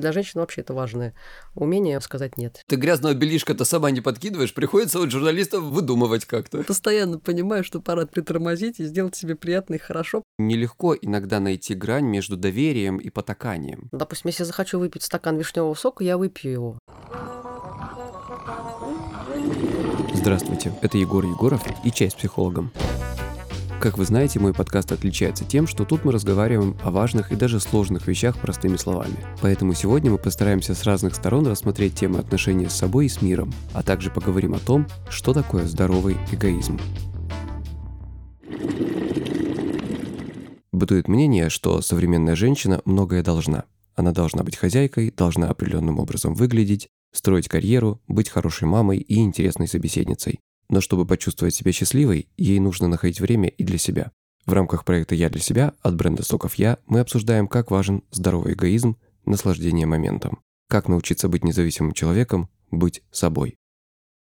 Для 0.00 0.12
женщин 0.12 0.40
вообще 0.40 0.62
это 0.62 0.72
важное 0.72 1.14
умение 1.54 2.00
сказать 2.00 2.38
«нет». 2.38 2.62
Ты 2.66 2.76
грязного 2.76 3.14
белишка-то 3.14 3.64
сама 3.64 3.90
не 3.90 4.00
подкидываешь, 4.00 4.54
приходится 4.54 4.98
вот 4.98 5.10
журналистов 5.10 5.62
выдумывать 5.62 6.24
как-то. 6.24 6.62
Постоянно 6.62 7.18
понимаю, 7.18 7.64
что 7.64 7.80
пора 7.80 8.06
притормозить 8.06 8.80
и 8.80 8.84
сделать 8.84 9.14
себе 9.14 9.34
приятно 9.36 9.74
и 9.74 9.78
хорошо. 9.78 10.22
Нелегко 10.38 10.94
иногда 10.94 11.38
найти 11.38 11.74
грань 11.74 12.06
между 12.06 12.36
доверием 12.36 12.96
и 12.96 13.10
потаканием. 13.10 13.88
Допустим, 13.92 14.28
если 14.28 14.44
захочу 14.44 14.78
выпить 14.78 15.02
стакан 15.02 15.36
вишневого 15.36 15.74
сока, 15.74 16.02
я 16.02 16.16
выпью 16.16 16.50
его. 16.50 16.78
Здравствуйте, 20.14 20.72
это 20.82 20.98
Егор 20.98 21.24
Егоров 21.24 21.62
и 21.84 21.90
«Чай 21.90 22.10
с 22.10 22.14
психологом». 22.14 22.72
Как 23.80 23.96
вы 23.96 24.04
знаете, 24.04 24.38
мой 24.38 24.52
подкаст 24.52 24.92
отличается 24.92 25.46
тем, 25.46 25.66
что 25.66 25.86
тут 25.86 26.04
мы 26.04 26.12
разговариваем 26.12 26.76
о 26.82 26.90
важных 26.90 27.32
и 27.32 27.34
даже 27.34 27.60
сложных 27.60 28.08
вещах 28.08 28.38
простыми 28.38 28.76
словами. 28.76 29.16
Поэтому 29.40 29.72
сегодня 29.72 30.10
мы 30.10 30.18
постараемся 30.18 30.74
с 30.74 30.84
разных 30.84 31.14
сторон 31.14 31.46
рассмотреть 31.46 31.94
темы 31.94 32.18
отношения 32.18 32.68
с 32.68 32.74
собой 32.74 33.06
и 33.06 33.08
с 33.08 33.22
миром, 33.22 33.50
а 33.72 33.82
также 33.82 34.10
поговорим 34.10 34.52
о 34.52 34.58
том, 34.58 34.86
что 35.08 35.32
такое 35.32 35.64
здоровый 35.64 36.18
эгоизм. 36.30 36.78
Бытует 40.72 41.08
мнение, 41.08 41.48
что 41.48 41.80
современная 41.80 42.36
женщина 42.36 42.82
многое 42.84 43.22
должна. 43.22 43.64
Она 43.94 44.12
должна 44.12 44.42
быть 44.42 44.56
хозяйкой, 44.56 45.10
должна 45.10 45.48
определенным 45.48 46.00
образом 46.00 46.34
выглядеть, 46.34 46.88
строить 47.12 47.48
карьеру, 47.48 47.98
быть 48.08 48.28
хорошей 48.28 48.68
мамой 48.68 48.98
и 48.98 49.20
интересной 49.20 49.68
собеседницей. 49.68 50.40
Но 50.70 50.80
чтобы 50.80 51.04
почувствовать 51.04 51.54
себя 51.54 51.72
счастливой, 51.72 52.28
ей 52.36 52.60
нужно 52.60 52.86
находить 52.86 53.20
время 53.20 53.48
и 53.48 53.64
для 53.64 53.76
себя. 53.76 54.12
В 54.46 54.52
рамках 54.52 54.84
проекта 54.84 55.16
«Я 55.16 55.28
для 55.28 55.40
себя» 55.40 55.74
от 55.82 55.96
бренда 55.96 56.22
«Соков 56.22 56.54
Я» 56.54 56.78
мы 56.86 57.00
обсуждаем, 57.00 57.48
как 57.48 57.72
важен 57.72 58.04
здоровый 58.12 58.54
эгоизм, 58.54 58.96
наслаждение 59.26 59.86
моментом. 59.86 60.38
Как 60.68 60.86
научиться 60.88 61.28
быть 61.28 61.42
независимым 61.42 61.92
человеком, 61.92 62.48
быть 62.70 63.02
собой. 63.10 63.56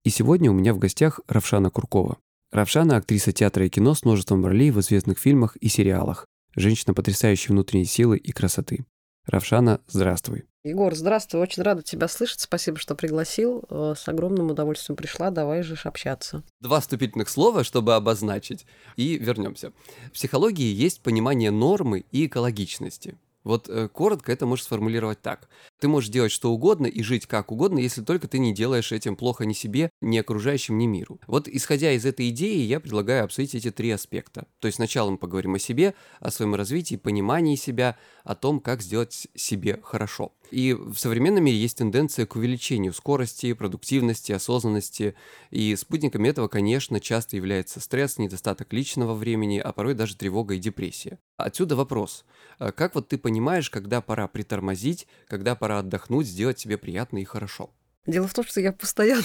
И 0.04 0.12
сегодня 0.12 0.52
у 0.52 0.54
меня 0.54 0.76
в 0.76 0.78
гостях 0.78 1.20
Равшана 1.28 1.72
Куркова. 1.72 2.20
Равшана– 2.52 2.96
актриса 2.98 3.32
театра 3.32 3.66
и 3.66 3.70
кино 3.70 3.96
с 3.96 4.06
множеством 4.06 4.46
ролей 4.46 4.70
в 4.70 4.80
известных 4.80 5.18
фильмах 5.18 5.56
и 5.58 5.68
сериалах. 5.68 6.28
Женщина 6.56 6.94
потрясающей 6.94 7.50
внутренней 7.50 7.86
силы 7.86 8.18
и 8.18 8.32
красоты. 8.32 8.86
Равшана, 9.26 9.82
здравствуй. 9.88 10.46
Егор, 10.66 10.96
здравствуй, 10.96 11.42
очень 11.42 11.62
рада 11.62 11.84
тебя 11.84 12.08
слышать. 12.08 12.40
Спасибо, 12.40 12.80
что 12.80 12.96
пригласил. 12.96 13.64
Э, 13.70 13.94
с 13.96 14.08
огромным 14.08 14.50
удовольствием 14.50 14.98
пришла. 14.98 15.30
Давай 15.30 15.62
же 15.62 15.78
общаться. 15.84 16.42
Два 16.60 16.80
вступительных 16.80 17.30
слова, 17.30 17.64
чтобы 17.64 17.94
обозначить, 17.94 18.66
и 18.96 19.20
вернемся. 19.20 19.74
В 20.08 20.14
психологии 20.14 20.74
есть 20.74 21.02
понимание 21.02 21.52
нормы 21.52 22.04
и 22.12 22.26
экологичности. 22.26 23.16
Вот 23.44 23.70
э, 23.70 23.90
коротко 23.90 24.32
это 24.32 24.48
можешь 24.48 24.66
сформулировать 24.66 25.22
так. 25.22 25.50
Ты 25.80 25.88
можешь 25.88 26.10
делать 26.10 26.32
что 26.32 26.52
угодно 26.52 26.88
и 26.88 27.02
жить 27.02 27.26
как 27.28 27.52
угодно, 27.52 27.80
если 27.80 28.02
только 28.02 28.28
ты 28.28 28.40
не 28.40 28.54
делаешь 28.54 28.92
этим 28.92 29.16
плохо 29.16 29.46
ни 29.46 29.54
себе, 29.54 29.90
ни 30.02 30.18
окружающим, 30.18 30.78
ни 30.78 30.86
миру. 30.86 31.20
Вот 31.28 31.48
исходя 31.48 31.92
из 31.92 32.06
этой 32.06 32.30
идеи, 32.30 32.62
я 32.62 32.80
предлагаю 32.80 33.26
обсудить 33.26 33.56
эти 33.56 33.72
три 33.72 33.92
аспекта. 33.92 34.48
То 34.60 34.68
есть 34.68 34.78
сначала 34.78 35.10
мы 35.10 35.18
поговорим 35.18 35.56
о 35.56 35.60
себе, 35.60 35.94
о 36.20 36.32
своем 36.32 36.56
развитии, 36.56 36.96
понимании 36.96 37.56
себя, 37.56 37.98
о 38.24 38.36
том, 38.36 38.60
как 38.60 38.82
сделать 38.82 39.28
себе 39.36 39.80
хорошо. 39.84 40.32
И 40.52 40.74
в 40.74 40.96
современном 40.96 41.44
мире 41.44 41.58
есть 41.58 41.78
тенденция 41.78 42.26
к 42.26 42.36
увеличению 42.36 42.94
скорости, 42.94 43.54
продуктивности, 43.54 44.32
осознанности. 44.32 45.16
И 45.52 45.76
спутниками 45.76 46.30
этого, 46.30 46.48
конечно, 46.48 47.00
часто 47.00 47.36
является 47.36 47.80
стресс, 47.80 48.18
недостаток 48.18 48.72
личного 48.74 49.14
времени, 49.14 49.58
а 49.58 49.72
порой 49.72 49.96
даже 49.96 50.16
тревога 50.16 50.56
и 50.56 50.60
депрессия. 50.60 51.20
Отсюда 51.38 51.76
вопрос. 51.76 52.26
А 52.60 52.72
как 52.72 52.96
вот 52.96 53.10
ты 53.10 53.18
понимаешь, 53.18 53.70
когда 53.70 54.02
пора 54.02 54.28
притормозить, 54.28 55.08
когда 55.28 55.56
пора 55.56 55.75
отдохнуть, 55.80 56.28
сделать 56.28 56.60
себе 56.60 56.78
приятно 56.78 57.18
и 57.20 57.26
хорошо? 57.26 57.72
Дело 58.06 58.28
в 58.28 58.34
том, 58.34 58.46
что 58.46 58.62
я 58.62 58.72
постоянно 58.72 59.24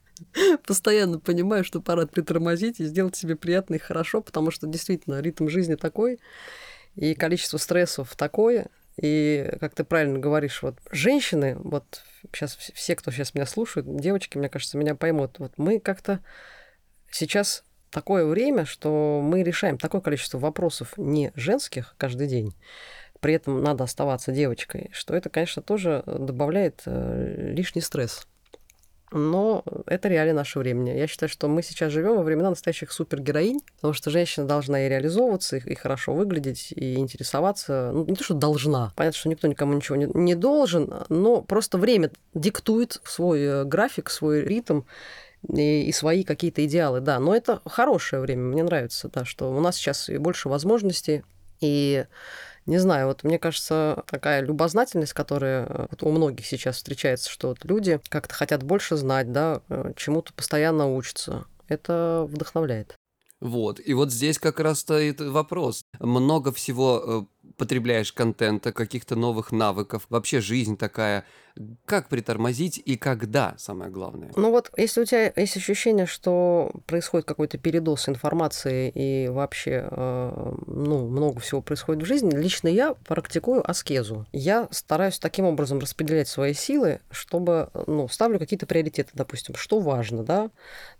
постоянно 0.66 1.18
понимаю, 1.18 1.64
что 1.64 1.80
пора 1.80 2.06
притормозить 2.06 2.80
и 2.80 2.84
сделать 2.84 3.16
себе 3.16 3.36
приятно 3.36 3.76
и 3.76 3.78
хорошо, 3.78 4.20
потому 4.20 4.50
что 4.50 4.66
действительно 4.66 5.20
ритм 5.20 5.48
жизни 5.48 5.74
такой, 5.74 6.18
и 6.94 7.14
количество 7.14 7.58
стрессов 7.58 8.16
такое, 8.16 8.68
и, 9.00 9.48
как 9.60 9.74
ты 9.74 9.84
правильно 9.84 10.18
говоришь, 10.18 10.62
вот 10.62 10.78
женщины, 10.90 11.56
вот 11.56 12.02
сейчас 12.32 12.56
все, 12.56 12.96
кто 12.96 13.10
сейчас 13.12 13.34
меня 13.34 13.46
слушает, 13.46 13.86
девочки, 14.00 14.36
мне 14.36 14.48
кажется, 14.48 14.76
меня 14.76 14.96
поймут, 14.96 15.38
вот 15.38 15.52
мы 15.56 15.78
как-то 15.78 16.20
сейчас 17.10 17.62
такое 17.90 18.26
время, 18.26 18.64
что 18.64 19.20
мы 19.22 19.42
решаем 19.42 19.78
такое 19.78 20.00
количество 20.00 20.38
вопросов 20.38 20.94
не 20.96 21.32
женских 21.36 21.94
каждый 21.96 22.26
день, 22.26 22.54
при 23.20 23.34
этом 23.34 23.62
надо 23.62 23.84
оставаться 23.84 24.32
девочкой, 24.32 24.90
что 24.92 25.14
это, 25.14 25.28
конечно, 25.28 25.62
тоже 25.62 26.02
добавляет 26.06 26.82
э, 26.86 27.52
лишний 27.54 27.82
стресс 27.82 28.26
но 29.10 29.64
это 29.86 30.08
реалии 30.08 30.32
нашего 30.32 30.62
времени. 30.62 30.90
Я 30.90 31.06
считаю, 31.06 31.30
что 31.30 31.48
мы 31.48 31.62
сейчас 31.62 31.92
живем 31.92 32.16
во 32.16 32.22
времена 32.22 32.50
настоящих 32.50 32.92
супергероинь, 32.92 33.60
потому 33.76 33.94
что 33.94 34.10
женщина 34.10 34.46
должна 34.46 34.84
и 34.84 34.88
реализовываться, 34.88 35.56
и 35.56 35.74
хорошо 35.74 36.12
выглядеть, 36.12 36.72
и 36.72 36.96
интересоваться. 36.96 37.90
Ну, 37.92 38.04
не 38.04 38.16
то, 38.16 38.24
что 38.24 38.34
должна. 38.34 38.92
Понятно, 38.96 39.18
что 39.18 39.28
никто 39.28 39.48
никому 39.48 39.72
ничего 39.74 39.96
не, 39.96 40.06
не 40.12 40.34
должен, 40.34 40.92
но 41.08 41.42
просто 41.42 41.78
время 41.78 42.10
диктует 42.34 43.00
свой 43.04 43.40
э, 43.40 43.64
график, 43.64 44.10
свой 44.10 44.42
ритм 44.42 44.82
и, 45.48 45.84
и 45.84 45.92
свои 45.92 46.22
какие-то 46.22 46.64
идеалы, 46.66 47.00
да. 47.00 47.18
Но 47.18 47.34
это 47.34 47.62
хорошее 47.64 48.20
время, 48.20 48.42
мне 48.42 48.62
нравится, 48.62 49.08
да, 49.08 49.24
что 49.24 49.50
у 49.50 49.60
нас 49.60 49.76
сейчас 49.76 50.10
и 50.10 50.18
больше 50.18 50.48
возможностей, 50.48 51.22
и 51.60 52.04
не 52.68 52.78
знаю, 52.78 53.06
вот 53.06 53.24
мне 53.24 53.38
кажется, 53.38 54.04
такая 54.06 54.42
любознательность, 54.42 55.14
которая 55.14 55.66
э, 55.66 55.86
вот 55.90 56.02
у 56.02 56.10
многих 56.10 56.46
сейчас 56.46 56.76
встречается, 56.76 57.30
что 57.30 57.48
вот 57.48 57.64
люди 57.64 57.98
как-то 58.10 58.34
хотят 58.34 58.62
больше 58.62 58.96
знать, 58.96 59.32
да, 59.32 59.62
э, 59.70 59.92
чему-то 59.96 60.34
постоянно 60.34 60.94
учатся. 60.94 61.46
Это 61.66 62.26
вдохновляет. 62.28 62.94
Вот. 63.40 63.80
И 63.82 63.94
вот 63.94 64.12
здесь 64.12 64.38
как 64.38 64.60
раз 64.60 64.80
стоит 64.80 65.20
вопрос. 65.20 65.82
Много 65.98 66.52
всего 66.52 67.02
э, 67.06 67.37
потребляешь 67.56 68.12
контента, 68.12 68.72
каких-то 68.72 69.16
новых 69.16 69.52
навыков, 69.52 70.06
вообще 70.08 70.40
жизнь 70.40 70.76
такая 70.76 71.24
как 71.84 72.08
притормозить 72.08 72.80
и 72.84 72.96
когда, 72.96 73.54
самое 73.58 73.90
главное? 73.90 74.30
Ну 74.36 74.50
вот, 74.50 74.70
если 74.76 75.00
у 75.00 75.04
тебя 75.04 75.32
есть 75.34 75.56
ощущение, 75.56 76.06
что 76.06 76.70
происходит 76.86 77.26
какой-то 77.26 77.58
передоз 77.58 78.08
информации 78.08 78.90
и 78.94 79.28
вообще 79.28 79.88
э, 79.90 80.54
ну, 80.66 81.08
много 81.08 81.40
всего 81.40 81.60
происходит 81.60 82.02
в 82.02 82.06
жизни, 82.06 82.30
лично 82.36 82.68
я 82.68 82.94
практикую 82.94 83.68
аскезу. 83.68 84.26
Я 84.32 84.68
стараюсь 84.70 85.18
таким 85.18 85.46
образом 85.46 85.78
распределять 85.80 86.28
свои 86.28 86.52
силы, 86.52 87.00
чтобы, 87.10 87.70
ну, 87.86 88.08
ставлю 88.08 88.38
какие-то 88.38 88.66
приоритеты, 88.66 89.10
допустим, 89.14 89.54
что 89.56 89.80
важно, 89.80 90.22
да, 90.22 90.50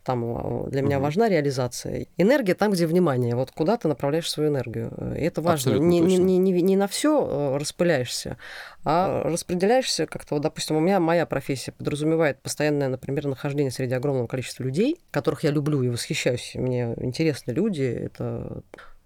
там 0.02 0.66
э, 0.66 0.70
для 0.70 0.82
меня 0.82 0.96
угу. 0.96 1.04
важна 1.04 1.28
реализация. 1.28 2.06
Энергия 2.16 2.54
там, 2.54 2.72
где 2.72 2.86
внимание, 2.86 3.36
вот 3.36 3.52
куда 3.52 3.76
ты 3.76 3.86
направляешь 3.86 4.28
свою 4.28 4.50
энергию. 4.50 4.92
И 5.16 5.20
это 5.20 5.40
важно. 5.40 5.74
не, 5.78 6.00
не, 6.00 6.16
не, 6.16 6.37
не, 6.38 6.52
не 6.62 6.76
на 6.76 6.88
все 6.88 7.20
э, 7.20 7.56
распыляешься, 7.56 8.36
а 8.84 9.22
распределяешься 9.24 10.06
как-то, 10.06 10.34
вот, 10.34 10.42
допустим, 10.42 10.76
у 10.76 10.80
меня 10.80 11.00
моя 11.00 11.26
профессия 11.26 11.72
подразумевает 11.72 12.40
постоянное, 12.40 12.88
например, 12.88 13.26
нахождение 13.26 13.70
среди 13.70 13.94
огромного 13.94 14.26
количества 14.26 14.62
людей, 14.62 15.00
которых 15.10 15.44
я 15.44 15.50
люблю 15.50 15.82
и 15.82 15.88
восхищаюсь. 15.88 16.52
Мне 16.54 16.94
интересны 16.98 17.52
люди, 17.52 17.82
это 17.82 18.62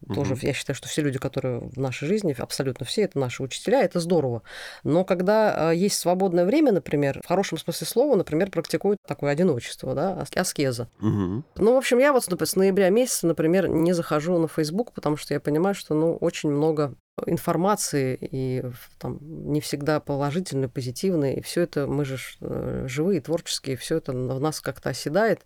Угу. 0.07 0.15
Тоже 0.15 0.37
я 0.43 0.53
считаю, 0.53 0.75
что 0.77 0.89
все 0.89 1.03
люди, 1.03 1.19
которые 1.19 1.61
в 1.61 1.79
нашей 1.79 2.09
жизни, 2.09 2.35
абсолютно 2.37 2.85
все, 2.85 3.03
это 3.03 3.19
наши 3.19 3.43
учителя, 3.43 3.83
это 3.83 4.01
здорово. 4.01 4.43
Но 4.85 5.05
когда 5.05 5.69
а, 5.69 5.71
есть 5.71 5.99
свободное 5.99 6.45
время, 6.45 6.73
например, 6.73 7.21
в 7.23 7.27
хорошем 7.27 7.59
смысле 7.59 7.87
слова, 7.87 8.17
например, 8.17 8.51
практикуют 8.51 8.99
такое 9.07 9.33
одиночество, 9.33 9.95
да, 9.95 10.27
аскеза. 10.35 10.89
Угу. 11.01 11.45
Ну, 11.57 11.75
в 11.75 11.77
общем, 11.77 11.99
я 11.99 12.13
вот 12.13 12.25
с 12.25 12.57
ноября 12.57 12.91
месяца, 12.91 13.27
например, 13.27 13.69
не 13.69 13.93
захожу 13.93 14.39
на 14.39 14.49
Facebook, 14.49 14.93
потому 14.93 15.17
что 15.17 15.35
я 15.35 15.41
понимаю, 15.41 15.75
что, 15.75 15.95
ну, 15.95 16.17
очень 16.17 16.51
много 16.51 16.95
информации 17.27 18.17
и 18.21 18.65
там 18.99 19.19
не 19.21 19.61
всегда 19.61 20.01
положительной, 20.01 20.69
позитивной, 20.69 21.35
и 21.35 21.43
все 21.43 21.63
это 21.63 21.87
мы 21.87 22.05
же 22.05 22.19
э, 22.41 22.87
живые, 22.89 23.21
творческие, 23.21 23.77
все 23.77 23.99
это 23.99 24.13
в 24.13 24.41
нас 24.41 24.61
как-то 24.61 24.91
оседает, 24.91 25.45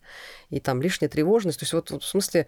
и 0.48 0.60
там 0.60 0.80
лишняя 0.80 1.08
тревожность. 1.08 1.58
То 1.58 1.64
есть 1.64 1.72
вот, 1.72 1.90
вот 1.90 2.02
в 2.04 2.06
смысле 2.06 2.46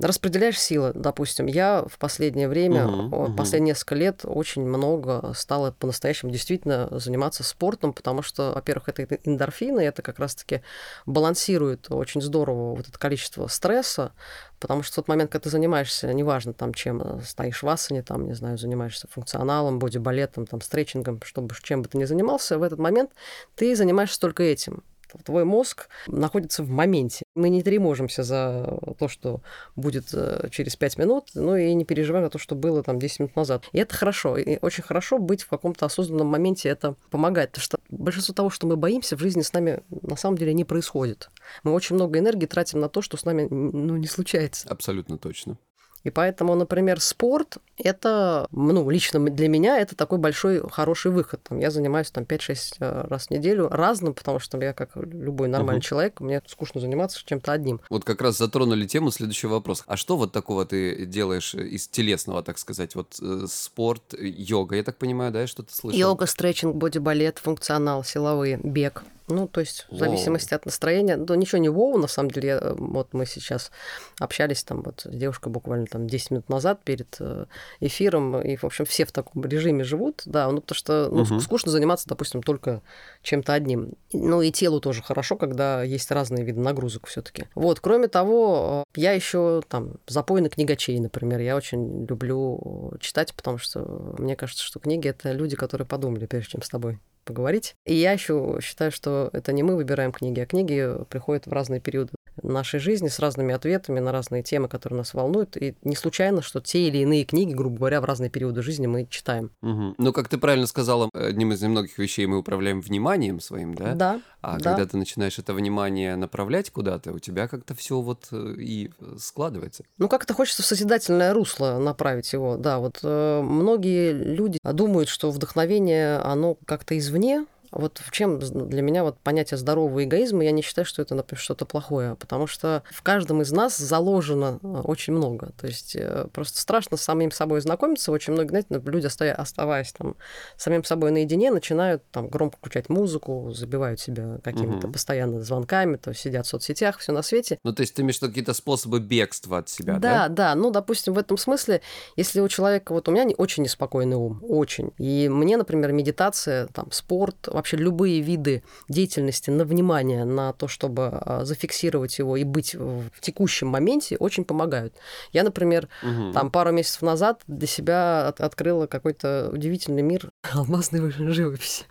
распределяешь 0.00 0.60
силы, 0.60 0.92
допустим. 0.94 1.46
Я 1.46 1.84
в 1.88 1.98
последнее 1.98 2.48
время, 2.48 2.86
угу, 2.86 3.34
последние 3.34 3.72
несколько 3.72 3.94
лет 3.94 4.20
очень 4.24 4.62
много 4.62 5.32
стала 5.34 5.70
по-настоящему 5.70 6.32
действительно 6.32 6.88
заниматься 6.98 7.44
спортом, 7.44 7.92
потому 7.92 8.22
что, 8.22 8.52
во-первых, 8.52 8.88
это 8.88 9.04
эндорфины, 9.24 9.80
это 9.80 10.02
как 10.02 10.18
раз-таки 10.18 10.62
балансирует 11.06 11.86
очень 11.90 12.20
здорово 12.20 12.74
вот 12.74 12.88
это 12.88 12.98
количество 12.98 13.46
стресса, 13.46 14.12
потому 14.60 14.82
что 14.82 14.92
в 14.92 14.96
тот 14.96 15.08
момент, 15.08 15.30
когда 15.30 15.44
ты 15.44 15.50
занимаешься, 15.50 16.12
неважно 16.12 16.52
там 16.52 16.74
чем, 16.74 17.02
э, 17.02 17.20
стоишь 17.22 17.62
в 17.62 17.68
асане, 17.68 18.02
там, 18.02 18.26
не 18.26 18.34
знаю, 18.34 18.58
занимаешься 18.58 19.08
функционалом, 19.08 19.78
бодибалетом, 19.78 20.46
там, 20.46 20.60
стретчингом, 20.60 21.20
чтобы 21.24 21.54
чем 21.62 21.82
бы 21.82 21.88
ты 21.88 21.98
ни 21.98 22.04
занимался, 22.04 22.58
в 22.58 22.62
этот 22.62 22.78
момент 22.78 23.10
ты 23.54 23.74
занимаешься 23.76 24.20
только 24.20 24.42
этим 24.42 24.82
Твой 25.24 25.44
мозг 25.44 25.88
находится 26.06 26.62
в 26.62 26.70
моменте. 26.70 27.24
Мы 27.34 27.48
не 27.48 27.62
треможимся 27.62 28.22
за 28.22 28.78
то, 28.98 29.08
что 29.08 29.40
будет 29.74 30.12
э, 30.12 30.48
через 30.50 30.76
5 30.76 30.98
минут, 30.98 31.30
ну 31.34 31.56
и 31.56 31.72
не 31.74 31.84
переживаем 31.84 32.26
за 32.26 32.30
то, 32.30 32.38
что 32.38 32.54
было 32.54 32.82
там 32.82 32.98
10 32.98 33.20
минут 33.20 33.36
назад. 33.36 33.64
И 33.72 33.78
это 33.78 33.94
хорошо. 33.94 34.36
И 34.36 34.58
очень 34.60 34.82
хорошо 34.82 35.18
быть 35.18 35.42
в 35.42 35.48
каком-то 35.48 35.86
осознанном 35.86 36.26
моменте, 36.26 36.68
это 36.68 36.94
помогает. 37.10 37.50
Потому 37.50 37.62
что 37.62 37.78
большинство 37.90 38.34
того, 38.34 38.50
что 38.50 38.66
мы 38.66 38.76
боимся, 38.76 39.16
в 39.16 39.20
жизни 39.20 39.42
с 39.42 39.52
нами 39.52 39.82
на 39.90 40.16
самом 40.16 40.38
деле 40.38 40.54
не 40.54 40.64
происходит. 40.64 41.30
Мы 41.62 41.72
очень 41.72 41.96
много 41.96 42.18
энергии 42.18 42.46
тратим 42.46 42.80
на 42.80 42.88
то, 42.88 43.02
что 43.02 43.16
с 43.16 43.24
нами 43.24 43.46
ну, 43.50 43.96
не 43.96 44.06
случается. 44.06 44.68
Абсолютно 44.68 45.18
точно. 45.18 45.58
И 46.06 46.10
поэтому, 46.10 46.54
например, 46.54 47.00
спорт– 47.00 47.56
это, 47.78 48.46
ну, 48.52 48.88
лично 48.88 49.18
для 49.18 49.48
меня 49.48 49.80
это 49.80 49.96
такой 49.96 50.18
большой 50.18 50.62
хороший 50.70 51.10
выход. 51.10 51.40
Там, 51.42 51.58
я 51.58 51.72
занимаюсь 51.72 52.12
там 52.12 52.22
5-6 52.22 52.76
э, 52.78 53.06
раз 53.08 53.26
в 53.26 53.30
неделю 53.32 53.68
разным, 53.68 54.14
потому 54.14 54.38
что 54.38 54.56
я, 54.58 54.72
как 54.72 54.90
любой 54.94 55.48
нормальный 55.48 55.80
угу. 55.80 55.84
человек, 55.84 56.20
мне 56.20 56.42
скучно 56.46 56.80
заниматься 56.80 57.20
чем-то 57.26 57.50
одним. 57.50 57.80
Вот 57.90 58.04
как 58.04 58.22
раз 58.22 58.38
затронули 58.38 58.86
тему 58.86 59.10
следующего 59.10 59.54
вопроса. 59.54 59.82
А 59.88 59.96
что 59.96 60.16
вот 60.16 60.30
такого 60.30 60.64
ты 60.64 61.06
делаешь 61.06 61.56
из 61.56 61.88
телесного, 61.88 62.44
так 62.44 62.58
сказать? 62.58 62.94
Вот 62.94 63.18
э, 63.20 63.46
спорт, 63.48 64.14
йога, 64.16 64.76
я 64.76 64.84
так 64.84 64.98
понимаю, 64.98 65.32
да, 65.32 65.48
что 65.48 65.64
ты 65.64 65.74
слышал? 65.74 65.98
Йога, 65.98 66.26
стретчинг, 66.26 66.76
боди-балет, 66.76 67.40
функционал, 67.40 68.04
силовые, 68.04 68.60
бег. 68.62 69.02
Ну, 69.28 69.48
то 69.48 69.60
есть 69.60 69.86
в 69.90 69.96
зависимости 69.96 70.50
Воу. 70.50 70.58
от 70.58 70.66
настроения. 70.66 71.16
Ну, 71.16 71.34
ничего 71.34 71.58
не 71.58 71.68
воу, 71.68 71.98
на 71.98 72.06
самом 72.06 72.30
деле. 72.30 72.58
Э, 72.60 72.74
вот 72.76 73.12
мы 73.12 73.26
сейчас 73.26 73.72
общались 74.20 74.62
там 74.62 74.82
вот 74.82 75.02
с 75.04 75.16
девушкой 75.16 75.48
буквально 75.48 75.86
там 75.86 76.06
10 76.06 76.30
минут 76.30 76.48
назад 76.48 76.82
перед 76.84 77.16
э, 77.18 77.46
эфиром, 77.80 78.40
и, 78.40 78.56
в 78.56 78.64
общем, 78.64 78.84
все 78.84 79.04
в 79.04 79.12
таком 79.12 79.44
режиме 79.44 79.82
живут, 79.84 80.22
да, 80.26 80.48
ну, 80.50 80.60
потому 80.60 80.76
что 80.76 81.08
ну, 81.10 81.22
угу. 81.22 81.40
скучно 81.40 81.72
заниматься, 81.72 82.08
допустим, 82.08 82.42
только 82.42 82.82
чем-то 83.22 83.52
одним. 83.52 83.94
Ну, 84.12 84.42
и 84.42 84.52
телу 84.52 84.80
тоже 84.80 85.02
хорошо, 85.02 85.36
когда 85.36 85.82
есть 85.82 86.10
разные 86.10 86.44
виды 86.44 86.60
нагрузок 86.60 87.06
все 87.06 87.22
таки 87.22 87.46
Вот, 87.54 87.80
кроме 87.80 88.06
того, 88.08 88.84
э, 88.94 89.00
я 89.00 89.12
еще 89.12 89.62
там 89.68 89.94
запойный 90.06 90.50
книгачей, 90.50 90.98
например, 91.00 91.40
я 91.40 91.56
очень 91.56 92.06
люблю 92.06 92.92
читать, 93.00 93.34
потому 93.34 93.58
что 93.58 94.14
мне 94.18 94.36
кажется, 94.36 94.62
что 94.62 94.78
книги— 94.78 95.08
это 95.08 95.32
люди, 95.32 95.56
которые 95.56 95.86
подумали, 95.86 96.26
прежде 96.26 96.50
чем 96.50 96.62
с 96.62 96.68
тобой 96.68 97.00
поговорить. 97.26 97.76
И 97.84 97.94
я 97.94 98.12
еще 98.12 98.58
считаю, 98.62 98.90
что 98.90 99.28
это 99.34 99.52
не 99.52 99.62
мы 99.62 99.76
выбираем 99.76 100.12
книги, 100.12 100.40
а 100.40 100.46
книги 100.46 100.90
приходят 101.10 101.46
в 101.46 101.52
разные 101.52 101.80
периоды 101.80 102.12
нашей 102.42 102.80
жизни 102.80 103.08
с 103.08 103.18
разными 103.18 103.54
ответами 103.54 104.00
на 104.00 104.12
разные 104.12 104.42
темы, 104.42 104.68
которые 104.68 104.98
нас 104.98 105.14
волнуют. 105.14 105.56
И 105.56 105.74
не 105.82 105.96
случайно, 105.96 106.42
что 106.42 106.60
те 106.60 106.88
или 106.88 106.98
иные 106.98 107.24
книги, 107.24 107.52
грубо 107.52 107.78
говоря, 107.78 108.00
в 108.00 108.04
разные 108.04 108.30
периоды 108.30 108.62
жизни 108.62 108.86
мы 108.86 109.06
читаем. 109.06 109.50
Угу. 109.62 109.94
Ну, 109.98 110.12
как 110.12 110.28
ты 110.28 110.38
правильно 110.38 110.66
сказала, 110.66 111.10
одним 111.12 111.52
из 111.52 111.62
немногих 111.62 111.98
вещей 111.98 112.26
мы 112.26 112.38
управляем 112.38 112.80
вниманием 112.80 113.40
своим, 113.40 113.74
да? 113.74 113.94
Да. 113.94 114.20
А 114.42 114.58
да. 114.58 114.70
когда 114.70 114.86
ты 114.86 114.96
начинаешь 114.96 115.38
это 115.38 115.54
внимание 115.54 116.16
направлять 116.16 116.70
куда-то, 116.70 117.12
у 117.12 117.18
тебя 117.18 117.48
как-то 117.48 117.74
все 117.74 118.00
вот 118.00 118.28
э, 118.30 118.54
и 118.58 118.90
складывается. 119.18 119.84
Ну, 119.98 120.08
как-то 120.08 120.34
хочется 120.34 120.62
в 120.62 120.66
созидательное 120.66 121.32
русло 121.34 121.78
направить 121.78 122.32
его. 122.32 122.56
Да, 122.56 122.78
вот 122.78 123.00
э, 123.02 123.40
многие 123.42 124.12
люди 124.12 124.58
думают, 124.62 125.08
что 125.08 125.30
вдохновение, 125.30 126.18
оно 126.18 126.56
как-то 126.66 126.96
извне, 126.96 127.46
вот 127.70 128.00
в 128.04 128.10
чем 128.10 128.38
для 128.38 128.82
меня 128.82 129.04
вот 129.04 129.18
понятие 129.18 129.58
здорового 129.58 130.04
эгоизма, 130.04 130.44
я 130.44 130.50
не 130.50 130.62
считаю, 130.62 130.84
что 130.84 131.02
это, 131.02 131.14
например, 131.14 131.40
что-то 131.40 131.64
плохое, 131.64 132.14
потому 132.16 132.46
что 132.46 132.82
в 132.90 133.02
каждом 133.02 133.42
из 133.42 133.52
нас 133.52 133.76
заложено 133.76 134.58
э, 134.62 134.66
очень 134.84 135.12
много. 135.12 135.52
То 135.58 135.66
есть 135.66 135.96
э, 135.96 136.26
просто 136.32 136.58
страшно 136.58 136.96
с 136.96 137.02
самим 137.02 137.30
собой 137.30 137.60
знакомиться. 137.60 138.12
Очень 138.12 138.34
многие, 138.34 138.50
знаете, 138.50 138.68
ну, 138.70 138.82
люди, 138.84 139.06
оставаясь 139.06 139.92
там 139.92 140.16
самим 140.56 140.84
собой 140.84 141.10
наедине, 141.10 141.50
начинают 141.50 142.02
там 142.10 142.28
громко 142.28 142.56
включать 142.58 142.88
музыку, 142.88 143.52
забивают 143.54 144.00
себя 144.00 144.38
какими-то 144.42 144.86
угу. 144.86 144.92
постоянно 144.92 145.42
звонками, 145.42 145.96
то 145.96 146.14
сидят 146.14 146.46
в 146.46 146.48
соцсетях, 146.48 146.98
все 146.98 147.12
на 147.12 147.22
свете. 147.22 147.58
Ну, 147.62 147.72
то 147.72 147.82
есть 147.82 147.94
ты 147.94 148.02
имеешь 148.02 148.18
какие-то 148.18 148.54
способы 148.54 149.00
бегства 149.00 149.58
от 149.58 149.68
себя, 149.68 149.98
да? 149.98 150.28
Да, 150.28 150.28
да. 150.28 150.54
Ну, 150.54 150.70
допустим, 150.70 151.14
в 151.14 151.18
этом 151.18 151.38
смысле, 151.38 151.80
если 152.16 152.40
у 152.40 152.48
человека, 152.48 152.92
вот 152.92 153.08
у 153.08 153.12
меня 153.12 153.24
не 153.24 153.34
очень 153.36 153.62
неспокойный 153.62 154.16
ум, 154.16 154.40
очень. 154.42 154.92
И 154.98 155.28
мне, 155.28 155.56
например, 155.56 155.92
медитация, 155.92 156.66
там, 156.68 156.90
спорт, 156.92 157.48
вообще 157.56 157.76
любые 157.76 158.20
виды 158.20 158.62
деятельности 158.88 159.50
на 159.50 159.64
внимание, 159.64 160.24
на 160.24 160.52
то, 160.52 160.68
чтобы 160.68 161.08
а, 161.10 161.44
зафиксировать 161.44 162.18
его 162.18 162.36
и 162.36 162.44
быть 162.44 162.74
в 162.74 163.10
текущем 163.20 163.68
моменте, 163.68 164.16
очень 164.18 164.44
помогают. 164.44 164.94
Я, 165.32 165.42
например, 165.42 165.88
угу. 166.02 166.32
там 166.32 166.50
пару 166.50 166.72
месяцев 166.72 167.02
назад 167.02 167.40
для 167.46 167.66
себя 167.66 168.28
от 168.28 168.40
открыла 168.40 168.86
какой-то 168.86 169.50
удивительный 169.52 170.02
мир 170.02 170.30
алмазной 170.52 171.10
живописи. 171.10 171.86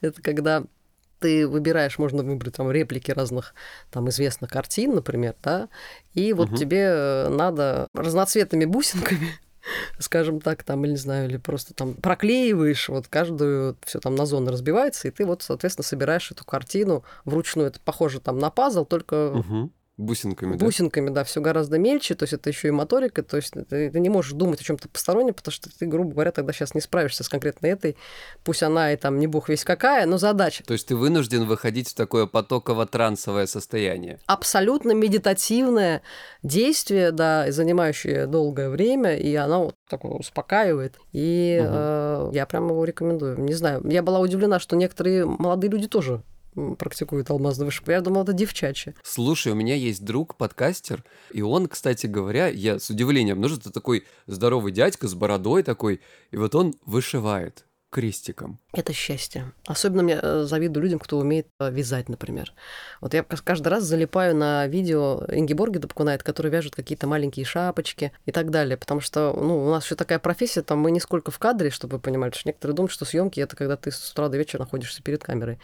Это 0.00 0.20
когда 0.22 0.64
ты 1.20 1.48
выбираешь, 1.48 1.98
можно 1.98 2.22
выбрать 2.22 2.54
там 2.54 2.70
реплики 2.70 3.10
разных 3.10 3.54
там 3.90 4.08
известных 4.10 4.50
картин, 4.50 4.94
например, 4.94 5.34
да, 5.42 5.68
и 6.14 6.32
вот 6.32 6.50
угу. 6.50 6.56
тебе 6.56 6.84
э, 6.90 7.28
надо 7.28 7.88
разноцветными 7.94 8.66
бусинками 8.66 9.38
скажем 9.98 10.40
так, 10.40 10.62
там, 10.62 10.84
или 10.84 10.92
не 10.92 10.96
знаю, 10.96 11.28
или 11.28 11.36
просто 11.36 11.74
там 11.74 11.94
проклеиваешь, 11.94 12.88
вот 12.88 13.08
каждую, 13.08 13.76
все 13.84 14.00
там 14.00 14.14
на 14.14 14.26
зоны 14.26 14.50
разбивается, 14.50 15.08
и 15.08 15.10
ты 15.10 15.24
вот, 15.24 15.42
соответственно, 15.42 15.84
собираешь 15.84 16.30
эту 16.30 16.44
картину 16.44 17.04
вручную. 17.24 17.68
Это 17.68 17.80
похоже 17.80 18.20
там 18.20 18.38
на 18.38 18.50
пазл, 18.50 18.84
только 18.84 19.32
угу. 19.32 19.70
Бусинками, 19.98 20.54
да? 20.54 20.64
Бусинками, 20.64 21.10
да, 21.10 21.24
все 21.24 21.40
гораздо 21.40 21.76
мельче, 21.76 22.14
то 22.14 22.22
есть 22.22 22.32
это 22.32 22.48
еще 22.48 22.68
и 22.68 22.70
моторика, 22.70 23.24
то 23.24 23.36
есть 23.36 23.52
ты, 23.68 23.90
ты 23.90 23.98
не 23.98 24.08
можешь 24.08 24.32
думать 24.32 24.60
о 24.60 24.64
чем-то 24.64 24.88
постороннем, 24.88 25.34
потому 25.34 25.52
что 25.52 25.76
ты, 25.76 25.86
грубо 25.86 26.12
говоря, 26.12 26.30
тогда 26.30 26.52
сейчас 26.52 26.72
не 26.76 26.80
справишься 26.80 27.24
с 27.24 27.28
конкретно 27.28 27.66
этой, 27.66 27.96
пусть 28.44 28.62
она 28.62 28.92
и 28.92 28.96
там 28.96 29.18
не 29.18 29.26
бог 29.26 29.48
весь 29.48 29.64
какая, 29.64 30.06
но 30.06 30.16
задача. 30.16 30.62
То 30.64 30.72
есть 30.72 30.86
ты 30.86 30.94
вынужден 30.94 31.46
выходить 31.46 31.88
в 31.88 31.94
такое 31.94 32.26
потоково-трансовое 32.26 33.46
состояние. 33.46 34.20
Абсолютно 34.26 34.92
медитативное 34.92 36.02
действие, 36.44 37.10
да, 37.10 37.50
занимающее 37.50 38.28
долгое 38.28 38.70
время, 38.70 39.16
и 39.16 39.34
оно 39.34 39.64
вот 39.64 39.74
такое 39.90 40.12
успокаивает, 40.12 40.94
и 41.10 41.58
угу. 41.60 41.68
э, 41.72 42.30
я 42.34 42.46
прям 42.46 42.68
его 42.68 42.84
рекомендую. 42.84 43.40
Не 43.40 43.54
знаю, 43.54 43.82
я 43.84 44.04
была 44.04 44.20
удивлена, 44.20 44.60
что 44.60 44.76
некоторые 44.76 45.24
молодые 45.24 45.72
люди 45.72 45.88
тоже 45.88 46.22
практикует 46.78 47.30
алмазную 47.30 47.66
вышивку. 47.66 47.90
Я 47.90 48.00
думала, 48.00 48.22
это 48.22 48.32
девчачье. 48.32 48.94
Слушай, 49.02 49.52
у 49.52 49.54
меня 49.54 49.74
есть 49.74 50.04
друг, 50.04 50.36
подкастер, 50.36 51.04
и 51.32 51.42
он, 51.42 51.68
кстати 51.68 52.06
говоря, 52.06 52.48
я 52.48 52.78
с 52.78 52.90
удивлением, 52.90 53.40
ну, 53.40 53.48
это 53.48 53.70
такой 53.70 54.04
здоровый 54.26 54.72
дядька 54.72 55.08
с 55.08 55.14
бородой 55.14 55.62
такой, 55.62 56.00
и 56.30 56.36
вот 56.36 56.54
он 56.54 56.74
вышивает 56.84 57.67
крестиком. 57.90 58.60
Это 58.74 58.92
счастье. 58.92 59.52
Особенно 59.66 60.02
мне 60.02 60.18
э, 60.20 60.44
завидую 60.44 60.82
людям, 60.82 60.98
кто 60.98 61.18
умеет 61.18 61.48
э, 61.58 61.70
вязать, 61.70 62.10
например. 62.10 62.52
Вот 63.00 63.14
я 63.14 63.22
каждый 63.22 63.68
раз 63.68 63.84
залипаю 63.84 64.36
на 64.36 64.66
видео 64.66 65.24
Ингеборги 65.28 65.78
Дапкунайт, 65.78 66.22
который 66.22 66.50
вяжет 66.50 66.76
какие-то 66.76 67.06
маленькие 67.06 67.46
шапочки 67.46 68.12
и 68.26 68.32
так 68.32 68.50
далее, 68.50 68.76
потому 68.76 69.00
что 69.00 69.32
ну, 69.34 69.66
у 69.66 69.70
нас 69.70 69.84
еще 69.84 69.94
такая 69.94 70.18
профессия, 70.18 70.60
там 70.60 70.80
мы 70.80 70.90
не 70.90 71.00
сколько 71.00 71.30
в 71.30 71.38
кадре, 71.38 71.70
чтобы 71.70 71.96
вы 71.96 72.00
понимали, 72.00 72.30
что 72.32 72.48
некоторые 72.48 72.76
думают, 72.76 72.92
что 72.92 73.06
съемки 73.06 73.40
это 73.40 73.56
когда 73.56 73.76
ты 73.76 73.90
с 73.90 74.12
утра 74.12 74.28
до 74.28 74.36
вечера 74.36 74.60
находишься 74.60 75.02
перед 75.02 75.24
камерой. 75.24 75.58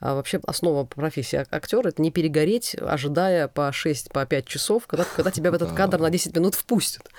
А 0.00 0.14
вообще 0.14 0.40
основа 0.46 0.84
профессии 0.84 1.44
актера 1.50 1.88
это 1.88 2.00
не 2.00 2.10
перегореть, 2.10 2.74
ожидая 2.80 3.48
по 3.48 3.70
6, 3.70 4.12
по 4.12 4.24
5 4.24 4.46
часов, 4.46 4.86
когда, 4.86 5.04
когда 5.04 5.30
тебя 5.30 5.50
в 5.50 5.54
этот 5.54 5.72
кадр 5.72 5.98
на 5.98 6.08
10 6.08 6.34
минут 6.36 6.54
впустят. 6.54 7.10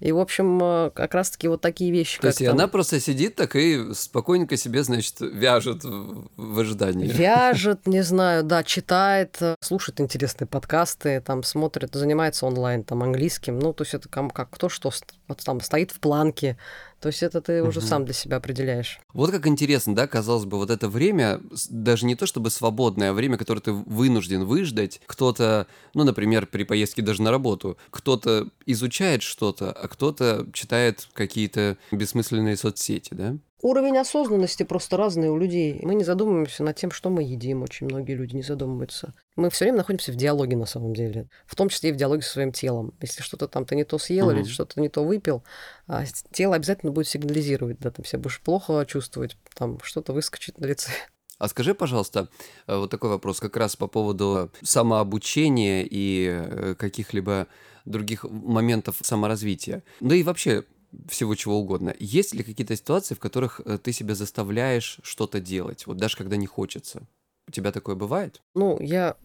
И, 0.00 0.10
в 0.10 0.18
общем, 0.18 0.58
э, 0.62 0.90
как 0.94 1.14
раз-таки 1.14 1.48
вот 1.48 1.60
такие 1.60 1.90
вещи. 1.90 2.20
То 2.20 2.28
есть 2.28 2.42
она 2.42 2.66
просто 2.68 2.98
сидит 2.98 3.36
так 3.36 3.56
и 3.56 3.92
спокойненько 4.06 4.56
себе, 4.56 4.82
значит, 4.82 5.16
вяжет 5.20 5.84
в 5.84 6.58
ожидании. 6.58 7.06
Вяжет, 7.06 7.86
не 7.86 8.02
знаю, 8.02 8.42
да, 8.42 8.64
читает, 8.64 9.38
слушает 9.60 10.00
интересные 10.00 10.46
подкасты, 10.46 11.20
там 11.20 11.42
смотрит, 11.42 11.94
занимается 11.94 12.46
онлайн, 12.46 12.82
там 12.82 13.02
английским. 13.02 13.58
Ну, 13.58 13.72
то 13.72 13.82
есть 13.82 13.94
это 13.94 14.08
как, 14.08 14.32
как 14.32 14.50
кто 14.50 14.68
что 14.68 14.90
вот 15.28 15.38
там 15.44 15.60
стоит 15.60 15.90
в 15.90 16.00
планке. 16.00 16.56
То 17.00 17.08
есть 17.08 17.22
это 17.22 17.40
ты 17.42 17.62
уже 17.62 17.80
сам 17.82 18.04
для 18.04 18.14
себя 18.14 18.38
определяешь. 18.38 18.98
Вот 19.12 19.30
как 19.30 19.46
интересно, 19.46 19.94
да, 19.94 20.06
казалось 20.06 20.46
бы, 20.46 20.56
вот 20.56 20.70
это 20.70 20.88
время, 20.88 21.40
даже 21.68 22.06
не 22.06 22.14
то 22.14 22.26
чтобы 22.26 22.50
свободное, 22.50 23.10
а 23.10 23.12
время, 23.12 23.36
которое 23.36 23.60
ты 23.60 23.72
вынужден 23.72 24.44
выждать. 24.44 25.00
Кто-то, 25.06 25.66
ну, 25.94 26.04
например, 26.04 26.46
при 26.46 26.64
поездке 26.64 27.02
даже 27.02 27.22
на 27.22 27.30
работу, 27.30 27.76
кто-то 27.90 28.48
изучает 28.64 29.22
что-то, 29.22 29.72
а 29.72 29.88
кто-то 29.88 30.46
читает 30.52 31.06
какие-то 31.12 31.76
бессмысленные 31.92 32.56
соцсети, 32.56 33.12
да? 33.12 33.36
Уровень 33.66 33.98
осознанности 33.98 34.62
просто 34.62 34.96
разный 34.96 35.28
у 35.28 35.36
людей. 35.36 35.80
Мы 35.82 35.96
не 35.96 36.04
задумываемся 36.04 36.62
над 36.62 36.76
тем, 36.76 36.92
что 36.92 37.10
мы 37.10 37.24
едим. 37.24 37.64
Очень 37.64 37.88
многие 37.88 38.12
люди 38.12 38.36
не 38.36 38.42
задумываются. 38.42 39.12
Мы 39.34 39.50
все 39.50 39.64
время 39.64 39.78
находимся 39.78 40.12
в 40.12 40.14
диалоге 40.14 40.56
на 40.56 40.66
самом 40.66 40.94
деле. 40.94 41.28
В 41.46 41.56
том 41.56 41.68
числе 41.68 41.90
и 41.90 41.92
в 41.92 41.96
диалоге 41.96 42.22
со 42.22 42.30
своим 42.30 42.52
телом. 42.52 42.94
Если 43.00 43.22
что-то 43.22 43.48
там 43.48 43.64
ты 43.64 43.74
не 43.74 43.82
то 43.82 43.98
съел 43.98 44.28
угу. 44.28 44.36
или 44.36 44.44
что-то 44.44 44.80
не 44.80 44.88
то 44.88 45.02
выпил, 45.02 45.42
а 45.88 46.04
тело 46.30 46.54
обязательно 46.54 46.92
будет 46.92 47.08
сигнализировать. 47.08 47.80
Да, 47.80 47.90
ты 47.90 48.04
себя 48.04 48.20
будешь 48.20 48.40
плохо 48.40 48.86
чувствовать, 48.86 49.36
там 49.56 49.80
что-то 49.82 50.12
выскочит 50.12 50.60
на 50.60 50.66
лице. 50.66 50.92
А 51.40 51.48
скажи, 51.48 51.74
пожалуйста, 51.74 52.28
э, 52.68 52.76
вот 52.76 52.92
такой 52.92 53.10
вопрос 53.10 53.40
как 53.40 53.56
раз 53.56 53.74
по 53.74 53.88
поводу 53.88 54.52
самообучения 54.62 55.84
и 55.84 56.28
э, 56.30 56.74
каких-либо 56.78 57.48
других 57.84 58.22
моментов 58.22 58.98
саморазвития. 59.02 59.82
Да 59.98 60.14
и 60.14 60.22
вообще, 60.22 60.62
всего 61.08 61.34
чего 61.34 61.58
угодно. 61.58 61.94
Есть 61.98 62.34
ли 62.34 62.42
какие-то 62.42 62.76
ситуации, 62.76 63.14
в 63.14 63.18
которых 63.18 63.60
э, 63.64 63.78
ты 63.78 63.92
себя 63.92 64.14
заставляешь 64.14 64.98
что-то 65.02 65.40
делать, 65.40 65.86
вот 65.86 65.96
даже 65.96 66.16
когда 66.16 66.36
не 66.36 66.46
хочется? 66.46 67.06
У 67.48 67.52
тебя 67.52 67.72
такое 67.72 67.94
бывает? 67.94 68.42
Ну, 68.54 68.80
я 68.80 69.16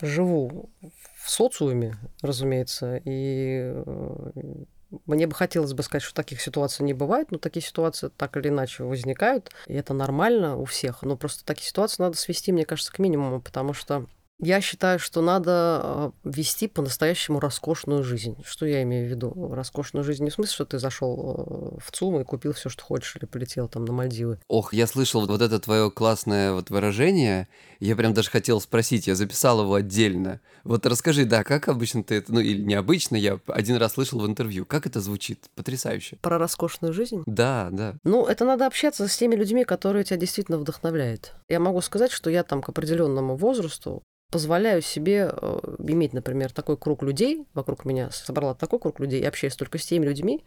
живу 0.00 0.70
в 1.22 1.30
социуме, 1.30 1.96
разумеется, 2.20 3.00
и 3.04 3.72
э, 3.74 4.64
мне 5.06 5.26
бы 5.26 5.34
хотелось 5.34 5.72
бы 5.72 5.82
сказать, 5.82 6.02
что 6.02 6.14
таких 6.14 6.40
ситуаций 6.40 6.84
не 6.84 6.94
бывает, 6.94 7.30
но 7.30 7.38
такие 7.38 7.62
ситуации 7.62 8.10
так 8.16 8.36
или 8.36 8.48
иначе 8.48 8.84
возникают, 8.84 9.50
и 9.66 9.74
это 9.74 9.94
нормально 9.94 10.56
у 10.56 10.64
всех. 10.64 11.02
Но 11.02 11.16
просто 11.16 11.44
такие 11.44 11.66
ситуации 11.66 12.02
надо 12.02 12.16
свести, 12.16 12.52
мне 12.52 12.64
кажется, 12.64 12.92
к 12.92 12.98
минимуму, 12.98 13.40
потому 13.40 13.72
что 13.72 14.06
я 14.40 14.60
считаю, 14.60 14.98
что 14.98 15.22
надо 15.22 15.50
а, 15.52 16.12
вести 16.24 16.66
по-настоящему 16.68 17.40
роскошную 17.40 18.02
жизнь. 18.02 18.36
Что 18.44 18.66
я 18.66 18.82
имею 18.82 19.06
в 19.06 19.10
виду? 19.10 19.32
Роскошную 19.52 20.04
жизнь 20.04 20.24
не 20.24 20.30
в 20.30 20.34
смысле, 20.34 20.54
что 20.54 20.64
ты 20.64 20.78
зашел 20.78 21.76
э, 21.76 21.80
в 21.80 21.92
ЦУМ 21.92 22.20
и 22.20 22.24
купил 22.24 22.52
все, 22.52 22.68
что 22.68 22.82
хочешь, 22.82 23.16
или 23.16 23.26
полетел 23.26 23.68
там 23.68 23.84
на 23.84 23.92
Мальдивы. 23.92 24.38
Ох, 24.48 24.74
я 24.74 24.86
слышал 24.86 25.26
вот 25.26 25.40
это 25.40 25.60
твое 25.60 25.90
классное 25.90 26.52
вот 26.52 26.70
выражение. 26.70 27.48
Я 27.78 27.96
прям 27.96 28.12
даже 28.12 28.30
хотел 28.30 28.60
спросить, 28.60 29.06
я 29.06 29.14
записал 29.14 29.62
его 29.62 29.74
отдельно. 29.74 30.40
Вот 30.64 30.84
расскажи, 30.86 31.24
да, 31.24 31.44
как 31.44 31.68
обычно 31.68 32.02
ты 32.02 32.16
это, 32.16 32.32
ну 32.32 32.40
или 32.40 32.62
необычно, 32.62 33.16
я 33.16 33.38
один 33.46 33.76
раз 33.76 33.92
слышал 33.92 34.20
в 34.20 34.26
интервью. 34.26 34.66
Как 34.66 34.86
это 34.86 35.00
звучит? 35.00 35.48
Потрясающе. 35.54 36.16
Про 36.20 36.38
роскошную 36.38 36.92
жизнь? 36.92 37.22
Да, 37.26 37.68
да. 37.70 37.94
Ну, 38.02 38.26
это 38.26 38.44
надо 38.44 38.66
общаться 38.66 39.06
с 39.06 39.16
теми 39.16 39.36
людьми, 39.36 39.64
которые 39.64 40.04
тебя 40.04 40.16
действительно 40.16 40.58
вдохновляют. 40.58 41.34
Я 41.48 41.60
могу 41.60 41.80
сказать, 41.80 42.10
что 42.10 42.30
я 42.30 42.42
там 42.42 42.62
к 42.62 42.68
определенному 42.68 43.36
возрасту 43.36 44.02
позволяю 44.34 44.82
себе 44.82 45.30
э, 45.30 45.58
иметь, 45.86 46.12
например, 46.12 46.50
такой 46.50 46.76
круг 46.76 47.04
людей 47.04 47.46
вокруг 47.54 47.84
меня, 47.84 48.10
собрала 48.10 48.56
такой 48.56 48.80
круг 48.80 48.98
людей 48.98 49.20
и 49.20 49.24
общаюсь 49.24 49.54
только 49.54 49.78
с 49.78 49.86
теми 49.86 50.06
людьми, 50.06 50.44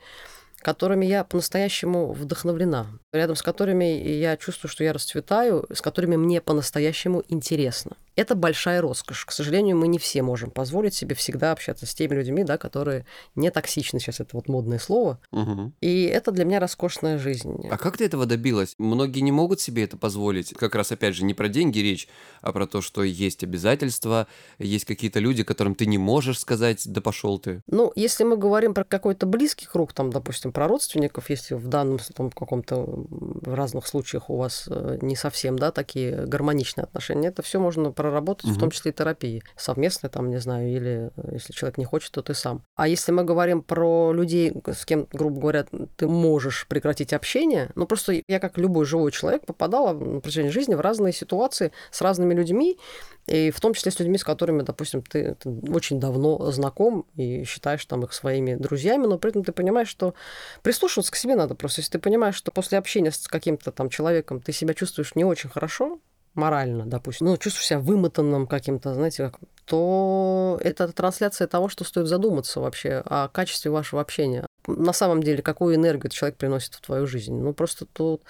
которыми 0.58 1.06
я 1.06 1.24
по-настоящему 1.24 2.12
вдохновлена, 2.12 2.88
рядом 3.14 3.38
с 3.38 3.42
которыми 3.42 3.86
я 3.86 4.36
чувствую, 4.36 4.70
что 4.70 4.84
я 4.84 4.92
расцветаю, 4.92 5.66
с 5.74 5.82
которыми 5.82 6.18
мне 6.18 6.42
по-настоящему 6.42 7.24
интересно. 7.30 7.96
Это 8.18 8.34
большая 8.34 8.82
роскошь. 8.82 9.26
К 9.26 9.32
сожалению, 9.32 9.78
мы 9.78 9.88
не 9.88 10.00
все 10.00 10.24
можем 10.24 10.50
позволить 10.50 10.96
себе 10.96 11.16
всегда 11.16 11.52
общаться 11.52 11.86
с 11.86 11.94
теми 11.94 12.16
людьми, 12.16 12.44
да, 12.44 12.58
которые 12.58 13.06
не 13.36 13.52
токсичны. 13.52 14.00
Сейчас 14.00 14.20
это 14.20 14.36
вот 14.36 14.50
модное 14.50 14.80
слово. 14.80 15.20
Угу. 15.32 15.74
И 15.82 16.06
это 16.06 16.32
для 16.32 16.44
меня 16.44 16.60
роскошная 16.60 17.20
жизнь. 17.20 17.68
А 17.70 17.78
как 17.78 17.98
ты 17.98 18.06
этого 18.06 18.26
добилась? 18.26 18.74
Многие 18.80 19.20
не 19.20 19.32
могут 19.32 19.62
себе 19.62 19.84
это 19.84 19.98
позволить. 19.98 20.52
Как 20.56 20.74
раз, 20.74 20.92
опять 20.92 21.16
же, 21.16 21.24
не 21.26 21.36
про 21.36 21.48
деньги 21.48 21.78
речь, 21.78 22.08
а 22.42 22.52
про 22.52 22.66
то, 22.66 22.82
что 22.82 23.04
есть 23.04 23.44
обязательства, 23.44 24.26
есть 24.58 24.86
какие-то 24.86 25.20
люди, 25.20 25.44
которым 25.44 25.76
ты 25.76 25.86
не 25.86 26.00
можешь 26.00 26.40
сказать, 26.40 26.92
да 26.92 27.02
пошел 27.02 27.38
ты. 27.38 27.62
Ну, 27.68 27.92
если 27.96 28.24
мы 28.24 28.36
говорим 28.36 28.74
про 28.74 28.84
какой-то 28.84 29.28
близкий 29.28 29.68
круг, 29.68 29.94
там, 29.94 30.10
допустим, 30.10 30.52
про 30.52 30.68
родственников, 30.68 31.30
если 31.30 31.54
в 31.54 31.68
данном 31.68 32.00
там, 32.16 32.32
каком-то 32.32 32.84
в 32.84 33.54
разных 33.54 33.86
случаях 33.86 34.32
у 34.32 34.38
вас 34.38 34.68
э, 34.68 34.98
не 35.02 35.16
совсем, 35.16 35.60
да, 35.60 35.72
такие 35.72 36.26
гармоничные 36.26 36.86
отношения, 36.86 37.28
это 37.28 37.44
все 37.44 37.60
можно 37.60 37.92
про 37.92 38.07
проработать, 38.08 38.46
угу. 38.46 38.56
в 38.56 38.60
том 38.60 38.72
числе 38.72 38.92
и 38.92 38.94
терапии. 38.94 39.44
Совместно 39.56 40.10
там, 40.10 40.30
не 40.30 40.40
знаю, 40.40 40.70
или 40.70 41.12
э, 41.16 41.30
если 41.34 41.54
человек 41.54 41.78
не 41.78 41.86
хочет, 41.86 42.12
то 42.12 42.22
ты 42.22 42.34
сам. 42.34 42.64
А 42.76 42.88
если 42.88 43.12
мы 43.12 43.24
говорим 43.24 43.62
про 43.62 44.14
людей, 44.14 44.54
с 44.66 44.86
кем, 44.86 45.08
грубо 45.12 45.42
говоря, 45.42 45.66
ты 45.98 46.08
можешь 46.08 46.68
прекратить 46.68 47.14
общение, 47.14 47.70
ну 47.76 47.86
просто 47.86 48.22
я, 48.28 48.40
как 48.40 48.58
любой 48.58 48.86
живой 48.86 49.12
человек, 49.12 49.46
попадала 49.46 49.94
на 49.94 50.22
протяжении 50.22 50.50
жизни 50.50 50.76
в 50.76 50.82
разные 50.82 51.14
ситуации 51.14 51.72
с 51.92 52.02
разными 52.02 52.34
людьми, 52.34 52.78
и 53.28 53.52
в 53.52 53.60
том 53.60 53.74
числе 53.74 53.92
с 53.92 54.00
людьми, 54.00 54.18
с 54.18 54.24
которыми, 54.24 54.62
допустим, 54.62 55.02
ты, 55.02 55.36
ты 55.36 55.50
очень 55.50 56.00
давно 56.00 56.50
знаком 56.52 57.06
и 57.16 57.44
считаешь 57.44 57.86
там 57.86 58.04
их 58.04 58.14
своими 58.14 58.56
друзьями, 58.56 59.06
но 59.06 59.18
при 59.18 59.32
этом 59.32 59.44
ты 59.44 59.52
понимаешь, 59.52 59.90
что 59.90 60.14
прислушиваться 60.62 61.12
к 61.12 61.18
себе 61.18 61.36
надо 61.36 61.54
просто. 61.54 61.82
Если 61.82 61.92
ты 61.92 62.00
понимаешь, 62.00 62.36
что 62.36 62.52
после 62.52 62.78
общения 62.78 63.12
с 63.12 63.28
каким-то 63.28 63.72
там 63.72 63.90
человеком 63.90 64.40
ты 64.40 64.54
себя 64.54 64.74
чувствуешь 64.74 65.16
не 65.16 65.26
очень 65.26 65.50
хорошо, 65.50 66.00
морально, 66.38 66.86
допустим, 66.86 67.28
ну, 67.28 67.38
чувствую 67.38 67.64
себя 67.64 67.80
вымотанным 67.80 68.48
каким-то, 68.48 68.94
знаете, 68.94 69.26
как, 69.32 69.40
то 69.66 70.58
это 70.62 70.88
трансляция 70.94 71.48
того, 71.48 71.68
что 71.68 71.84
стоит 71.84 72.08
задуматься 72.08 72.62
вообще 72.62 73.02
о 73.06 73.28
качестве 73.28 73.72
вашего 73.72 74.02
общения. 74.02 74.46
На 74.68 74.94
самом 74.94 75.24
деле, 75.24 75.42
какую 75.42 75.76
энергию 75.76 76.10
человек 76.12 76.38
приносит 76.38 76.76
в 76.76 76.82
твою 76.82 77.08
жизнь? 77.08 77.34
Ну, 77.34 77.54
просто 77.54 77.86
тут, 77.86 78.22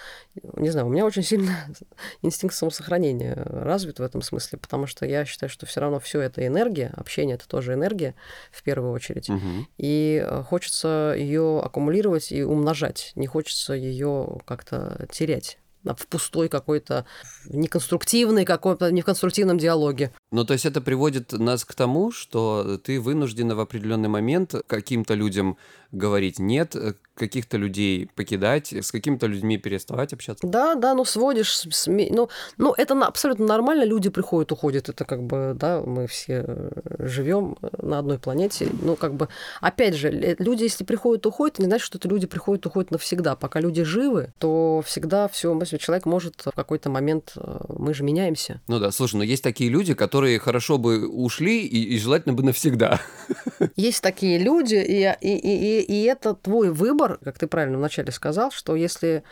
не 0.56 0.70
знаю, 0.70 0.88
у 0.88 0.90
меня 0.90 1.06
очень 1.06 1.24
сильно 1.24 1.52
инстинкт 2.22 2.56
самосохранения 2.56 3.36
развит 3.36 4.00
в 4.00 4.04
этом 4.04 4.22
смысле, 4.22 4.58
потому 4.58 4.88
что 4.88 5.06
я 5.06 5.26
считаю, 5.26 5.50
что 5.50 5.66
все 5.66 5.82
равно 5.82 6.00
все 6.00 6.22
это 6.22 6.46
энергия, 6.46 6.92
общение 6.96 7.36
это 7.36 7.48
тоже 7.48 7.74
энергия 7.74 8.16
в 8.52 8.64
первую 8.64 8.94
очередь, 8.94 9.30
угу. 9.30 9.68
и 9.78 10.24
э, 10.26 10.44
хочется 10.44 11.14
ее 11.18 11.60
аккумулировать 11.60 12.32
и 12.32 12.44
умножать, 12.44 13.12
не 13.16 13.28
хочется 13.28 13.74
ее 13.74 14.40
как-то 14.46 15.08
терять 15.12 15.58
в 15.84 16.07
пустой 16.07 16.50
какой-то, 16.50 17.05
неконструктивный 17.46 18.46
какой-то, 18.46 18.91
не 18.91 19.01
в 19.01 19.05
конструктивном 19.05 19.57
диалоге. 19.57 20.12
Ну, 20.31 20.43
то 20.43 20.53
есть 20.53 20.65
это 20.65 20.81
приводит 20.81 21.31
нас 21.34 21.63
к 21.65 21.74
тому, 21.74 22.12
что 22.12 22.77
ты 22.77 23.00
вынуждена 23.00 23.55
в 23.55 23.60
определенный 23.60 24.10
момент 24.10 24.55
каким-то 24.67 25.13
людям 25.13 25.57
говорить 25.93 26.38
нет, 26.38 26.75
каких-то 27.15 27.57
людей 27.57 28.10
покидать, 28.13 28.74
с 28.74 28.91
какими-то 28.91 29.25
людьми 29.27 29.57
переставать 29.57 30.12
общаться. 30.12 30.46
Да, 30.46 30.75
да, 30.75 30.93
ну 30.93 31.05
сводишь, 31.05 31.60
сме... 31.72 32.10
ну, 32.12 32.29
ну 32.57 32.74
это 32.77 32.93
абсолютно 33.05 33.46
нормально, 33.46 33.86
люди 33.86 34.10
приходят, 34.10 34.51
уходят, 34.51 34.89
это 34.89 35.05
как 35.05 35.24
бы, 35.24 35.53
да, 35.55 35.81
мы 35.81 36.07
все 36.07 36.72
живем 37.00 37.57
на 37.81 38.00
одной 38.00 38.19
планете, 38.19 38.69
ну 38.81 38.98
как 38.98 39.13
бы, 39.13 39.29
опять 39.62 39.96
же, 39.96 40.12
люди, 40.39 40.63
если 40.63 40.84
приходят, 40.84 41.25
уходят, 41.25 41.60
не 41.60 41.65
значит, 41.65 41.86
что 41.86 41.98
это 41.98 42.10
люди 42.10 42.27
приходят, 42.27 42.65
уходят 42.65 42.91
навсегда. 42.91 43.36
Пока 43.36 43.62
люди 43.62 43.84
живы, 43.84 44.34
то 44.39 44.84
всегда 44.86 45.27
все, 45.29 45.53
человек 45.76 46.06
может 46.06 46.42
в 46.46 46.52
какой-то 46.52 46.90
момент, 46.90 47.34
э, 47.36 47.60
мы 47.70 47.94
же 47.94 48.04
меняемся. 48.04 48.62
Ну 48.68 48.80
да, 48.80 48.92
слушай, 48.92 49.16
но 49.18 49.24
есть 49.24 49.44
такие 49.44 49.70
люди, 49.70 49.94
которые 49.94 50.40
хорошо 50.40 50.78
бы 50.78 51.08
ушли 51.08 51.66
и, 51.66 51.96
и 51.96 52.00
желательно 52.00 52.34
бы 52.34 52.44
навсегда. 52.44 53.02
Есть 53.76 54.02
такие 54.02 54.38
люди, 54.38 54.76
и, 54.76 55.04
и, 55.22 55.38
и, 55.38 55.82
и 55.82 56.04
это 56.04 56.34
твой 56.34 56.72
выбор, 56.72 57.20
как 57.24 57.38
ты 57.38 57.48
правильно 57.48 57.78
вначале 57.78 58.12
сказал, 58.12 58.52
что 58.52 58.76
если 58.76 59.24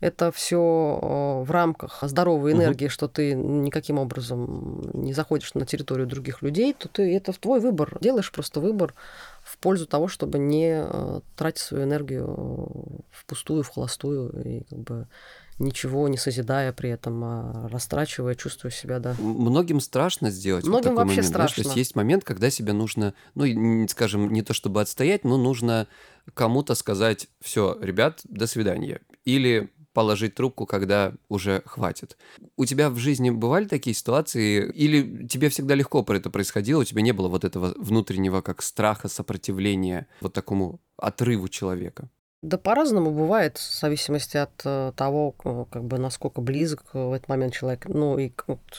это 0.00 0.32
все 0.32 0.58
э, 1.00 1.44
в 1.44 1.50
рамках 1.50 2.00
здоровой 2.02 2.52
энергии, 2.52 2.86
угу. 2.86 2.92
что 2.92 3.08
ты 3.08 3.34
никаким 3.34 3.98
образом 3.98 4.82
не 4.92 5.14
заходишь 5.14 5.54
на 5.54 5.64
территорию 5.64 6.06
других 6.06 6.42
людей, 6.42 6.74
то 6.74 6.88
ты 6.88 7.16
это 7.16 7.32
твой 7.32 7.60
выбор. 7.60 7.96
Делаешь 8.00 8.30
просто 8.30 8.60
выбор 8.60 8.94
в 9.42 9.56
пользу 9.58 9.86
того, 9.86 10.08
чтобы 10.08 10.38
не 10.38 10.84
э, 10.84 11.20
тратить 11.36 11.60
свою 11.60 11.84
энергию 11.84 13.02
впустую, 13.10 13.62
в 13.62 13.68
холостую 13.68 14.30
и 14.44 14.64
как 14.64 14.78
бы 14.80 15.08
ничего 15.58 16.08
не 16.08 16.16
созидая 16.16 16.72
при 16.72 16.90
этом, 16.90 17.22
а 17.24 17.68
растрачивая, 17.70 18.34
чувствуя 18.34 18.70
себя, 18.70 18.98
да. 18.98 19.14
Многим 19.18 19.80
страшно 19.80 20.30
сделать 20.30 20.64
Многим 20.64 20.74
вот 20.74 20.82
такой 20.82 20.96
вообще 20.96 21.16
момент. 21.16 21.28
страшно. 21.28 21.54
Знаешь, 21.54 21.54
то 21.54 21.60
есть 21.62 21.76
есть 21.76 21.96
момент, 21.96 22.24
когда 22.24 22.50
себе 22.50 22.72
нужно, 22.72 23.14
ну, 23.34 23.88
скажем, 23.88 24.32
не 24.32 24.42
то 24.42 24.52
чтобы 24.54 24.80
отстоять, 24.80 25.24
но 25.24 25.36
нужно 25.36 25.86
кому-то 26.34 26.74
сказать, 26.74 27.28
все, 27.40 27.78
ребят, 27.80 28.20
до 28.24 28.46
свидания. 28.46 29.00
Или 29.24 29.70
положить 29.92 30.34
трубку, 30.34 30.66
когда 30.66 31.14
уже 31.28 31.62
хватит. 31.64 32.18
У 32.56 32.64
тебя 32.66 32.90
в 32.90 32.98
жизни 32.98 33.30
бывали 33.30 33.66
такие 33.66 33.94
ситуации? 33.94 34.68
Или 34.72 35.26
тебе 35.28 35.48
всегда 35.48 35.74
легко 35.76 36.02
про 36.02 36.16
это 36.16 36.30
происходило? 36.30 36.80
У 36.80 36.84
тебя 36.84 37.00
не 37.00 37.12
было 37.12 37.28
вот 37.28 37.44
этого 37.44 37.72
внутреннего 37.76 38.40
как 38.40 38.60
страха, 38.60 39.08
сопротивления 39.08 40.08
вот 40.20 40.32
такому 40.32 40.80
отрыву 40.96 41.48
человека? 41.48 42.10
Да 42.44 42.58
по-разному 42.58 43.10
бывает, 43.10 43.56
в 43.56 43.80
зависимости 43.80 44.36
от 44.36 44.50
э, 44.66 44.92
того, 44.96 45.32
как 45.32 45.82
бы 45.82 45.96
насколько 45.96 46.42
близок 46.42 46.82
в 46.92 47.14
этот 47.14 47.26
момент 47.26 47.54
человек. 47.54 47.86
Ну, 47.88 48.18
и 48.18 48.32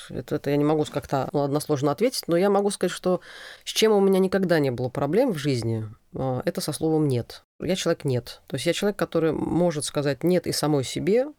это, 0.10 0.36
это 0.36 0.52
я 0.52 0.58
не 0.58 0.64
могу 0.64 0.86
как-то 0.86 1.24
односложно 1.34 1.92
ответить, 1.92 2.26
но 2.28 2.38
я 2.38 2.52
могу 2.52 2.70
сказать, 2.70 2.92
что 2.92 3.22
с 3.64 3.72
чем 3.72 3.92
у 3.94 4.00
меня 4.00 4.20
никогда 4.20 4.60
не 4.60 4.70
было 4.70 4.90
проблем 4.90 5.34
в 5.34 5.40
жизни, 5.40 5.90
э, 6.14 6.42
это 6.46 6.62
со 6.62 6.74
словом 6.74 7.08
«нет». 7.08 7.44
Я 7.60 7.76
человек 7.76 8.06
«нет». 8.06 8.44
То 8.46 8.56
есть 8.58 8.68
я 8.68 8.74
человек, 8.74 9.00
который 9.00 9.32
может 9.32 9.84
сказать 9.86 10.24
«нет» 10.24 10.46
и 10.46 10.52
самой 10.52 10.84
себе, 10.84 11.30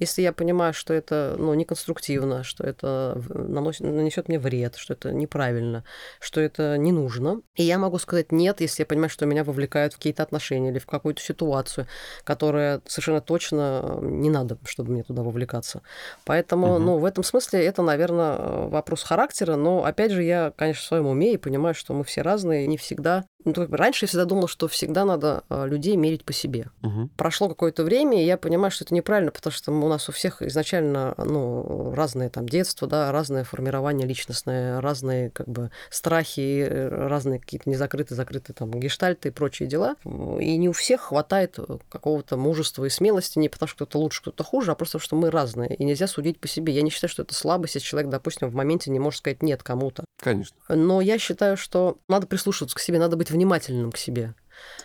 если 0.00 0.22
я 0.22 0.32
понимаю, 0.32 0.72
что 0.72 0.94
это 0.94 1.36
ну, 1.38 1.54
неконструктивно, 1.54 2.42
что 2.42 2.64
это 2.64 3.22
наносит, 3.28 3.82
нанесет 3.82 4.28
мне 4.28 4.38
вред, 4.38 4.76
что 4.76 4.94
это 4.94 5.12
неправильно, 5.12 5.84
что 6.18 6.40
это 6.40 6.78
не 6.78 6.90
нужно, 6.90 7.42
и 7.54 7.62
я 7.62 7.78
могу 7.78 7.98
сказать 7.98 8.32
нет, 8.32 8.60
если 8.60 8.82
я 8.82 8.86
понимаю, 8.86 9.10
что 9.10 9.26
меня 9.26 9.44
вовлекают 9.44 9.92
в 9.92 9.96
какие-то 9.96 10.22
отношения 10.22 10.70
или 10.70 10.78
в 10.78 10.86
какую-то 10.86 11.20
ситуацию, 11.20 11.86
которая 12.24 12.80
совершенно 12.86 13.20
точно 13.20 13.98
не 14.00 14.30
надо, 14.30 14.58
чтобы 14.64 14.92
мне 14.92 15.02
туда 15.02 15.22
вовлекаться. 15.22 15.82
Поэтому, 16.24 16.74
угу. 16.74 16.78
ну, 16.78 16.98
в 16.98 17.04
этом 17.04 17.22
смысле 17.22 17.64
это, 17.64 17.82
наверное, 17.82 18.68
вопрос 18.68 19.02
характера, 19.02 19.56
но, 19.56 19.84
опять 19.84 20.12
же, 20.12 20.22
я, 20.22 20.52
конечно, 20.56 20.82
в 20.82 20.86
своем 20.86 21.06
уме 21.06 21.34
и 21.34 21.36
понимаю, 21.36 21.74
что 21.74 21.92
мы 21.92 22.04
все 22.04 22.22
разные, 22.22 22.66
не 22.66 22.78
всегда 22.78 23.26
Ну, 23.44 23.54
как 23.54 23.70
бы 23.70 23.76
раньше 23.76 24.04
я 24.04 24.08
всегда 24.08 24.24
думала, 24.24 24.48
что 24.48 24.68
всегда 24.68 25.04
надо 25.04 25.44
а, 25.48 25.66
людей 25.66 25.96
мерить 25.96 26.24
по 26.24 26.32
себе. 26.32 26.70
Угу. 26.82 27.10
Прошло 27.16 27.48
какое-то 27.48 27.84
время, 27.84 28.22
и 28.22 28.26
я 28.26 28.36
понимаю, 28.36 28.70
что 28.70 28.84
это 28.84 28.94
неправильно, 28.94 29.30
потому 29.30 29.52
что 29.52 29.72
у 29.72 29.88
нас 29.88 30.08
у 30.08 30.12
всех 30.12 30.42
изначально 30.42 31.14
ну, 31.16 31.92
разные 31.94 32.28
там 32.28 32.48
детства, 32.48 32.86
да, 32.86 33.10
разное 33.12 33.44
формирование 33.44 34.06
личностное, 34.06 34.80
разные 34.80 35.30
как 35.30 35.48
бы 35.48 35.70
страхи, 35.90 36.66
разные 36.90 37.40
какие-то 37.40 37.68
незакрытые, 37.70 38.16
закрытые 38.16 38.54
там 38.54 38.70
гештальты 38.72 39.28
и 39.28 39.32
прочие 39.32 39.68
дела. 39.68 39.96
И 40.04 40.56
не 40.56 40.68
у 40.68 40.72
всех 40.72 41.00
хватает 41.00 41.58
какого-то 41.88 42.36
мужества 42.36 42.84
и 42.84 42.90
смелости, 42.90 43.38
не 43.38 43.48
потому 43.48 43.68
что 43.68 43.76
кто-то 43.76 43.98
лучше, 43.98 44.22
кто-то 44.22 44.44
хуже, 44.44 44.72
а 44.72 44.74
просто 44.74 44.98
потому 44.98 45.06
что 45.06 45.16
мы 45.16 45.30
разные, 45.30 45.74
и 45.74 45.84
нельзя 45.84 46.06
судить 46.06 46.38
по 46.38 46.48
себе. 46.48 46.72
Я 46.72 46.82
не 46.82 46.90
считаю, 46.90 47.10
что 47.10 47.22
это 47.22 47.34
слабость, 47.34 47.74
если 47.76 47.86
человек, 47.86 48.10
допустим, 48.10 48.48
в 48.48 48.54
моменте 48.54 48.90
не 48.90 48.98
может 48.98 49.18
сказать 49.18 49.42
«нет» 49.42 49.62
кому-то. 49.62 50.04
Конечно. 50.20 50.56
Но 50.68 51.00
я 51.00 51.18
считаю, 51.18 51.56
что 51.56 51.98
надо 52.08 52.26
прислушиваться 52.26 52.76
к 52.76 52.80
себе, 52.80 52.98
надо 52.98 53.16
быть 53.16 53.29
внимательным 53.30 53.92
к 53.92 53.96
себе. 53.96 54.34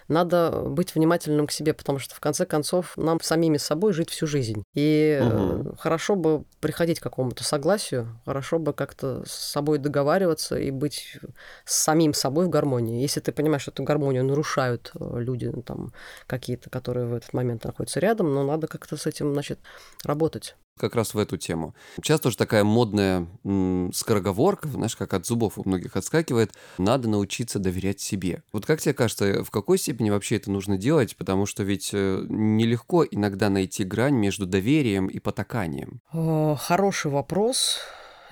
Надо 0.07 0.51
быть 0.51 0.95
внимательным 0.95 1.47
к 1.47 1.51
себе, 1.51 1.73
потому 1.73 1.99
что 1.99 2.15
в 2.15 2.19
конце 2.19 2.45
концов 2.45 2.95
нам 2.95 3.19
самими 3.21 3.57
собой 3.57 3.93
жить 3.93 4.09
всю 4.09 4.27
жизнь. 4.27 4.63
И 4.73 5.19
угу. 5.21 5.75
хорошо 5.77 6.15
бы 6.15 6.45
приходить 6.59 6.99
к 6.99 7.03
какому-то 7.03 7.43
согласию, 7.43 8.19
хорошо 8.25 8.59
бы 8.59 8.73
как-то 8.73 9.23
с 9.25 9.31
собой 9.31 9.77
договариваться 9.79 10.57
и 10.57 10.71
быть 10.71 11.17
с 11.65 11.75
самим 11.75 12.13
собой 12.13 12.45
в 12.45 12.49
гармонии. 12.49 13.01
Если 13.01 13.19
ты 13.19 13.31
понимаешь, 13.31 13.63
что 13.63 13.71
эту 13.71 13.83
гармонию 13.83 14.23
нарушают 14.23 14.91
э, 14.95 15.19
люди 15.19 15.51
там 15.65 15.93
какие-то, 16.27 16.69
которые 16.69 17.07
в 17.07 17.13
этот 17.13 17.33
момент 17.33 17.63
находятся 17.63 17.99
рядом, 17.99 18.33
но 18.33 18.43
надо 18.43 18.67
как-то 18.67 18.97
с 18.97 19.05
этим, 19.05 19.33
значит, 19.33 19.59
работать 20.03 20.55
как 20.79 20.95
раз 20.95 21.13
в 21.13 21.17
эту 21.17 21.37
тему. 21.37 21.73
Сейчас 21.97 22.19
тоже 22.19 22.37
такая 22.37 22.63
модная 22.63 23.27
м, 23.43 23.91
скороговорка, 23.93 24.67
знаешь, 24.67 24.95
как 24.95 25.13
от 25.13 25.25
зубов 25.25 25.57
у 25.57 25.63
многих 25.67 25.95
отскакивает, 25.95 26.53
надо 26.77 27.07
научиться 27.09 27.59
доверять 27.59 28.01
себе. 28.01 28.43
Вот 28.51 28.65
как 28.65 28.81
тебе 28.81 28.93
кажется, 28.93 29.43
в 29.43 29.51
какой 29.51 29.77
степени 29.77 30.09
вообще 30.09 30.35
это 30.35 30.51
нужно 30.51 30.77
делать? 30.77 31.15
Потому 31.15 31.45
что 31.45 31.63
ведь 31.63 31.91
э, 31.93 32.25
нелегко 32.27 33.05
иногда 33.05 33.49
найти 33.49 33.83
грань 33.83 34.15
между 34.15 34.45
доверием 34.45 35.07
и 35.07 35.19
потаканием. 35.19 36.01
Хороший 36.11 37.11
вопрос. 37.11 37.79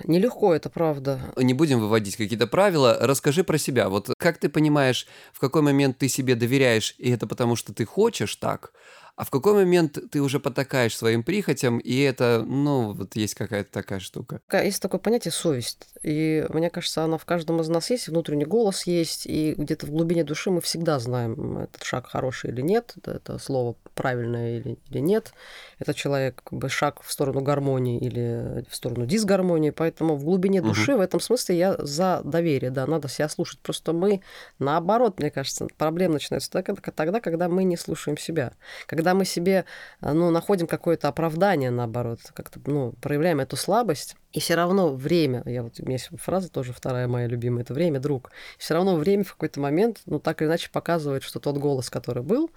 Нелегко 0.02 0.54
это, 0.54 0.70
правда. 0.70 1.20
Не 1.36 1.54
будем 1.54 1.80
выводить 1.80 2.16
какие-то 2.16 2.46
правила. 2.46 2.98
Расскажи 3.00 3.44
про 3.44 3.58
себя. 3.58 3.88
Вот 3.88 4.10
как 4.18 4.38
ты 4.38 4.48
понимаешь, 4.48 5.06
в 5.32 5.38
какой 5.38 5.62
момент 5.62 5.98
ты 5.98 6.08
себе 6.08 6.34
доверяешь, 6.34 6.94
и 6.98 7.10
это 7.10 7.26
потому, 7.26 7.54
что 7.56 7.72
ты 7.72 7.84
хочешь 7.84 8.34
так, 8.36 8.72
а 9.16 9.24
в 9.24 9.30
какой 9.30 9.54
момент 9.54 9.98
ты 10.10 10.20
уже 10.20 10.40
потакаешь 10.40 10.96
своим 10.96 11.22
прихотям, 11.22 11.78
и 11.78 12.00
это, 12.00 12.44
ну, 12.46 12.92
вот 12.92 13.14
есть 13.14 13.34
какая-то 13.34 13.70
такая 13.70 14.00
штука? 14.00 14.40
Есть 14.52 14.82
такое 14.82 15.00
понятие 15.00 15.32
совесть. 15.32 15.88
И 16.02 16.44
мне 16.48 16.68
кажется, 16.68 17.04
она 17.04 17.16
в 17.16 17.24
каждом 17.24 17.60
из 17.60 17.68
нас 17.68 17.90
есть, 17.90 18.08
внутренний 18.08 18.44
голос 18.44 18.86
есть, 18.86 19.26
и 19.26 19.54
где-то 19.56 19.86
в 19.86 19.90
глубине 19.90 20.24
души 20.24 20.50
мы 20.50 20.60
всегда 20.60 20.98
знаем, 20.98 21.58
этот 21.58 21.84
шаг 21.84 22.08
хороший 22.08 22.50
или 22.50 22.60
нет, 22.60 22.94
это 23.06 23.38
слово 23.38 23.76
правильное 23.94 24.58
или, 24.58 24.78
или 24.90 24.98
нет. 24.98 25.32
Это 25.78 25.94
человек 25.94 26.42
как 26.42 26.58
бы 26.58 26.68
шаг 26.68 27.02
в 27.02 27.12
сторону 27.12 27.40
гармонии 27.40 27.98
или 27.98 28.64
в 28.68 28.74
сторону 28.74 29.06
дисгармонии. 29.06 29.70
Поэтому 29.70 30.16
в 30.16 30.24
глубине 30.24 30.60
души 30.60 30.92
угу. 30.92 30.98
в 30.98 31.02
этом 31.02 31.20
смысле 31.20 31.56
я 31.56 31.76
за 31.78 32.20
доверие, 32.24 32.70
да, 32.70 32.86
надо 32.86 33.08
себя 33.08 33.28
слушать. 33.28 33.60
Просто 33.60 33.92
мы, 33.92 34.22
наоборот, 34.58 35.20
мне 35.20 35.30
кажется, 35.30 35.68
проблема 35.78 36.14
начинается 36.14 36.50
тогда, 36.50 37.20
когда 37.20 37.48
мы 37.48 37.64
не 37.64 37.76
слушаем 37.76 38.18
себя. 38.18 38.52
Когда 38.86 39.03
когда 39.04 39.14
мы 39.14 39.26
себе 39.26 39.66
ну, 40.00 40.30
находим 40.30 40.66
какое-то 40.66 41.08
оправдание, 41.08 41.70
наоборот, 41.70 42.20
как-то 42.32 42.58
ну, 42.64 42.94
проявляем 43.02 43.38
эту 43.40 43.54
слабость, 43.54 44.16
и 44.32 44.40
все 44.40 44.54
равно 44.54 44.94
время, 44.94 45.42
я 45.44 45.62
вот, 45.62 45.78
у 45.78 45.82
меня 45.82 45.96
есть 45.96 46.08
фраза 46.18 46.50
тоже 46.50 46.72
вторая 46.72 47.06
моя 47.06 47.26
любимая, 47.26 47.64
это 47.64 47.74
время, 47.74 48.00
друг. 48.00 48.30
Все 48.56 48.72
равно 48.72 48.96
время 48.96 49.22
в 49.22 49.32
какой-то 49.34 49.60
момент, 49.60 50.00
ну, 50.06 50.18
так 50.18 50.40
или 50.40 50.48
иначе 50.48 50.70
показывает, 50.72 51.22
что 51.22 51.38
тот 51.38 51.58
голос, 51.58 51.90
который 51.90 52.22
был, 52.22 52.50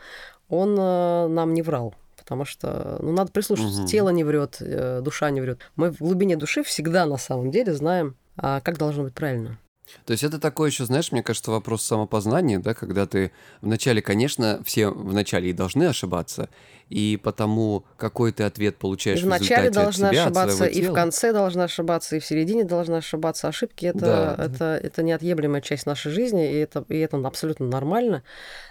он 0.47 0.77
э, 0.79 1.27
нам 1.27 1.53
не 1.53 1.61
врал 1.61 1.93
потому 2.17 2.43
что 2.43 2.97
ну, 2.99 3.13
надо 3.13 3.31
прислушаться. 3.31 3.81
Угу. 3.81 3.87
Тело 3.87 4.09
не 4.09 4.25
врет, 4.25 4.57
э, 4.59 4.99
душа 5.01 5.29
не 5.29 5.39
врет. 5.39 5.59
Мы 5.77 5.91
в 5.91 5.99
глубине 5.99 6.35
души 6.35 6.61
всегда 6.61 7.05
на 7.05 7.17
самом 7.17 7.51
деле 7.51 7.73
знаем, 7.73 8.17
а 8.35 8.59
как 8.59 8.77
должно 8.77 9.03
быть 9.03 9.13
правильно. 9.13 9.57
То 10.05 10.11
есть 10.11 10.23
это 10.23 10.39
такой 10.39 10.69
еще, 10.69 10.85
знаешь, 10.85 11.11
мне 11.11 11.23
кажется, 11.23 11.51
вопрос 11.51 11.83
самопознания, 11.83 12.59
да, 12.59 12.73
когда 12.73 13.05
ты 13.05 13.31
вначале, 13.61 14.01
конечно, 14.01 14.61
все 14.65 14.89
вначале 14.89 15.49
и 15.49 15.53
должны 15.53 15.85
ошибаться, 15.85 16.49
и 16.89 17.19
потому 17.21 17.83
какой 17.97 18.31
ты 18.31 18.43
ответ 18.43 18.77
получаешь 18.77 19.19
и 19.19 19.23
в 19.23 19.27
начале 19.27 19.69
должна 19.69 20.11
себя, 20.11 20.25
ошибаться, 20.25 20.65
и 20.65 20.81
в 20.81 20.93
конце 20.93 21.33
должна 21.33 21.65
ошибаться, 21.65 22.15
и 22.15 22.19
в 22.19 22.25
середине 22.25 22.63
должна 22.63 22.97
ошибаться. 22.97 23.47
Ошибки 23.47 23.85
это, 23.85 23.99
да. 24.37 24.45
это, 24.45 24.79
это 24.81 25.03
неотъемлемая 25.03 25.61
часть 25.61 25.85
нашей 25.85 26.11
жизни, 26.11 26.51
и 26.51 26.55
это, 26.55 26.85
и 26.89 26.97
это 26.97 27.17
абсолютно 27.17 27.67
нормально. 27.67 28.23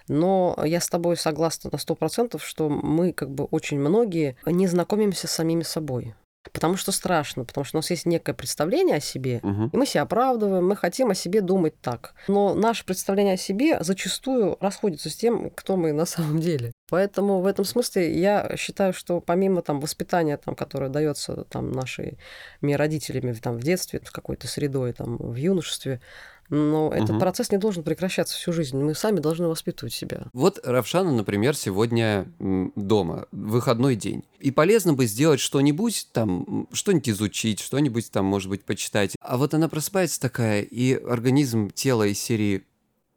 Но 0.09 0.59
я 0.65 0.81
с 0.81 0.89
тобой 0.89 1.17
согласна 1.17 1.71
на 1.73 1.79
сто 1.79 1.95
процентов, 1.95 2.45
что 2.45 2.69
мы, 2.69 3.13
как 3.13 3.31
бы 3.31 3.45
очень 3.45 3.79
многие, 3.79 4.37
не 4.47 4.67
знакомимся 4.67 5.27
с 5.27 5.33
самими 5.33 5.63
собой. 5.63 6.15
Потому 6.53 6.77
что 6.77 6.93
страшно, 6.93 7.45
потому 7.45 7.65
что 7.65 7.77
у 7.77 7.79
нас 7.79 7.91
есть 7.91 8.07
некое 8.07 8.35
представление 8.35 8.97
о 8.97 9.01
себе, 9.01 9.41
угу. 9.43 9.71
и 9.73 9.77
мы 9.77 9.87
себя 9.87 10.03
оправдываем, 10.03 10.67
мы 10.67 10.77
хотим 10.77 11.11
о 11.11 11.15
себе 11.15 11.41
думать 11.41 11.81
так. 11.81 12.15
Но 12.29 12.55
наше 12.55 12.85
представление 12.85 13.35
о 13.35 13.39
себе 13.39 13.83
зачастую 13.83 14.57
расходится 14.61 15.11
с 15.11 15.17
тем, 15.17 15.51
кто 15.51 15.77
мы 15.77 15.93
на 15.93 16.07
самом 16.07 16.41
деле. 16.41 16.73
Поэтому 16.89 17.41
в 17.41 17.47
этом 17.47 17.65
смысле 17.65 18.17
я 18.19 18.55
считаю, 18.57 18.93
что 18.93 19.21
помимо 19.21 19.63
там, 19.63 19.81
воспитания, 19.81 20.37
там, 20.37 20.55
которое 20.55 20.89
дается 20.89 21.45
там, 21.45 21.73
нашими 21.73 22.17
родителями 22.63 23.33
там, 23.33 23.57
в 23.57 23.63
детстве, 23.63 24.01
какой-то 24.01 24.47
средой, 24.47 24.93
там, 24.93 25.17
в 25.17 25.35
юношестве, 25.35 26.01
но 26.49 26.91
этот 26.93 27.11
угу. 27.11 27.21
процесс 27.21 27.51
не 27.51 27.59
должен 27.59 27.83
прекращаться 27.83 28.37
всю 28.37 28.53
жизнь. 28.53 28.79
Мы 28.79 28.95
сами 28.95 29.21
должны 29.21 29.49
воспитывать 29.49 29.93
себя. 29.93 30.27
Вот 30.33 30.61
Равшана, 30.65 31.13
например, 31.13 31.57
сегодня 31.57 32.27
дома, 32.39 33.27
выходной 33.33 33.97
день. 33.97 34.25
И 34.39 34.51
полезно 34.51 34.93
бы 34.93 35.07
сделать 35.07 35.41
что-нибудь 35.41 36.09
там, 36.13 36.69
что-нибудь 36.73 37.09
изучить, 37.09 37.61
что-нибудь 37.61 38.11
там, 38.11 38.25
может 38.27 38.49
быть, 38.49 38.65
почитать. 38.65 39.17
А 39.21 39.39
вот 39.39 39.55
она 39.55 39.69
просыпается 39.69 40.21
такая, 40.21 40.63
и 40.63 40.95
организм, 40.95 41.71
тело 41.71 42.07
из 42.07 42.19
серии 42.19 42.65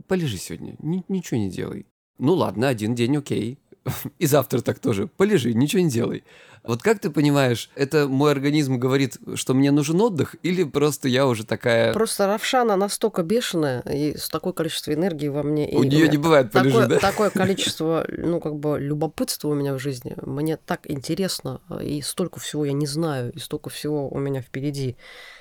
«полежи 0.07 0.37
сегодня, 0.37 0.75
ничего 0.79 1.39
не 1.39 1.49
делай». 1.49 1.85
Ну 2.17 2.33
ладно, 2.33 2.67
один 2.67 2.95
день 2.95 3.17
окей. 3.17 3.59
И 4.19 4.25
завтра 4.25 4.61
так 4.61 4.79
тоже. 4.79 5.07
Полежи, 5.07 5.53
ничего 5.53 5.81
не 5.81 5.89
делай. 5.89 6.23
Вот 6.63 6.81
как 6.81 6.99
ты 6.99 7.09
понимаешь, 7.09 7.69
это 7.75 8.07
мой 8.07 8.31
организм 8.31 8.77
говорит, 8.77 9.17
что 9.35 9.53
мне 9.53 9.71
нужен 9.71 9.99
отдых, 10.01 10.35
или 10.43 10.63
просто 10.63 11.07
я 11.07 11.25
уже 11.27 11.45
такая... 11.45 11.93
Просто 11.93 12.27
Равшана 12.27 12.75
настолько 12.75 13.23
бешеная, 13.23 13.81
и 13.81 14.17
с 14.17 14.29
такое 14.29 14.53
количество 14.53 14.93
энергии 14.93 15.27
во 15.27 15.43
мне... 15.43 15.69
У 15.73 15.83
нее 15.83 16.07
не 16.07 16.17
бывает 16.17 16.51
полежи, 16.51 16.71
такое, 16.71 16.87
да? 16.87 16.99
Такое 16.99 17.29
количество, 17.31 18.05
ну, 18.09 18.39
как 18.39 18.55
бы, 18.55 18.79
любопытства 18.79 19.49
у 19.49 19.55
меня 19.55 19.73
в 19.73 19.79
жизни. 19.79 20.15
Мне 20.21 20.57
так 20.57 20.89
интересно, 20.89 21.61
и 21.81 22.01
столько 22.01 22.39
всего 22.39 22.65
я 22.65 22.73
не 22.73 22.87
знаю, 22.87 23.31
и 23.31 23.39
столько 23.39 23.69
всего 23.69 24.09
у 24.09 24.17
меня 24.19 24.41
впереди, 24.41 24.97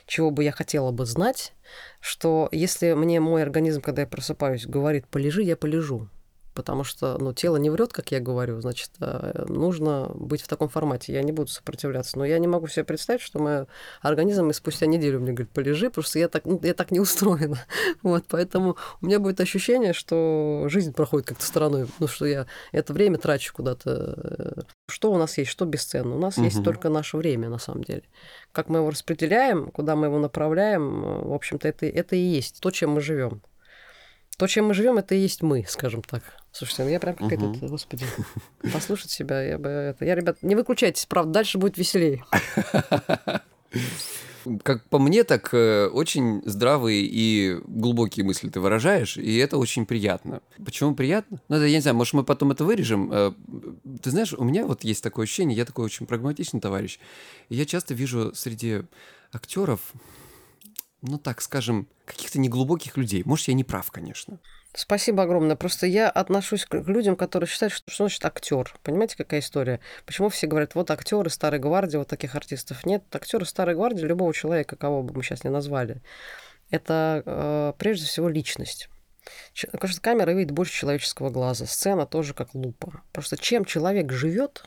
чего 0.07 0.31
бы 0.31 0.44
я 0.44 0.52
хотела 0.52 0.90
бы 0.90 1.07
знать, 1.07 1.52
что 2.00 2.48
если 2.52 2.94
мне 2.94 3.20
мой 3.20 3.42
организм, 3.42 3.81
когда 3.81 4.02
я 4.02 4.09
просыпаюсь, 4.09 4.66
говорит 4.66 5.07
«полежи», 5.07 5.42
я 5.42 5.57
полежу 5.57 6.09
потому 6.59 6.83
что 6.83 7.16
ну, 7.21 7.33
тело 7.33 7.57
не 7.57 7.71
врет, 7.71 7.92
как 7.92 8.11
я 8.11 8.18
говорю, 8.18 8.61
значит, 8.61 8.90
э, 8.99 9.44
нужно 9.47 10.11
быть 10.12 10.42
в 10.42 10.49
таком 10.49 10.68
формате. 10.68 11.12
Я 11.12 11.23
не 11.23 11.31
буду 11.31 11.47
сопротивляться. 11.53 12.18
Но 12.18 12.25
я 12.25 12.37
не 12.40 12.49
могу 12.49 12.66
себе 12.66 12.83
представить, 12.83 13.21
что 13.21 13.38
мой 13.38 13.66
организм 14.03 14.51
и 14.51 14.53
спустя 14.53 14.87
неделю 14.87 15.21
мне 15.21 15.31
говорит, 15.31 15.53
полежи, 15.53 15.88
просто 15.88 16.18
я 16.18 16.27
так, 16.27 16.47
ну, 16.47 16.59
я 16.64 16.75
так 16.75 16.90
не 16.90 16.99
устроена. 16.99 17.59
Вот, 18.03 18.25
поэтому 18.29 18.77
у 19.01 19.07
меня 19.07 19.21
будет 19.21 19.40
ощущение, 19.40 19.92
что 19.92 20.64
жизнь 20.66 20.92
проходит 20.92 21.29
как-то 21.29 21.47
стороной, 21.47 21.87
ну, 22.01 22.09
что 22.09 22.27
я 22.27 22.47
это 22.73 22.92
время 22.92 23.18
трачу 23.18 23.53
куда-то. 23.55 24.64
Что 24.90 25.12
у 25.12 25.16
нас 25.16 25.38
есть, 25.38 25.53
что 25.53 25.64
бесценно? 25.64 26.16
У 26.16 26.18
нас 26.18 26.38
угу. 26.38 26.47
есть 26.47 26.64
только 26.64 26.88
наше 26.88 27.18
время, 27.18 27.49
на 27.49 27.59
самом 27.59 27.85
деле. 27.85 28.03
Как 28.51 28.68
мы 28.68 28.79
его 28.79 28.90
распределяем, 28.90 29.71
куда 29.71 29.94
мы 29.94 30.07
его 30.07 30.18
направляем, 30.18 31.03
в 31.29 31.33
общем-то, 31.35 31.68
это, 31.68 31.87
это 31.87 32.16
и 32.16 32.21
есть 32.21 32.61
то, 32.61 32.73
чем 32.73 32.90
мы 32.90 33.01
живем. 33.01 33.42
То, 34.38 34.46
чем 34.46 34.68
мы 34.68 34.74
живем, 34.74 34.98
это 34.98 35.16
и 35.16 35.18
есть 35.18 35.42
мы, 35.42 35.64
скажем 35.68 36.03
так. 36.03 36.22
Слушайте, 36.53 36.85
ну 36.85 36.90
я 36.90 37.01
прям 37.01 37.16
как 37.16 37.33
угу. 37.33 37.57
этот, 37.57 37.68
господи, 37.68 38.07
послушать 38.72 39.11
себя, 39.11 39.42
я 39.42 39.59
бы 39.59 39.68
это... 39.68 40.05
Я, 40.05 40.14
ребят, 40.14 40.38
не 40.42 40.55
выключайтесь, 40.55 41.07
правда, 41.07 41.33
дальше 41.33 41.59
будет 41.59 41.77
веселее. 41.77 42.24
Как 44.62 44.88
по 44.88 45.01
мне, 45.01 45.24
так 45.24 45.53
э, 45.53 45.88
очень 45.88 46.40
здравые 46.44 47.03
и 47.03 47.59
глубокие 47.66 48.24
мысли 48.24 48.48
ты 48.48 48.61
выражаешь, 48.61 49.16
и 49.16 49.37
это 49.38 49.59
очень 49.59 49.85
приятно. 49.85 50.40
Почему 50.64 50.94
приятно? 50.94 51.42
Ну, 51.48 51.57
это, 51.57 51.66
я 51.66 51.77
не 51.77 51.83
знаю, 51.83 51.96
может, 51.96 52.14
мы 52.14 52.22
потом 52.22 52.53
это 52.53 52.64
вырежем. 52.64 53.11
Э, 53.12 53.33
ты 54.01 54.11
знаешь, 54.11 54.33
у 54.33 54.44
меня 54.44 54.64
вот 54.64 54.85
есть 54.85 55.03
такое 55.03 55.24
ощущение, 55.24 55.57
я 55.57 55.64
такой 55.64 55.85
очень 55.85 56.07
прагматичный 56.07 56.61
товарищ, 56.61 57.01
и 57.48 57.57
я 57.57 57.66
часто 57.66 57.92
вижу 57.92 58.33
среди 58.35 58.83
актеров, 59.33 59.92
ну 61.02 61.18
так 61.18 61.40
скажем, 61.40 61.88
каких-то 62.04 62.38
неглубоких 62.38 62.96
людей. 62.96 63.22
Может, 63.24 63.48
я 63.48 63.54
не 63.54 63.64
прав, 63.64 63.90
конечно. 63.90 64.38
Спасибо 64.74 65.22
огромное. 65.22 65.56
Просто 65.56 65.87
я 65.87 66.08
отношусь 66.08 66.64
к 66.64 66.74
людям, 66.74 67.16
которые 67.16 67.48
считают, 67.48 67.72
что, 67.72 67.90
что 67.90 68.04
значит 68.04 68.24
актер. 68.24 68.74
Понимаете, 68.82 69.16
какая 69.16 69.40
история? 69.40 69.80
Почему 70.06 70.28
все 70.28 70.46
говорят, 70.46 70.74
вот 70.74 70.90
актеры 70.90 71.30
старой 71.30 71.58
гвардии, 71.58 71.96
вот 71.96 72.08
таких 72.08 72.34
артистов 72.34 72.84
нет. 72.84 73.02
Актеры 73.12 73.44
старой 73.44 73.74
гвардии 73.74 74.04
любого 74.04 74.32
человека, 74.34 74.76
кого 74.76 75.02
бы 75.02 75.14
мы 75.14 75.22
сейчас 75.22 75.44
не 75.44 75.50
назвали, 75.50 76.02
это 76.70 77.22
э, 77.24 77.72
прежде 77.78 78.06
всего 78.06 78.28
личность. 78.28 78.88
Конечно, 79.78 80.00
камера 80.00 80.30
видит 80.30 80.52
больше 80.52 80.72
человеческого 80.72 81.30
глаза. 81.30 81.66
Сцена 81.66 82.06
тоже 82.06 82.34
как 82.34 82.54
лупа. 82.54 83.02
Просто 83.12 83.37
чем 83.37 83.64
человек 83.64 84.12
живет, 84.12 84.64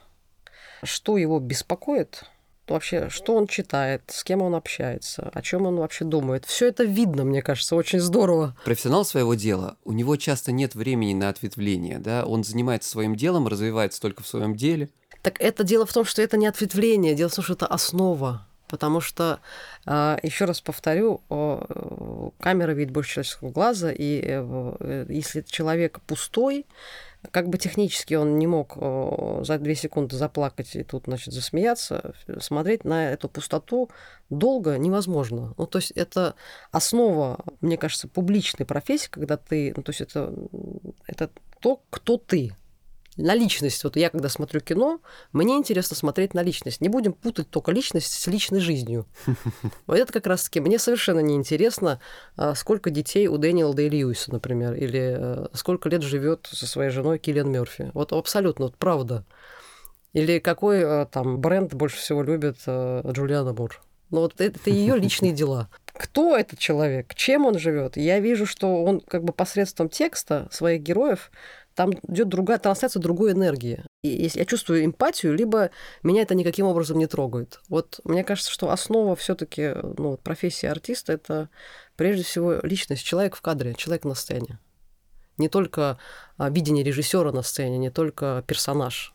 что 0.83 1.17
его 1.17 1.39
беспокоит, 1.39 2.23
вообще, 2.71 3.10
что 3.10 3.36
он 3.36 3.47
читает, 3.47 4.03
с 4.07 4.23
кем 4.23 4.41
он 4.41 4.55
общается, 4.55 5.29
о 5.34 5.41
чем 5.41 5.65
он 5.65 5.77
вообще 5.77 6.05
думает. 6.05 6.45
Все 6.45 6.67
это 6.67 6.84
видно, 6.84 7.23
мне 7.23 7.41
кажется, 7.41 7.75
очень 7.75 7.99
здорово. 7.99 8.55
Профессионал 8.65 9.05
своего 9.05 9.34
дела, 9.36 9.77
у 9.84 9.91
него 9.91 10.15
часто 10.15 10.51
нет 10.51 10.75
времени 10.75 11.13
на 11.13 11.29
ответвление, 11.29 11.99
да, 11.99 12.25
он 12.25 12.43
занимается 12.43 12.89
своим 12.89 13.15
делом, 13.15 13.47
развивается 13.47 14.01
только 14.01 14.23
в 14.23 14.27
своем 14.27 14.55
деле. 14.55 14.89
Так 15.21 15.39
это 15.39 15.63
дело 15.63 15.86
в 15.86 15.93
том, 15.93 16.05
что 16.05 16.21
это 16.21 16.38
не 16.38 16.47
ответвление, 16.47 17.15
дело 17.15 17.29
в 17.29 17.36
том, 17.36 17.43
что 17.43 17.53
это 17.53 17.67
основа. 17.67 18.47
Потому 18.67 19.01
что, 19.01 19.41
а, 19.86 20.17
еще 20.23 20.45
раз 20.45 20.62
повторю, 20.62 21.21
камера 22.39 22.71
видит 22.71 22.93
больше 22.93 23.12
человеческого 23.12 23.51
глаза, 23.51 23.91
и 23.91 24.21
э, 24.23 25.05
если 25.10 25.41
человек 25.41 25.99
пустой, 26.07 26.65
как 27.29 27.49
бы 27.49 27.57
технически 27.57 28.15
он 28.15 28.39
не 28.39 28.47
мог 28.47 28.75
за 29.45 29.60
две 29.60 29.75
секунды 29.75 30.15
заплакать 30.15 30.75
и 30.75 30.84
тут, 30.84 31.03
значит, 31.05 31.34
засмеяться, 31.34 32.15
смотреть 32.39 32.84
на 32.84 33.12
эту 33.12 33.29
пустоту 33.29 33.89
долго 34.29 34.77
невозможно. 34.77 35.53
Ну, 35.57 35.67
то 35.67 35.77
есть 35.77 35.91
это 35.91 36.36
основа, 36.71 37.39
мне 37.62 37.77
кажется, 37.77 38.07
публичной 38.07 38.65
профессии, 38.65 39.10
когда 39.10 39.38
ты, 39.38 39.73
ну, 39.75 39.84
то 39.84 39.91
есть 39.91 40.01
это, 40.01 40.34
это 41.05 41.29
то, 41.60 41.84
кто 41.89 42.17
ты, 42.17 42.55
на 43.17 43.36
личность. 43.36 43.84
Вот 43.84 43.95
я, 43.95 44.10
когда 44.10 44.30
смотрю 44.30 44.62
кино, 44.62 45.02
мне 45.34 45.58
интересно 45.58 45.95
смотреть 45.95 46.34
на 46.34 46.41
личность. 46.41 46.82
Не 46.82 46.89
будем 46.89 47.13
путать 47.13 47.50
только 47.50 47.71
личность 47.71 48.13
с 48.13 48.28
личной 48.28 48.60
жизнью. 48.60 49.06
Вот 49.88 49.97
это 49.97 50.13
как 50.13 50.28
раз-таки 50.28 50.60
мне 50.60 50.80
совершенно 50.80 51.19
не 51.19 51.36
интересно, 51.36 52.00
а, 52.38 52.56
сколько 52.56 52.89
детей 52.89 53.28
у 53.28 53.38
Дэниела 53.38 53.74
Дэй 53.74 53.89
Льюиса, 53.89 54.32
например, 54.32 54.74
или 54.74 55.15
э, 55.17 55.47
сколько 55.54 55.89
лет 55.89 56.02
живет 56.02 56.47
со 56.50 56.65
своей 56.65 56.89
женой 56.91 57.19
Киллиан 57.19 57.52
Мерфи. 57.52 57.91
Вот 57.93 58.13
абсолютно, 58.13 58.65
вот 58.65 58.78
правда. 58.78 59.26
Или 60.13 60.39
какой 60.39 60.80
э, 60.80 61.06
там 61.12 61.39
бренд 61.39 61.74
больше 61.74 61.97
всего 61.97 62.24
любит 62.24 62.58
э, 62.65 63.02
Джулиана 63.12 63.54
Мур. 63.54 63.82
Ну 64.12 64.21
вот 64.21 64.39
это, 64.39 64.60
это 64.60 64.69
ее 64.69 64.97
личные 64.97 65.32
дела. 65.32 65.69
Кто 65.93 66.36
этот 66.36 66.60
человек? 66.60 67.13
Чем 67.15 67.45
он 67.45 67.58
живет? 67.58 67.95
Я 67.95 68.19
вижу, 68.19 68.45
что 68.45 68.84
он 68.84 69.00
как 69.02 69.24
бы 69.24 69.34
посредством 69.34 69.88
текста 69.88 70.47
своих 70.52 70.82
героев 70.82 71.32
там 71.75 71.91
идет 72.07 72.27
другая 72.29 72.57
трансляция 72.57 72.99
другой 72.99 73.31
энергии. 73.31 73.84
И 74.03 74.10
если 74.10 74.39
я 74.39 74.45
чувствую 74.45 74.86
эмпатию, 74.86 75.34
либо 75.34 75.71
меня 76.03 76.23
это 76.23 76.36
никаким 76.36 76.65
образом 76.65 76.97
не 76.97 77.07
трогает. 77.07 77.60
Вот 77.69 77.99
мне 78.03 78.23
кажется, 78.23 78.51
что 78.51 78.71
основа 78.71 79.15
все-таки 79.15 79.73
ну, 79.97 80.17
профессии 80.17 80.67
артиста 80.67 81.13
это 81.13 81.49
прежде 81.95 82.23
всего 82.23 82.60
личность, 82.63 83.03
человек 83.03 83.36
в 83.36 83.41
кадре, 83.41 83.73
человек 83.75 84.05
на 84.05 84.15
сцене. 84.15 84.60
Не 85.38 85.49
только 85.49 85.97
а, 86.38 86.49
видение 86.49 86.84
режиссера 86.84 87.31
на 87.31 87.41
сцене, 87.41 87.77
не 87.77 87.89
только 87.89 88.43
персонаж. 88.45 89.13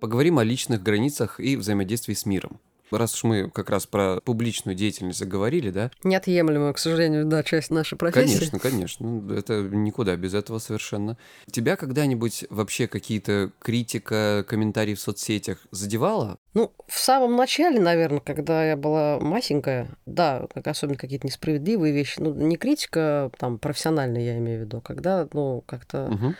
Поговорим 0.00 0.38
о 0.38 0.44
личных 0.44 0.82
границах 0.82 1.40
и 1.40 1.56
взаимодействии 1.56 2.14
с 2.14 2.26
миром 2.26 2.60
раз 2.90 3.14
уж 3.14 3.24
мы 3.24 3.50
как 3.50 3.70
раз 3.70 3.86
про 3.86 4.20
публичную 4.20 4.74
деятельность 4.74 5.18
заговорили, 5.18 5.70
да? 5.70 5.90
Неотъемлемая, 6.02 6.72
к 6.72 6.78
сожалению, 6.78 7.24
да, 7.26 7.42
часть 7.42 7.70
нашей 7.70 7.96
профессии. 7.96 8.34
Конечно, 8.34 8.58
конечно. 8.58 9.32
Это 9.34 9.62
никуда 9.62 10.16
без 10.16 10.34
этого 10.34 10.58
совершенно. 10.58 11.16
Тебя 11.50 11.76
когда-нибудь 11.76 12.44
вообще 12.50 12.86
какие-то 12.86 13.50
критика, 13.58 14.44
комментарии 14.46 14.94
в 14.94 15.00
соцсетях 15.00 15.58
задевала? 15.70 16.38
Ну, 16.54 16.72
в 16.86 16.98
самом 16.98 17.36
начале, 17.36 17.80
наверное, 17.80 18.20
когда 18.20 18.64
я 18.64 18.76
была 18.76 19.18
масенькая, 19.18 19.88
да, 20.06 20.46
как 20.54 20.66
особенно 20.68 20.96
какие-то 20.96 21.26
несправедливые 21.26 21.92
вещи, 21.92 22.20
ну, 22.20 22.32
не 22.32 22.56
критика, 22.56 23.30
там, 23.38 23.58
профессиональная, 23.58 24.22
я 24.22 24.38
имею 24.38 24.60
в 24.60 24.62
виду, 24.66 24.80
когда, 24.80 25.28
ну, 25.32 25.62
как-то 25.66 26.06
угу 26.06 26.34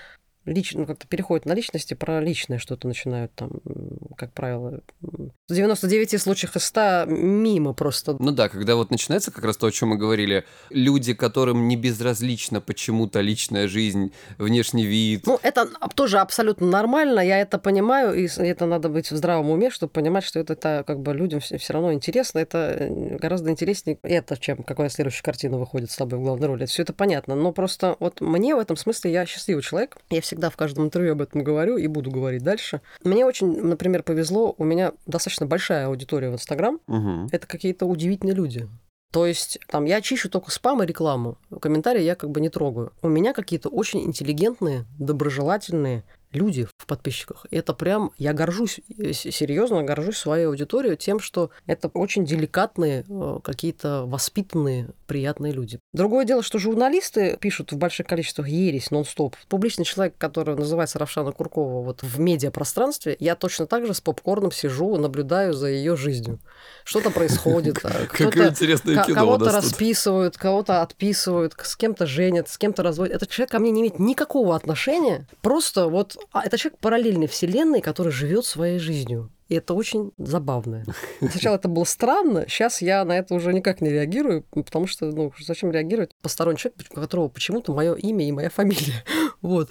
лично, 0.45 0.81
ну, 0.81 0.87
как-то 0.87 1.07
переходят 1.07 1.47
на 1.47 1.55
личности, 1.55 1.95
про 1.95 2.21
личное 2.21 2.59
что-то 2.59 2.89
начинают 2.89 3.33
там, 3.35 3.51
как 4.17 4.33
правило, 4.33 4.81
в 5.01 5.55
99 5.55 6.21
случаях 6.21 6.57
из 6.57 6.65
100 6.65 7.05
мимо 7.09 7.73
просто. 7.73 8.17
Ну 8.19 8.31
да, 8.33 8.49
когда 8.49 8.77
вот 8.77 8.91
начинается 8.91 9.31
как 9.31 9.45
раз 9.45 9.57
то, 9.57 9.67
о 9.67 9.71
чем 9.71 9.91
мы 9.91 9.97
говорили, 9.97 10.45
люди, 10.71 11.15
которым 11.15 11.69
не 11.69 11.77
безразлична 11.77 12.61
почему-то 12.61 13.21
личная 13.21 13.69
жизнь, 13.69 14.13
внешний 14.39 14.87
вид. 14.87 15.27
Ну, 15.27 15.39
это 15.43 15.69
тоже 15.95 16.19
абсолютно 16.19 16.67
нормально, 16.67 17.21
я 17.21 17.41
это 17.41 17.59
понимаю, 17.59 18.15
и 18.15 18.27
это 18.27 18.67
надо 18.67 18.89
быть 18.89 19.11
в 19.11 19.17
здравом 19.17 19.51
уме, 19.51 19.71
чтобы 19.71 19.93
понимать, 19.93 20.25
что 20.25 20.41
это, 20.41 20.55
это 20.55 20.85
как 20.87 21.01
бы 21.01 21.13
людям 21.15 21.41
все 21.41 21.73
равно 21.73 21.93
интересно, 21.93 22.39
это 22.39 22.77
э, 22.79 23.17
гораздо 23.17 23.51
интереснее 23.51 23.99
это, 24.03 24.37
чем 24.37 24.63
какая 24.63 24.89
следующая 24.89 25.23
картина 25.23 25.59
выходит 25.59 25.91
с 25.91 25.97
тобой 25.97 26.19
в 26.19 26.23
главной 26.23 26.47
роли. 26.47 26.67
Все 26.67 26.83
это 26.83 26.93
понятно, 26.93 27.35
но 27.35 27.53
просто 27.53 27.97
вот 28.01 28.21
мне 28.21 28.55
в 28.55 28.59
этом 28.59 28.77
смысле 28.77 29.13
я 29.13 29.27
счастливый 29.27 29.63
человек, 29.63 29.97
я 30.11 30.21
всегда 30.21 30.34
всегда 30.35 30.51
в 30.51 30.57
каждом 30.57 30.87
интервью 30.87 31.13
об 31.13 31.23
этом 31.23 31.45
говорю 31.45 31.77
и 31.77 31.87
буду 31.87 32.11
говорить 32.11 32.43
дальше. 32.43 32.81
Мне 33.05 33.25
очень, 33.25 33.63
например, 33.63 34.03
повезло, 34.03 34.53
у 34.59 34.65
меня 34.65 34.93
достаточно 35.07 35.47
большая 35.47 35.87
аудитория 35.87 36.29
в 36.31 36.35
Инстаграм. 36.35 36.81
Угу. 36.89 37.29
Это 37.31 37.47
какие-то 37.47 37.87
удивительные 37.87 38.35
люди. 38.35 38.69
То 39.13 39.27
есть 39.27 39.61
там 39.69 39.85
я 39.85 40.01
чищу 40.01 40.29
только 40.29 40.51
спам 40.51 40.83
и 40.83 40.87
рекламу. 40.87 41.39
Комментарии 41.61 42.03
я 42.03 42.17
как 42.17 42.31
бы 42.31 42.41
не 42.41 42.49
трогаю. 42.49 42.93
У 43.01 43.07
меня 43.07 43.33
какие-то 43.33 43.69
очень 43.69 44.05
интеллигентные, 44.05 44.87
доброжелательные, 44.99 46.03
люди 46.35 46.67
в 46.77 46.87
подписчиках. 46.87 47.47
И 47.51 47.57
это 47.57 47.75
прям, 47.75 48.13
я 48.19 48.33
горжусь, 48.33 48.81
э, 48.99 49.13
серьезно 49.13 49.83
горжусь 49.83 50.17
своей 50.17 50.47
аудиторией 50.47 50.97
тем, 50.97 51.21
что 51.21 51.51
это 51.67 51.89
очень 51.89 52.25
деликатные, 52.25 53.05
э, 53.09 53.39
какие-то 53.43 54.05
воспитанные, 54.07 54.89
приятные 55.07 55.53
люди. 55.53 55.81
Другое 55.93 56.25
дело, 56.25 56.43
что 56.43 56.59
журналисты 56.59 57.37
пишут 57.41 57.73
в 57.73 57.77
больших 57.77 58.07
количествах 58.07 58.49
ересь 58.49 58.91
нон-стоп. 58.91 59.37
Публичный 59.49 59.85
человек, 59.85 60.15
который 60.19 60.57
называется 60.57 60.99
Равшана 60.99 61.33
Куркова 61.33 61.83
вот 61.83 62.03
в 62.03 62.19
медиапространстве, 62.19 63.17
я 63.19 63.37
точно 63.37 63.67
так 63.67 63.87
же 63.87 63.95
с 63.95 64.01
попкорном 64.01 64.53
сижу, 64.53 64.97
наблюдаю 64.97 65.53
за 65.55 65.69
ее 65.69 65.97
жизнью. 65.97 66.41
Что-то 66.85 67.11
происходит. 67.11 67.79
А 67.85 68.07
Какое 68.07 68.51
интересное 68.51 69.03
кино 69.05 69.15
Кого-то 69.15 69.53
расписывают, 69.53 70.37
кого-то 70.37 70.83
отписывают, 70.83 71.55
с 71.63 71.77
кем-то 71.77 72.07
женят, 72.07 72.49
с 72.49 72.59
кем-то 72.59 72.83
разводят. 72.83 73.17
Этот 73.17 73.31
человек 73.31 73.51
ко 73.51 73.59
мне 73.59 73.71
не 73.71 73.81
имеет 73.81 73.99
никакого 73.99 74.57
отношения. 74.57 75.27
Просто 75.41 75.89
вот 75.89 76.17
это 76.33 76.59
человек 76.59 76.79
параллельной 76.81 77.27
вселенной, 77.27 77.81
который 77.81 78.13
живет 78.13 78.45
своей 78.45 78.79
жизнью. 78.79 79.31
И 79.49 79.55
это 79.57 79.75
очень 79.75 80.13
забавно. 80.17 80.85
Сначала 81.19 81.57
это 81.57 81.69
было 81.69 81.85
странно, 81.85 82.47
сейчас 82.49 82.81
я 82.81 83.05
на 83.05 83.19
это 83.19 83.35
уже 83.35 83.53
никак 83.53 83.83
не 83.83 83.91
реагирую, 83.91 84.43
потому 84.43 84.87
что, 84.87 85.07
ну, 85.07 85.33
зачем 85.39 85.71
реагировать? 85.71 86.13
Посторонний 86.23 86.59
человек, 86.59 86.81
у 86.91 87.01
которого 87.01 87.29
почему-то 87.29 87.75
мое 87.75 87.95
имя 87.95 88.27
и 88.27 88.33
моя 88.33 88.51
фамилия. 88.51 89.05
Вот. 89.43 89.69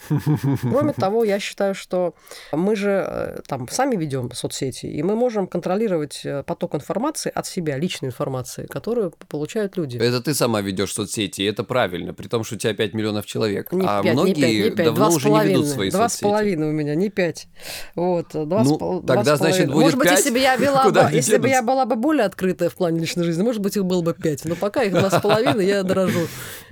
Кроме 0.61 0.93
того, 0.93 1.23
я 1.23 1.39
считаю, 1.39 1.73
что 1.73 2.13
мы 2.51 2.75
же 2.75 3.03
э, 3.07 3.39
там 3.47 3.67
сами 3.69 3.95
ведем 3.95 4.31
соцсети, 4.31 4.85
и 4.85 5.01
мы 5.01 5.15
можем 5.15 5.47
контролировать 5.47 6.21
э, 6.23 6.43
поток 6.43 6.75
информации 6.75 7.31
от 7.33 7.47
себя, 7.47 7.79
личной 7.79 8.09
информации, 8.09 8.67
которую 8.67 9.13
получают 9.29 9.75
люди. 9.75 9.97
Это 9.97 10.21
ты 10.21 10.35
сама 10.35 10.61
ведешь 10.61 10.93
соцсети, 10.93 11.41
и 11.41 11.45
это 11.45 11.63
правильно, 11.63 12.13
при 12.13 12.27
том, 12.27 12.43
что 12.43 12.53
у 12.53 12.57
тебя 12.59 12.75
5 12.75 12.93
миллионов 12.93 13.25
человек. 13.25 13.71
Не 13.71 13.83
а 13.87 14.03
5, 14.03 14.13
многие 14.13 14.31
не 14.33 14.41
5, 14.41 14.51
не 14.51 14.75
5, 14.75 14.85
давно 14.85 15.09
уже 15.09 15.29
не 15.31 15.47
ведут 15.47 15.65
свои 15.65 15.89
2 15.89 15.97
соцсети. 15.97 15.97
Два 15.97 16.09
с 16.09 16.17
половиной 16.17 16.69
у 16.69 16.71
меня, 16.71 16.93
не 16.93 17.09
5. 17.09 17.47
Вот, 17.95 18.27
2 18.33 18.63
ну, 18.63 19.01
тогда, 19.01 19.37
значит, 19.37 19.62
будет 19.65 19.83
Может 19.83 19.99
быть, 19.99 20.09
5, 20.09 20.17
если 20.17 20.31
бы 20.31 20.39
я 20.39 20.57
была 20.57 20.89
бы, 20.89 21.09
если 21.11 21.37
бы 21.37 21.49
я 21.49 21.61
была 21.61 21.85
бы 21.85 21.95
более 21.95 22.25
открытая 22.25 22.69
в 22.69 22.75
плане 22.75 22.99
личной 22.99 23.23
жизни, 23.23 23.43
может 23.43 23.61
быть, 23.61 23.75
их 23.77 23.85
было 23.85 24.01
бы 24.01 24.13
5. 24.13 24.45
Но 24.45 24.55
пока 24.55 24.83
их 24.83 24.91
два 24.91 25.09
с 25.09 25.21
половиной, 25.21 25.65
я 25.65 25.83
дорожу 25.83 26.27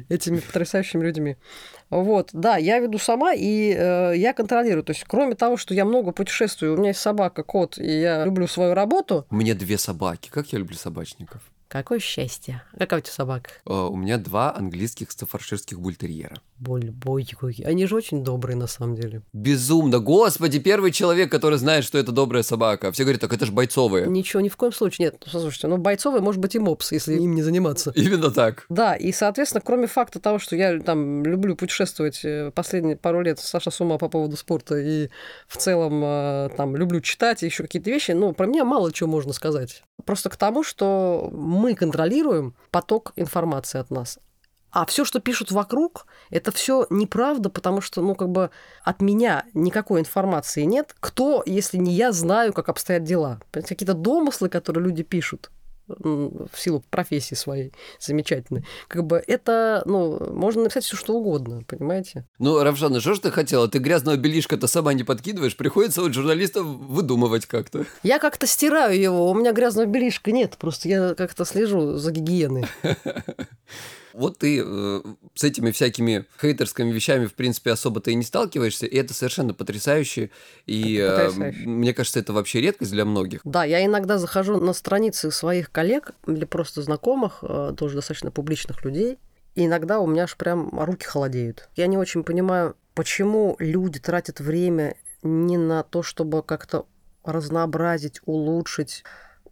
этими 0.09 0.39
потрясающими 0.39 1.03
людьми. 1.03 1.37
Вот, 1.89 2.29
да, 2.31 2.57
я 2.57 2.79
веду 2.79 2.97
сама, 2.97 3.33
и 3.33 3.75
э, 3.77 4.13
я 4.15 4.33
контролирую. 4.33 4.83
То 4.83 4.91
есть, 4.91 5.03
кроме 5.07 5.35
того, 5.35 5.57
что 5.57 5.73
я 5.73 5.83
много 5.83 6.13
путешествую, 6.13 6.73
у 6.73 6.77
меня 6.77 6.89
есть 6.89 7.01
собака, 7.01 7.43
кот, 7.43 7.77
и 7.77 7.99
я 7.99 8.23
люблю 8.23 8.47
свою 8.47 8.73
работу. 8.73 9.25
У 9.29 9.35
меня 9.35 9.55
две 9.55 9.77
собаки. 9.77 10.29
Как 10.31 10.47
я 10.53 10.59
люблю 10.59 10.77
собачников. 10.77 11.41
Какое 11.71 11.99
счастье. 11.99 12.61
Какая 12.77 12.99
у 12.99 13.01
тебя 13.01 13.13
собака? 13.13 13.49
Uh, 13.65 13.87
у 13.87 13.95
меня 13.95 14.17
два 14.17 14.53
английских 14.53 15.09
стафарширских 15.09 15.79
бультерьера. 15.79 16.41
Боль-бой. 16.59 17.25
Они 17.63 17.85
же 17.85 17.95
очень 17.95 18.25
добрые, 18.25 18.57
на 18.57 18.67
самом 18.67 18.95
деле. 18.95 19.21
Безумно. 19.31 19.99
Господи, 19.99 20.59
первый 20.59 20.91
человек, 20.91 21.31
который 21.31 21.57
знает, 21.57 21.85
что 21.85 21.97
это 21.97 22.11
добрая 22.11 22.43
собака. 22.43 22.91
Все 22.91 23.03
говорят, 23.03 23.21
так 23.21 23.31
это 23.31 23.45
же 23.45 23.53
бойцовые. 23.53 24.07
Ничего, 24.07 24.41
ни 24.41 24.49
в 24.49 24.57
коем 24.57 24.73
случае. 24.73 25.05
Нет, 25.05 25.23
слушайте, 25.25 25.67
ну 25.67 25.77
бойцовые 25.77 26.21
может 26.21 26.41
быть 26.41 26.55
и 26.55 26.59
мопс, 26.59 26.91
если 26.91 27.15
им 27.15 27.35
не 27.35 27.41
заниматься. 27.41 27.93
Именно 27.95 28.31
так. 28.31 28.65
Да, 28.67 28.95
и, 28.95 29.13
соответственно, 29.13 29.61
кроме 29.65 29.87
факта 29.87 30.19
того, 30.19 30.39
что 30.39 30.57
я 30.57 30.77
там 30.81 31.23
люблю 31.23 31.55
путешествовать 31.55 32.19
э, 32.25 32.51
последние 32.53 32.97
пару 32.97 33.21
лет, 33.21 33.39
Саша 33.39 33.71
с 33.71 33.79
ума 33.79 33.97
по 33.97 34.09
поводу 34.09 34.35
спорта, 34.35 34.77
и 34.77 35.09
в 35.47 35.55
целом 35.55 36.01
э, 36.03 36.49
там 36.57 36.75
люблю 36.75 36.99
читать, 36.99 37.43
еще 37.43 37.63
какие-то 37.63 37.89
вещи, 37.89 38.11
ну, 38.11 38.33
про 38.33 38.45
меня 38.45 38.65
мало 38.65 38.91
чего 38.91 39.09
можно 39.09 39.31
сказать. 39.31 39.83
Просто 40.05 40.29
к 40.29 40.35
тому, 40.35 40.63
что 40.63 41.29
мы 41.61 41.75
контролируем 41.75 42.55
поток 42.71 43.13
информации 43.15 43.79
от 43.79 43.91
нас. 43.91 44.19
А 44.71 44.85
все, 44.85 45.03
что 45.03 45.19
пишут 45.19 45.51
вокруг, 45.51 46.07
это 46.29 46.51
все 46.51 46.87
неправда, 46.89 47.49
потому 47.49 47.81
что, 47.81 48.01
ну, 48.01 48.15
как 48.15 48.29
бы 48.29 48.51
от 48.83 49.01
меня 49.01 49.45
никакой 49.53 49.99
информации 49.99 50.63
нет. 50.63 50.95
Кто, 50.99 51.43
если 51.45 51.77
не 51.77 51.93
я, 51.93 52.13
знаю, 52.13 52.53
как 52.53 52.69
обстоят 52.69 53.03
дела? 53.03 53.41
Какие-то 53.51 53.93
домыслы, 53.93 54.47
которые 54.47 54.85
люди 54.85 55.03
пишут. 55.03 55.51
В 55.99 56.57
силу 56.57 56.83
профессии 56.89 57.35
своей 57.35 57.73
замечательной. 57.99 58.65
Как 58.87 59.05
бы 59.05 59.23
это, 59.25 59.83
ну, 59.85 60.33
можно 60.33 60.63
написать 60.63 60.83
все 60.83 60.95
что 60.95 61.13
угодно, 61.13 61.63
понимаете? 61.67 62.25
Ну, 62.39 62.61
Равшана, 62.61 62.99
что 62.99 63.13
ж 63.13 63.19
ты 63.19 63.31
хотела? 63.31 63.67
Ты 63.67 63.79
грязного 63.79 64.17
белишка-то 64.17 64.67
сама 64.67 64.93
не 64.93 65.03
подкидываешь, 65.03 65.57
приходится 65.57 66.01
вот 66.01 66.13
журналистов 66.13 66.65
выдумывать 66.65 67.45
как-то. 67.45 67.85
Я 68.03 68.19
как-то 68.19 68.47
стираю 68.47 68.99
его, 68.99 69.29
у 69.29 69.33
меня 69.33 69.51
грязного 69.53 69.87
белишка 69.87 70.31
нет, 70.31 70.57
просто 70.57 70.89
я 70.89 71.13
как-то 71.15 71.45
слежу 71.45 71.97
за 71.97 72.11
гигиеной. 72.11 72.65
Вот 74.13 74.39
ты 74.39 74.61
э, 74.63 75.01
с 75.35 75.43
этими 75.43 75.71
всякими 75.71 76.25
хейтерскими 76.39 76.91
вещами, 76.91 77.25
в 77.25 77.33
принципе, 77.33 77.71
особо-то 77.71 78.11
и 78.11 78.15
не 78.15 78.23
сталкиваешься, 78.23 78.85
и 78.85 78.95
это 78.97 79.13
совершенно 79.13 79.53
потрясающе. 79.53 80.29
И 80.65 80.95
это 80.95 81.25
потрясающе. 81.25 81.59
Э, 81.59 81.67
мне 81.67 81.93
кажется, 81.93 82.19
это 82.19 82.33
вообще 82.33 82.61
редкость 82.61 82.91
для 82.91 83.05
многих. 83.05 83.41
Да, 83.43 83.63
я 83.63 83.85
иногда 83.85 84.17
захожу 84.17 84.59
на 84.59 84.73
страницы 84.73 85.31
своих 85.31 85.71
коллег 85.71 86.11
или 86.27 86.45
просто 86.45 86.81
знакомых, 86.81 87.39
э, 87.41 87.73
тоже 87.77 87.95
достаточно 87.95 88.31
публичных 88.31 88.83
людей, 88.83 89.17
и 89.55 89.65
иногда 89.65 89.99
у 89.99 90.07
меня 90.07 90.23
аж 90.23 90.37
прям 90.37 90.79
руки 90.79 91.05
холодеют. 91.05 91.69
Я 91.75 91.87
не 91.87 91.97
очень 91.97 92.23
понимаю, 92.23 92.75
почему 92.93 93.55
люди 93.59 93.99
тратят 93.99 94.39
время 94.39 94.95
не 95.23 95.57
на 95.57 95.83
то, 95.83 96.03
чтобы 96.03 96.41
как-то 96.41 96.85
разнообразить, 97.23 98.21
улучшить 98.25 99.03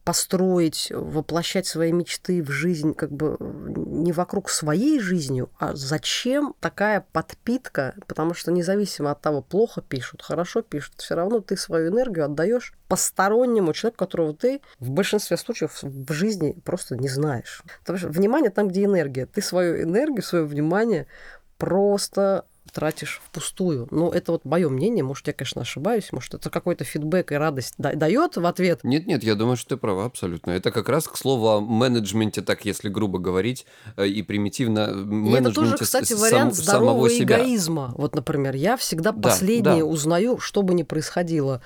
построить, 0.10 0.91
воплощать 0.91 1.67
свои 1.67 1.91
мечты 1.91 2.41
в 2.41 2.50
жизнь 2.50 2.95
как 2.95 3.12
бы 3.12 3.38
не 3.39 4.12
вокруг 4.12 4.50
своей 4.50 5.00
жизни, 5.00 5.45
а 5.60 5.76
зачем 5.76 6.56
такая 6.60 7.06
подпитка? 7.12 7.93
Потому 8.08 8.34
что 8.34 8.52
независимо 8.52 9.12
от 9.12 9.22
того, 9.22 9.43
плохо 9.43 9.84
пишут, 9.84 10.24
хорошо 10.24 10.63
пишут, 10.63 10.95
все 10.98 11.13
равно 11.13 11.41
ты 11.41 11.56
свою 11.56 11.91
энергию 11.91 12.26
отдаешь 12.26 12.74
постороннему 12.88 13.72
человеку, 13.74 14.00
которого 14.00 14.34
ты 14.34 14.62
в 14.80 14.89
большинстве 14.89 15.38
случаев 15.38 15.78
в 15.84 16.12
жизни 16.12 16.58
просто 16.65 16.95
не 16.95 17.08
знаешь. 17.08 17.62
Потому 17.82 18.00
что 18.00 18.08
внимание 18.08 18.50
там, 18.50 18.67
где 18.67 18.86
энергия. 18.86 19.28
Ты 19.28 19.43
свою 19.43 19.84
энергию, 19.84 20.24
свое 20.24 20.43
внимание 20.43 21.06
просто 21.60 22.45
тратишь 22.71 23.21
впустую. 23.25 23.88
Ну, 23.91 24.10
это 24.12 24.32
вот 24.32 24.45
мое 24.45 24.69
мнение, 24.69 25.03
может, 25.03 25.27
я, 25.27 25.34
конечно, 25.34 25.62
ошибаюсь, 25.62 26.12
может, 26.12 26.34
это 26.34 26.49
какой-то 26.49 26.84
фидбэк 26.84 27.32
и 27.32 27.36
радость 27.36 27.75
дает 27.77 28.38
в 28.38 28.45
ответ. 28.45 28.82
Нет-нет, 28.84 29.23
я 29.23 29.36
думаю, 29.36 29.58
что 29.58 29.69
ты 29.69 29.77
права 29.77 30.05
абсолютно. 30.05 30.51
Это 30.51 30.71
как 30.71 30.89
раз 30.89 31.08
к 31.08 31.17
слову 31.17 31.49
о 31.49 31.62
менеджменте, 31.62 32.41
так 32.41 32.65
если 32.65 32.89
грубо 32.89 33.19
говорить, 33.19 33.65
э, 33.97 34.08
и 34.08 34.21
примитивно 34.21 34.88
менеджменте 34.88 35.38
и 35.38 35.41
это 35.41 35.53
тоже, 35.53 35.77
кстати, 35.77 36.13
вариант 36.13 36.55
сам, 36.55 36.63
здорового 36.63 37.08
эгоизма. 37.08 37.93
Вот, 37.97 38.15
например, 38.15 38.55
я 38.55 38.77
всегда 38.77 39.12
да, 39.12 39.29
последнее 39.29 39.79
да. 39.79 39.86
узнаю, 39.86 40.39
что 40.39 40.62
бы 40.62 40.73
ни 40.73 40.84
происходило 40.84 41.62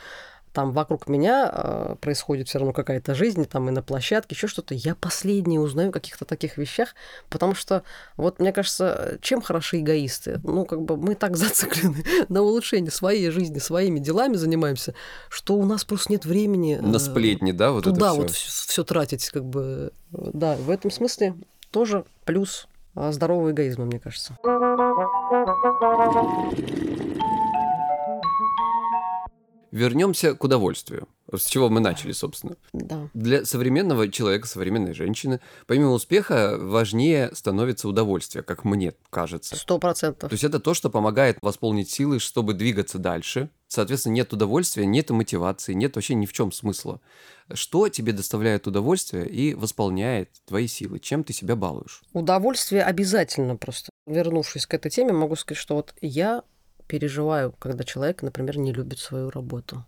там 0.54 0.72
вокруг 0.72 1.08
меня 1.08 1.50
э, 1.52 1.96
происходит 2.00 2.48
все 2.48 2.60
равно 2.60 2.74
какая-то 2.74 3.16
жизнь, 3.16 3.46
там 3.46 3.68
и 3.70 3.72
на 3.72 3.82
площадке, 3.82 4.36
еще 4.36 4.48
что-то. 4.48 4.76
Я 4.76 4.96
последнее 4.96 5.60
узнаю 5.60 5.90
о 5.90 5.92
каких-то 5.92 6.26
таких 6.26 6.58
вещах, 6.58 6.90
потому 7.30 7.56
что, 7.56 7.84
вот 8.18 8.40
мне 8.40 8.54
кажется, 8.54 9.18
чем 9.22 9.42
хороши 9.42 9.80
эгоисты? 9.80 10.40
Ну, 10.44 10.66
как 10.66 10.84
бы 10.84 10.96
мы 10.96 11.16
так 11.16 11.36
зациклены 11.38 12.04
на 12.30 12.42
улучшении 12.44 12.90
своей 12.90 13.32
жизни, 13.32 13.58
своими 13.58 14.00
делами 14.00 14.36
занимаемся, 14.36 14.94
что 15.30 15.56
у 15.56 15.66
нас 15.66 15.84
просто 15.84 16.12
нет 16.12 16.26
времени... 16.26 16.76
На 16.76 17.00
сплетни, 17.00 17.52
да, 17.52 17.72
вот 17.72 17.86
туда 17.86 18.12
это 18.12 18.16
вот 18.16 18.32
все 18.32 18.84
тратить, 18.84 19.30
как 19.30 19.44
бы. 19.44 19.92
Да, 20.12 20.56
в 20.56 20.70
этом 20.70 20.92
смысле 20.92 21.34
тоже 21.72 22.06
плюс 22.26 22.68
а, 22.96 23.12
здорового 23.12 23.52
эгоизма, 23.52 23.86
мне 23.86 24.00
кажется. 24.00 24.38
Вернемся 29.74 30.36
к 30.36 30.44
удовольствию. 30.44 31.08
С 31.36 31.46
чего 31.46 31.68
мы 31.68 31.80
начали, 31.80 32.12
собственно. 32.12 32.58
Да. 32.74 33.10
Для 33.16 33.44
современного 33.44 34.08
человека, 34.08 34.48
современной 34.48 34.94
женщины, 34.94 35.40
помимо 35.66 35.94
успеха, 35.94 36.60
важнее 36.60 37.32
становится 37.34 37.88
удовольствие, 37.88 38.44
как 38.44 38.66
мне 38.66 38.94
кажется. 39.10 39.56
Сто 39.56 39.80
процентов. 39.80 40.30
То 40.30 40.34
есть 40.36 40.44
это 40.44 40.60
то, 40.60 40.76
что 40.76 40.92
помогает 40.92 41.40
восполнить 41.42 41.90
силы, 41.90 42.20
чтобы 42.20 42.54
двигаться 42.54 43.00
дальше. 43.00 43.50
Соответственно, 43.68 44.14
нет 44.14 44.32
удовольствия, 44.32 44.86
нет 44.86 45.10
мотивации, 45.10 45.74
нет 45.74 45.96
вообще 45.96 46.14
ни 46.14 46.28
в 46.28 46.34
чем 46.34 46.52
смысла. 46.52 47.02
Что 47.52 47.90
тебе 47.90 48.14
доставляет 48.14 48.68
удовольствие 48.68 49.28
и 49.28 49.56
восполняет 49.56 50.30
твои 50.46 50.68
силы? 50.68 51.00
Чем 51.00 51.24
ты 51.24 51.34
себя 51.34 51.56
балуешь? 51.56 52.04
Удовольствие 52.14 52.84
обязательно 52.84 53.56
просто. 53.56 53.90
Вернувшись 54.06 54.68
к 54.68 54.76
этой 54.76 54.92
теме, 54.92 55.14
могу 55.14 55.36
сказать, 55.36 55.60
что 55.60 55.74
вот 55.74 55.96
я 56.00 56.44
переживаю, 56.88 57.54
когда 57.60 57.84
человек, 57.84 58.22
например, 58.22 58.58
не 58.58 58.74
любит 58.74 59.00
свою 59.00 59.30
работу. 59.30 59.86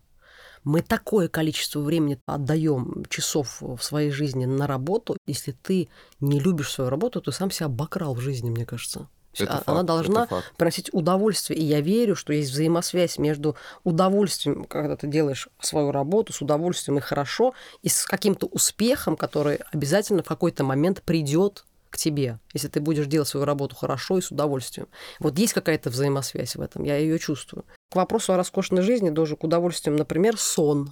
Мы 0.63 0.81
такое 0.81 1.27
количество 1.27 1.79
времени 1.79 2.19
отдаем 2.25 3.05
часов 3.07 3.61
в 3.61 3.79
своей 3.81 4.09
жизни 4.09 4.45
на 4.45 4.65
работу. 4.65 5.15
Если 5.27 5.51
ты 5.51 5.89
не 6.19 6.39
любишь 6.39 6.71
свою 6.71 6.89
работу, 6.89 7.21
ты 7.21 7.31
сам 7.31 7.51
себя 7.51 7.67
обокрал 7.67 8.15
в 8.15 8.19
жизни, 8.19 8.49
мне 8.49 8.65
кажется. 8.65 9.07
Это 9.37 9.61
Она 9.65 9.79
факт, 9.79 9.85
должна 9.85 10.27
приносить 10.57 10.93
удовольствие. 10.93 11.59
И 11.59 11.63
я 11.63 11.81
верю, 11.81 12.15
что 12.15 12.33
есть 12.33 12.51
взаимосвязь 12.51 13.17
между 13.17 13.55
удовольствием, 13.83 14.63
когда 14.65 14.95
ты 14.95 15.07
делаешь 15.07 15.49
свою 15.59 15.91
работу, 15.91 16.33
с 16.33 16.41
удовольствием 16.41 16.97
и 16.97 17.01
хорошо, 17.01 17.53
и 17.81 17.89
с 17.89 18.05
каким-то 18.05 18.47
успехом, 18.47 19.17
который 19.17 19.59
обязательно 19.71 20.23
в 20.23 20.27
какой-то 20.27 20.63
момент 20.63 21.01
придет 21.03 21.65
к 21.95 21.97
тебе, 21.97 22.39
если 22.53 22.67
ты 22.67 22.81
будешь 22.81 23.07
делать 23.07 23.29
свою 23.29 23.45
работу 23.45 23.75
хорошо 23.75 24.17
и 24.17 24.21
с 24.21 24.29
удовольствием. 24.29 24.89
Вот 25.19 25.39
есть 25.39 25.53
какая-то 25.53 25.89
взаимосвязь 25.89 26.57
в 26.57 26.61
этом, 26.61 26.83
я 26.83 26.97
ее 26.97 27.17
чувствую. 27.17 27.63
К 27.89 27.95
вопросу 27.95 28.33
о 28.33 28.37
роскошной 28.37 28.81
жизни, 28.81 29.09
тоже 29.09 29.37
к 29.37 29.43
удовольствиям, 29.45 29.95
например, 29.95 30.37
сон. 30.37 30.91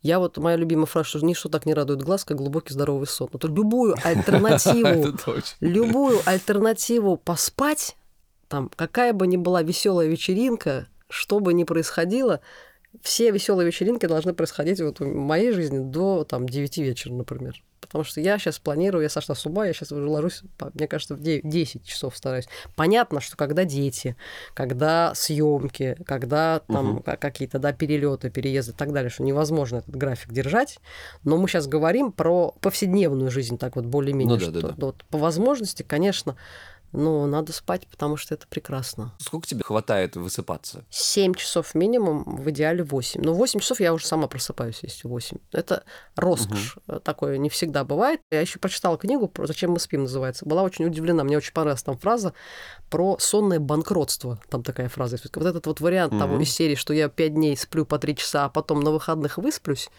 Я 0.00 0.20
вот, 0.20 0.38
моя 0.38 0.56
любимая 0.56 0.86
фраза, 0.86 1.08
что 1.10 1.26
ничто 1.26 1.50
так 1.50 1.66
не 1.66 1.74
радует 1.74 2.02
глаз, 2.02 2.24
как 2.24 2.38
глубокий 2.38 2.72
здоровый 2.72 3.06
сон. 3.06 3.28
Вот 3.30 3.44
любую 3.44 3.94
альтернативу, 4.04 5.14
любую 5.60 6.20
альтернативу 6.24 7.18
поспать, 7.18 7.96
там, 8.48 8.70
какая 8.74 9.12
бы 9.12 9.26
ни 9.26 9.36
была 9.36 9.62
веселая 9.62 10.08
вечеринка, 10.08 10.86
что 11.10 11.40
бы 11.40 11.52
ни 11.52 11.64
происходило, 11.64 12.40
все 13.02 13.30
веселые 13.30 13.66
вечеринки 13.66 14.06
должны 14.06 14.34
происходить 14.34 14.80
вот 14.80 15.00
в 15.00 15.06
моей 15.06 15.52
жизни 15.52 15.78
до 15.78 16.24
там, 16.24 16.48
9 16.48 16.78
вечера, 16.78 17.12
например. 17.12 17.62
Потому 17.80 18.04
что 18.04 18.20
я 18.20 18.38
сейчас 18.38 18.58
планирую, 18.58 19.02
я 19.02 19.08
сошла 19.08 19.34
с 19.34 19.46
ума, 19.46 19.66
я 19.66 19.72
сейчас 19.72 19.92
уже 19.92 20.06
ложусь, 20.06 20.42
мне 20.74 20.86
кажется, 20.86 21.14
в 21.14 21.20
10 21.20 21.84
часов 21.86 22.16
стараюсь. 22.16 22.46
Понятно, 22.76 23.20
что 23.20 23.36
когда 23.36 23.64
дети, 23.64 24.16
когда 24.52 25.14
съемки, 25.14 25.96
когда 26.04 26.60
там 26.60 26.96
угу. 26.96 27.04
какие-то 27.18 27.58
да, 27.58 27.72
перелеты, 27.72 28.30
переезды 28.30 28.72
и 28.72 28.74
так 28.74 28.92
далее, 28.92 29.08
что 29.10 29.22
невозможно 29.22 29.78
этот 29.78 29.96
график 29.96 30.32
держать. 30.32 30.78
Но 31.24 31.38
мы 31.38 31.48
сейчас 31.48 31.66
говорим 31.66 32.12
про 32.12 32.54
повседневную 32.60 33.30
жизнь, 33.30 33.56
так 33.56 33.76
вот 33.76 33.86
более-менее. 33.86 34.38
Ну, 34.38 34.44
да, 34.44 34.50
что, 34.50 34.60
да, 34.60 34.68
да. 34.68 34.86
Вот, 34.86 35.04
по 35.06 35.16
возможности, 35.16 35.82
конечно, 35.82 36.36
ну, 36.92 37.26
надо 37.26 37.52
спать, 37.52 37.86
потому 37.86 38.16
что 38.16 38.34
это 38.34 38.46
прекрасно. 38.46 39.14
Сколько 39.18 39.46
тебе 39.46 39.62
хватает 39.62 40.16
высыпаться? 40.16 40.84
Семь 40.88 41.34
часов 41.34 41.74
минимум, 41.74 42.24
в 42.24 42.48
идеале 42.50 42.82
восемь. 42.82 43.20
Но 43.22 43.34
восемь 43.34 43.60
часов 43.60 43.80
я 43.80 43.92
уже 43.92 44.06
сама 44.06 44.26
просыпаюсь, 44.26 44.80
если 44.82 45.06
восемь. 45.06 45.38
Это 45.52 45.84
роскошь. 46.16 46.78
Угу. 46.86 47.00
Такое 47.00 47.36
не 47.38 47.50
всегда 47.50 47.84
бывает. 47.84 48.20
Я 48.30 48.40
еще 48.40 48.58
прочитала 48.58 48.96
книгу 48.96 49.28
про 49.28 49.46
«Зачем 49.46 49.72
мы 49.72 49.80
спим» 49.80 50.02
называется. 50.02 50.46
Была 50.46 50.62
очень 50.62 50.86
удивлена. 50.86 51.24
Мне 51.24 51.36
очень 51.36 51.52
понравилась 51.52 51.82
там 51.82 51.98
фраза 51.98 52.32
про 52.88 53.18
сонное 53.18 53.60
банкротство. 53.60 54.40
Там 54.48 54.62
такая 54.62 54.88
фраза. 54.88 55.18
Вот 55.34 55.44
этот 55.44 55.66
вот 55.66 55.80
вариант 55.80 56.14
угу. 56.14 56.20
того 56.20 56.40
из 56.40 56.50
серии, 56.50 56.74
что 56.74 56.94
я 56.94 57.08
пять 57.08 57.34
дней 57.34 57.56
сплю 57.56 57.84
по 57.84 57.98
три 57.98 58.16
часа, 58.16 58.46
а 58.46 58.48
потом 58.48 58.80
на 58.80 58.90
выходных 58.90 59.36
высплюсь. 59.36 59.90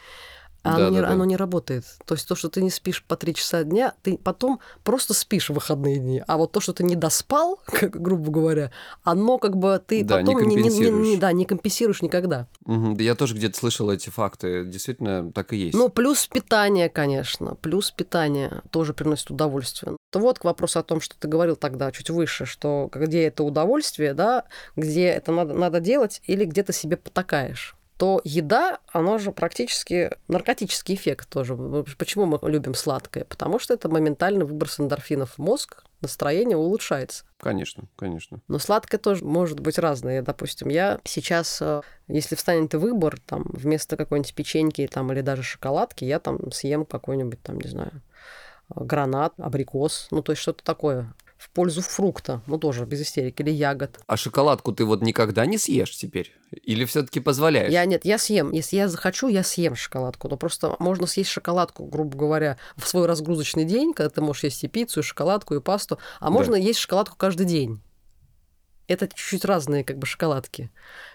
А 0.64 0.78
да, 0.78 0.88
оно, 0.88 0.90
да, 0.90 0.96
не, 0.96 1.02
да. 1.02 1.10
оно 1.12 1.26
не 1.26 1.38
работает. 1.38 1.86
То 2.06 2.16
есть 2.16 2.28
то, 2.28 2.36
что 2.36 2.50
ты 2.50 2.62
не 2.62 2.70
спишь 2.70 3.04
по 3.04 3.16
три 3.16 3.34
часа 3.34 3.64
дня, 3.64 3.94
ты 4.04 4.18
потом 4.18 4.60
просто 4.84 5.14
спишь 5.14 5.50
в 5.50 5.54
выходные 5.54 6.00
дни. 6.00 6.22
А 6.28 6.38
вот 6.38 6.52
то, 6.52 6.60
что 6.60 6.74
ты 6.74 6.84
не 6.84 6.96
доспал, 6.96 7.62
как, 7.66 8.02
грубо 8.02 8.32
говоря, 8.32 8.72
оно 9.04 9.38
как 9.38 9.56
бы 9.56 9.82
ты 9.86 10.04
да, 10.04 10.18
потом 10.18 10.42
не, 10.48 10.56
не, 10.56 10.70
не, 10.70 10.90
не, 10.90 11.18
да, 11.18 11.32
не 11.32 11.46
компенсируешь 11.46 12.02
никогда. 12.02 12.48
Угу. 12.66 12.98
Я 13.00 13.16
тоже 13.16 13.36
где-то 13.36 13.58
слышал 13.58 13.90
эти 13.90 14.10
факты. 14.10 14.66
Действительно, 14.66 15.32
так 15.32 15.54
и 15.54 15.58
есть. 15.58 15.78
Ну, 15.78 15.90
плюс 15.90 16.28
питание, 16.28 16.90
конечно. 16.90 17.56
Плюс 17.56 17.92
питание 17.92 18.62
тоже 18.72 18.94
приносит 18.94 19.32
удовольствие. 19.32 19.96
То 20.12 20.20
вот 20.20 20.40
к 20.40 20.44
вопросу 20.44 20.80
о 20.80 20.84
том, 20.84 21.00
что 21.00 21.16
ты 21.18 21.28
говорил 21.28 21.56
тогда 21.56 21.92
чуть 21.92 22.10
выше, 22.10 22.46
что 22.46 22.90
где 22.94 23.24
это 23.24 23.44
удовольствие, 23.44 24.14
да, 24.14 24.46
где 24.76 25.06
это 25.06 25.32
надо, 25.32 25.54
надо 25.54 25.80
делать 25.80 26.22
или 26.26 26.46
где 26.46 26.64
ты 26.64 26.74
себе 26.74 26.98
потакаешь 26.98 27.76
то 28.00 28.22
еда, 28.24 28.80
она 28.94 29.18
же 29.18 29.34
практически 29.34 30.12
наркотический 30.30 30.96
эффект 30.96 31.28
тоже. 31.28 31.58
Почему 31.98 32.26
мы 32.26 32.40
любим 32.50 32.74
сладкое? 32.74 33.26
Потому 33.26 33.60
что 33.60 33.74
это 33.74 33.90
моментальный 33.90 34.46
выброс 34.46 34.80
эндорфинов 34.80 35.34
в 35.34 35.38
мозг, 35.40 35.84
настроение 36.00 36.56
улучшается. 36.56 37.26
Конечно, 37.42 37.90
конечно. 37.98 38.40
Но 38.48 38.58
сладкое 38.58 39.02
тоже 39.02 39.26
может 39.26 39.60
быть 39.60 39.78
разное. 39.78 40.22
Допустим, 40.22 40.70
я 40.70 41.02
сейчас, 41.04 41.62
э, 41.62 41.82
если 42.08 42.36
встанет 42.36 42.74
выбор, 42.74 43.20
там, 43.20 43.44
вместо 43.50 43.98
какой-нибудь 43.98 44.34
печеньки 44.34 44.88
там, 44.88 45.12
или 45.12 45.20
даже 45.20 45.44
шоколадки, 45.44 46.06
я 46.06 46.22
там 46.22 46.54
съем 46.54 46.86
какой-нибудь, 46.86 47.42
там, 47.44 47.60
не 47.60 47.68
знаю, 47.68 48.02
гранат, 48.74 49.34
абрикос, 49.38 50.08
ну, 50.12 50.22
то 50.22 50.32
есть 50.32 50.42
что-то 50.42 50.64
такое 50.64 51.14
в 51.40 51.50
пользу 51.52 51.82
фрукта, 51.82 52.42
ну 52.48 52.58
тоже 52.58 52.86
без 52.86 53.02
истерики, 53.02 53.42
или 53.42 53.52
ягод. 53.52 53.98
А 54.06 54.18
шоколадку 54.18 54.74
ты 54.74 54.84
вот 54.84 55.02
никогда 55.02 55.46
не 55.46 55.58
съешь 55.58 55.96
теперь? 55.96 56.34
Или 56.52 56.84
все-таки 56.84 57.22
позволяешь? 57.22 57.72
Я 57.72 57.86
нет, 57.86 58.04
я 58.04 58.18
съем. 58.18 58.52
Если 58.52 58.76
я 58.76 58.90
захочу, 58.90 59.30
я 59.30 59.42
съем 59.42 59.76
шоколадку. 59.76 60.28
Но 60.28 60.36
просто 60.36 60.76
можно 60.80 61.08
съесть 61.08 61.30
шоколадку, 61.30 61.86
грубо 61.86 62.18
говоря, 62.18 62.58
в 62.76 62.86
свой 62.86 63.06
разгрузочный 63.06 63.64
день, 63.64 63.94
когда 63.94 64.10
ты 64.10 64.22
можешь 64.22 64.44
есть 64.44 64.64
и 64.66 64.68
пиццу, 64.68 65.00
и 65.00 65.04
шоколадку, 65.04 65.56
и 65.56 65.62
пасту, 65.62 65.98
а 66.20 66.30
можно 66.30 66.56
есть 66.56 66.80
шоколадку 66.80 67.16
каждый 67.16 67.46
день. 67.46 67.82
Это 68.90 69.08
чуть-чуть 69.08 69.46
разные 69.46 69.84
как 69.84 70.00
бы 70.00 70.08
шоколадки. 70.08 70.72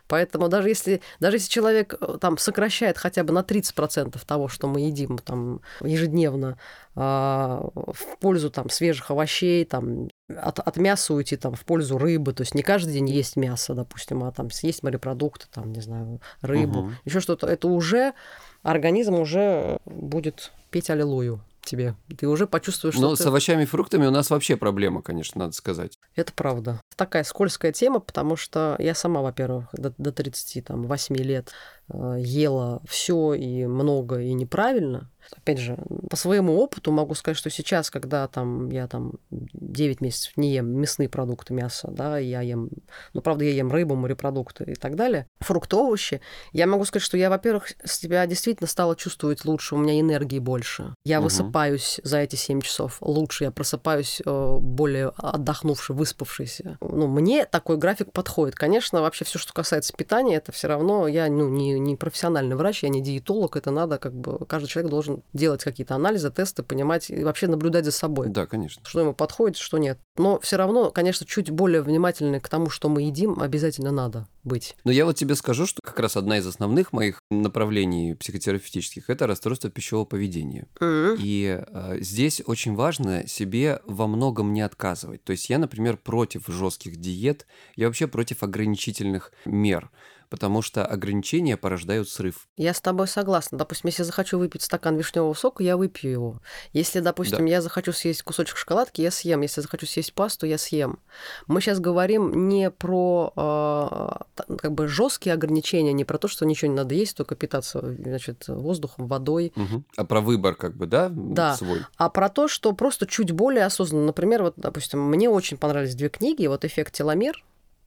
Поэтому 0.06 0.48
даже 0.48 0.68
если, 0.68 1.02
даже 1.18 1.36
если 1.36 1.50
человек 1.50 1.94
э, 2.00 2.18
там 2.20 2.38
сокращает 2.38 2.98
хотя 2.98 3.24
бы 3.24 3.32
на 3.32 3.40
30% 3.40 4.16
того, 4.24 4.46
что 4.46 4.68
мы 4.68 4.82
едим 4.82 5.18
там 5.18 5.60
ежедневно, 5.80 6.56
а, 6.94 7.68
в 7.74 8.18
пользу 8.20 8.50
там 8.50 8.70
свежих 8.70 9.10
овощей, 9.10 9.64
там 9.64 10.08
от, 10.28 10.58
от 10.58 10.76
мяса 10.76 11.14
уйти 11.14 11.36
там 11.36 11.54
в 11.54 11.64
пользу 11.64 11.98
рыбы, 11.98 12.32
то 12.32 12.42
есть 12.42 12.54
не 12.54 12.62
каждый 12.62 12.94
день 12.94 13.08
есть 13.08 13.36
мясо, 13.36 13.74
допустим, 13.74 14.24
а 14.24 14.32
там 14.32 14.50
съесть 14.50 14.82
морепродукты, 14.82 15.46
там 15.52 15.72
не 15.72 15.80
знаю 15.80 16.20
рыбу, 16.40 16.80
угу. 16.80 16.90
еще 17.04 17.20
что-то, 17.20 17.46
это 17.46 17.68
уже 17.68 18.14
организм 18.62 19.14
уже 19.14 19.78
будет 19.84 20.52
петь 20.70 20.90
аллилуйю 20.90 21.40
тебе. 21.64 21.94
Ты 22.18 22.28
уже 22.28 22.46
почувствуешь, 22.46 22.94
что... 22.94 23.02
Но 23.02 23.16
ты... 23.16 23.22
с 23.22 23.26
овощами 23.26 23.62
и 23.62 23.66
фруктами 23.66 24.06
у 24.06 24.10
нас 24.10 24.30
вообще 24.30 24.56
проблема, 24.56 25.02
конечно, 25.02 25.40
надо 25.40 25.52
сказать. 25.52 25.98
Это 26.14 26.32
правда. 26.32 26.80
Такая 26.96 27.24
скользкая 27.24 27.72
тема, 27.72 28.00
потому 28.00 28.36
что 28.36 28.76
я 28.78 28.94
сама, 28.94 29.22
во-первых, 29.22 29.68
до, 29.72 29.94
до 29.96 30.12
38 30.12 31.16
лет 31.16 31.52
э, 31.88 32.16
ела 32.18 32.82
все 32.86 33.34
и 33.34 33.66
много 33.66 34.20
и 34.20 34.32
неправильно. 34.34 35.10
Опять 35.36 35.58
же, 35.58 35.78
по 36.10 36.16
своему 36.16 36.58
опыту 36.58 36.92
могу 36.92 37.14
сказать, 37.14 37.36
что 37.36 37.50
сейчас, 37.50 37.90
когда 37.90 38.28
там 38.28 38.70
я 38.70 38.86
там 38.86 39.14
9 39.30 40.00
месяцев 40.00 40.36
не 40.36 40.52
ем 40.52 40.66
мясные 40.66 41.08
продукты, 41.08 41.54
мясо, 41.54 41.88
да, 41.90 42.18
я 42.18 42.40
ем, 42.40 42.70
ну, 43.12 43.20
правда, 43.20 43.44
я 43.44 43.52
ем 43.52 43.72
рыбу, 43.72 43.94
морепродукты 43.94 44.64
и 44.64 44.74
так 44.74 44.96
далее, 44.96 45.26
фрукты, 45.40 45.76
овощи, 45.76 46.20
я 46.52 46.66
могу 46.66 46.84
сказать, 46.84 47.04
что 47.04 47.16
я, 47.16 47.30
во-первых, 47.30 47.72
себя 47.84 48.26
действительно 48.26 48.68
стала 48.68 48.96
чувствовать 48.96 49.44
лучше, 49.44 49.74
у 49.74 49.78
меня 49.78 50.00
энергии 50.00 50.38
больше. 50.38 50.94
Я 51.04 51.18
угу. 51.18 51.24
высыпаюсь 51.24 52.00
за 52.02 52.18
эти 52.18 52.36
7 52.36 52.60
часов 52.60 52.98
лучше, 53.00 53.44
я 53.44 53.50
просыпаюсь 53.50 54.22
э, 54.24 54.56
более 54.60 55.12
отдохнувший, 55.16 55.96
выспавшийся. 55.96 56.78
Ну, 56.80 57.06
мне 57.06 57.44
такой 57.44 57.76
график 57.76 58.12
подходит. 58.12 58.54
Конечно, 58.54 59.00
вообще 59.00 59.24
все, 59.24 59.38
что 59.38 59.52
касается 59.52 59.92
питания, 59.92 60.36
это 60.36 60.52
все 60.52 60.68
равно 60.68 61.08
я 61.08 61.28
ну, 61.28 61.48
не, 61.48 61.78
не 61.78 61.96
профессиональный 61.96 62.56
врач, 62.56 62.82
я 62.82 62.88
не 62.88 63.02
диетолог, 63.02 63.56
это 63.56 63.70
надо 63.70 63.98
как 63.98 64.14
бы, 64.14 64.44
каждый 64.46 64.68
человек 64.68 64.90
должен 64.90 65.13
делать 65.32 65.62
какие-то 65.62 65.94
анализы, 65.94 66.30
тесты, 66.30 66.62
понимать 66.62 67.10
и 67.10 67.24
вообще 67.24 67.46
наблюдать 67.46 67.84
за 67.84 67.92
собой. 67.92 68.28
Да, 68.28 68.46
конечно. 68.46 68.82
Что 68.84 69.00
ему 69.00 69.14
подходит, 69.14 69.56
что 69.56 69.78
нет. 69.78 69.98
Но 70.16 70.38
все 70.40 70.56
равно, 70.56 70.90
конечно, 70.90 71.26
чуть 71.26 71.50
более 71.50 71.82
внимательны 71.82 72.40
к 72.40 72.48
тому, 72.48 72.70
что 72.70 72.88
мы 72.88 73.02
едим, 73.02 73.40
обязательно 73.40 73.90
надо 73.90 74.28
быть. 74.44 74.76
Но 74.84 74.92
я 74.92 75.04
вот 75.04 75.16
тебе 75.16 75.34
скажу, 75.34 75.66
что 75.66 75.80
как 75.82 75.98
раз 75.98 76.16
одна 76.16 76.38
из 76.38 76.46
основных 76.46 76.92
моих 76.92 77.18
направлений 77.30 78.14
психотерапевтических– 78.14 79.04
это 79.10 79.26
расстройство 79.26 79.70
пищевого 79.70 80.04
поведения. 80.04 80.66
Mm-hmm. 80.80 81.16
И 81.18 81.60
э, 81.66 81.96
здесь 82.00 82.42
очень 82.46 82.74
важно 82.74 83.26
себе 83.26 83.80
во 83.86 84.06
многом 84.06 84.52
не 84.52 84.60
отказывать. 84.60 85.24
То 85.24 85.32
есть 85.32 85.48
я, 85.50 85.58
например, 85.58 85.96
против 85.96 86.46
жестких 86.46 86.96
диет, 86.96 87.46
я 87.76 87.86
вообще 87.86 88.06
против 88.06 88.42
ограничительных 88.42 89.32
мер 89.44 89.90
потому 90.34 90.62
что 90.62 90.84
ограничения 90.84 91.56
порождают 91.56 92.08
срыв. 92.08 92.48
Я 92.56 92.74
с 92.74 92.80
тобой 92.80 93.06
согласна. 93.06 93.56
Допустим, 93.56 93.86
если 93.86 94.02
захочу 94.02 94.36
выпить 94.36 94.62
стакан 94.62 94.96
вишневого 94.96 95.32
сока, 95.32 95.62
я 95.62 95.76
выпью 95.76 96.10
его. 96.10 96.40
Если, 96.72 96.98
допустим, 96.98 97.38
да. 97.38 97.44
я 97.44 97.62
захочу 97.62 97.92
съесть 97.92 98.24
кусочек 98.24 98.56
шоколадки, 98.56 99.00
я 99.00 99.12
съем. 99.12 99.42
Если 99.42 99.60
захочу 99.60 99.86
съесть 99.86 100.12
пасту, 100.12 100.44
я 100.44 100.58
съем. 100.58 100.98
Мы 101.46 101.60
сейчас 101.60 101.78
говорим 101.78 102.48
не 102.48 102.72
про 102.72 103.32
э, 103.36 104.54
как 104.56 104.72
бы 104.72 104.88
жесткие 104.88 105.34
ограничения, 105.34 105.92
не 105.92 106.04
про 106.04 106.18
то, 106.18 106.26
что 106.26 106.44
ничего 106.44 106.68
не 106.68 106.76
надо 106.76 106.96
есть, 106.96 107.16
только 107.16 107.36
питаться 107.36 107.78
значит, 107.80 108.48
воздухом, 108.48 109.06
водой. 109.06 109.52
Угу. 109.54 109.84
А 109.98 110.04
про 110.04 110.20
выбор, 110.20 110.56
как 110.56 110.76
бы, 110.76 110.86
да, 110.86 111.10
да. 111.14 111.54
свой? 111.54 111.82
А 111.96 112.10
про 112.10 112.28
то, 112.28 112.48
что 112.48 112.72
просто 112.72 113.06
чуть 113.06 113.30
более 113.30 113.66
осознанно. 113.66 114.06
Например, 114.06 114.42
вот, 114.42 114.54
допустим, 114.56 115.00
мне 115.00 115.30
очень 115.30 115.58
понравились 115.58 115.94
две 115.94 116.08
книги. 116.08 116.44
Вот 116.48 116.64
«Эффект 116.64 116.92
теломер», 116.92 117.44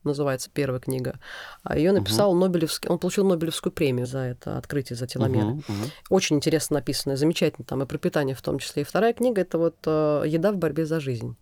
называется 0.08 0.50
первая 0.52 0.80
книга. 0.80 1.18
А 1.62 1.78
ее 1.78 1.92
написал 1.92 2.32
угу. 2.32 2.40
Нобелевский, 2.40 2.88
он 2.88 2.98
получил 2.98 3.26
Нобелевскую 3.26 3.72
премию 3.72 4.06
за 4.06 4.18
это 4.18 4.58
открытие, 4.58 4.96
за 4.96 5.06
теломеры. 5.06 5.46
Угу, 5.46 5.58
угу. 5.58 5.90
Очень 6.10 6.36
интересно 6.36 6.74
написано, 6.74 7.16
замечательно 7.16 7.64
там 7.64 7.82
и 7.82 7.86
про 7.86 7.98
питание 7.98 8.34
в 8.34 8.42
том 8.42 8.58
числе. 8.58 8.82
И 8.82 8.84
вторая 8.84 9.12
книга 9.12 9.40
это 9.42 9.58
вот 9.58 9.76
э, 9.86 10.24
еда 10.26 10.52
в 10.52 10.56
борьбе 10.56 10.86
за 10.86 11.00
жизнь 11.00 11.36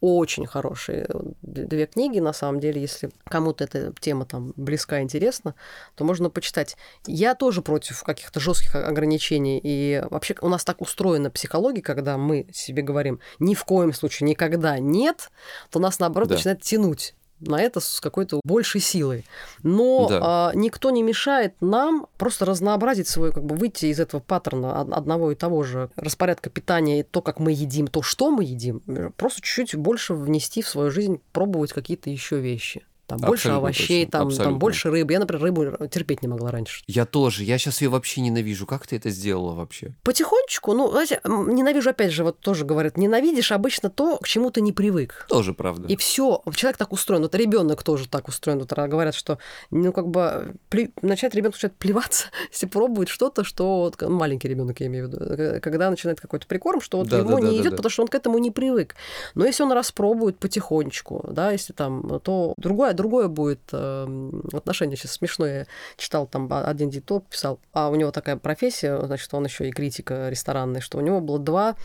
очень 0.00 0.46
хорошие 0.46 1.06
две 1.42 1.86
книги, 1.86 2.20
на 2.20 2.32
самом 2.32 2.60
деле, 2.60 2.80
если 2.80 3.10
кому-то 3.24 3.64
эта 3.64 3.92
тема 4.00 4.24
там 4.24 4.52
близка, 4.56 5.02
интересна, 5.02 5.54
то 5.94 6.04
можно 6.04 6.30
почитать. 6.30 6.76
Я 7.06 7.34
тоже 7.34 7.60
против 7.60 8.02
каких-то 8.02 8.40
жестких 8.40 8.74
ограничений, 8.74 9.60
и 9.62 10.02
вообще 10.10 10.34
у 10.40 10.48
нас 10.48 10.64
так 10.64 10.80
устроена 10.80 11.30
психология, 11.30 11.82
когда 11.82 12.16
мы 12.16 12.46
себе 12.52 12.82
говорим 12.82 13.20
ни 13.38 13.54
в 13.54 13.64
коем 13.64 13.92
случае 13.92 14.28
никогда 14.28 14.78
нет, 14.78 15.30
то 15.70 15.78
нас 15.78 15.98
наоборот 15.98 16.30
да. 16.30 16.36
начинает 16.36 16.62
тянуть 16.62 17.14
на 17.40 17.60
это 17.60 17.80
с 17.80 18.00
какой-то 18.00 18.40
большей 18.44 18.80
силой. 18.80 19.24
Но 19.62 20.08
да. 20.08 20.20
а, 20.22 20.52
никто 20.54 20.90
не 20.90 21.02
мешает 21.02 21.54
нам 21.60 22.06
просто 22.18 22.44
разнообразить 22.44 23.08
свой, 23.08 23.32
как 23.32 23.44
бы 23.44 23.54
выйти 23.56 23.86
из 23.86 24.00
этого 24.00 24.20
паттерна 24.20 24.80
одного 24.80 25.32
и 25.32 25.34
того 25.34 25.62
же 25.62 25.90
распорядка 25.96 26.50
питания, 26.50 27.04
то, 27.04 27.22
как 27.22 27.38
мы 27.38 27.52
едим, 27.52 27.86
то, 27.86 28.02
что 28.02 28.30
мы 28.30 28.44
едим, 28.44 28.82
просто 29.16 29.40
чуть-чуть 29.42 29.76
больше 29.76 30.14
внести 30.14 30.62
в 30.62 30.68
свою 30.68 30.90
жизнь, 30.90 31.20
пробовать 31.32 31.72
какие-то 31.72 32.10
еще 32.10 32.38
вещи. 32.40 32.84
Там 33.10 33.16
Абсолютно 33.16 33.28
больше 33.28 33.48
овощей, 33.48 34.04
точно. 34.04 34.10
там, 34.18 34.26
Абсолютно. 34.28 34.44
там 34.52 34.58
больше 34.60 34.90
рыбы. 34.90 35.12
Я, 35.12 35.18
например, 35.18 35.42
рыбу 35.42 35.88
терпеть 35.88 36.22
не 36.22 36.28
могла 36.28 36.52
раньше. 36.52 36.84
Я 36.86 37.06
тоже. 37.06 37.42
Я 37.42 37.58
сейчас 37.58 37.80
ее 37.82 37.88
вообще 37.88 38.20
ненавижу. 38.20 38.66
Как 38.66 38.86
ты 38.86 38.96
это 38.96 39.10
сделала 39.10 39.54
вообще? 39.54 39.94
Потихонечку. 40.04 40.72
Ну, 40.74 40.90
знаете, 40.92 41.20
ненавижу, 41.24 41.90
опять 41.90 42.12
же, 42.12 42.22
вот 42.22 42.38
тоже 42.38 42.64
говорят, 42.64 42.96
ненавидишь 42.96 43.50
обычно 43.50 43.90
то, 43.90 44.18
к 44.18 44.28
чему 44.28 44.52
ты 44.52 44.60
не 44.60 44.72
привык. 44.72 45.26
Тоже 45.28 45.54
правда. 45.54 45.88
И 45.88 45.96
все. 45.96 46.40
Человек 46.54 46.76
так 46.76 46.92
устроен. 46.92 47.22
Вот 47.22 47.34
ребенок 47.34 47.82
тоже 47.82 48.08
так 48.08 48.28
устроен. 48.28 48.60
Вот 48.60 48.72
говорят, 48.72 49.14
что, 49.16 49.38
ну, 49.70 49.92
как 49.92 50.06
бы, 50.08 50.54
пле... 50.68 50.92
начать 51.02 51.34
ребенок 51.34 51.54
начинает 51.54 51.76
плеваться, 51.76 52.28
если 52.52 52.66
пробует 52.66 53.08
что-то, 53.08 53.42
что 53.42 53.80
вот, 53.80 54.00
маленький 54.02 54.48
ребенок, 54.48 54.80
я 54.80 54.86
имею 54.86 55.08
в 55.08 55.12
виду, 55.12 55.60
когда 55.60 55.90
начинает 55.90 56.20
какой-то 56.20 56.46
прикорм, 56.46 56.80
что 56.80 56.98
вот 56.98 57.08
да, 57.08 57.18
ему 57.18 57.40
да, 57.40 57.48
не 57.48 57.56
да, 57.56 57.62
идет, 57.62 57.70
да, 57.70 57.76
потому 57.76 57.90
что 57.90 58.02
он 58.02 58.08
к 58.08 58.14
этому 58.14 58.38
не 58.38 58.50
привык. 58.50 58.94
Но 59.34 59.44
если 59.44 59.62
он 59.62 59.72
распробует 59.72 60.38
потихонечку, 60.38 61.28
да, 61.32 61.50
если 61.50 61.72
там, 61.72 62.20
то 62.20 62.54
другое, 62.56 62.92
другое 63.00 63.28
будет 63.28 63.60
э, 63.72 64.30
отношение. 64.52 64.96
Сейчас 64.96 65.12
смешно, 65.12 65.46
я 65.46 65.66
читал 65.96 66.26
там 66.26 66.48
один 66.50 66.90
диетолог 66.90 67.26
писал, 67.28 67.60
а 67.72 67.88
у 67.88 67.94
него 67.94 68.10
такая 68.10 68.36
профессия, 68.36 69.00
значит, 69.04 69.32
он 69.32 69.44
еще 69.44 69.68
и 69.68 69.72
критика 69.72 70.28
ресторанный, 70.28 70.80
что 70.80 70.98
у 70.98 71.00
него 71.00 71.20
было 71.20 71.38
два 71.38 71.76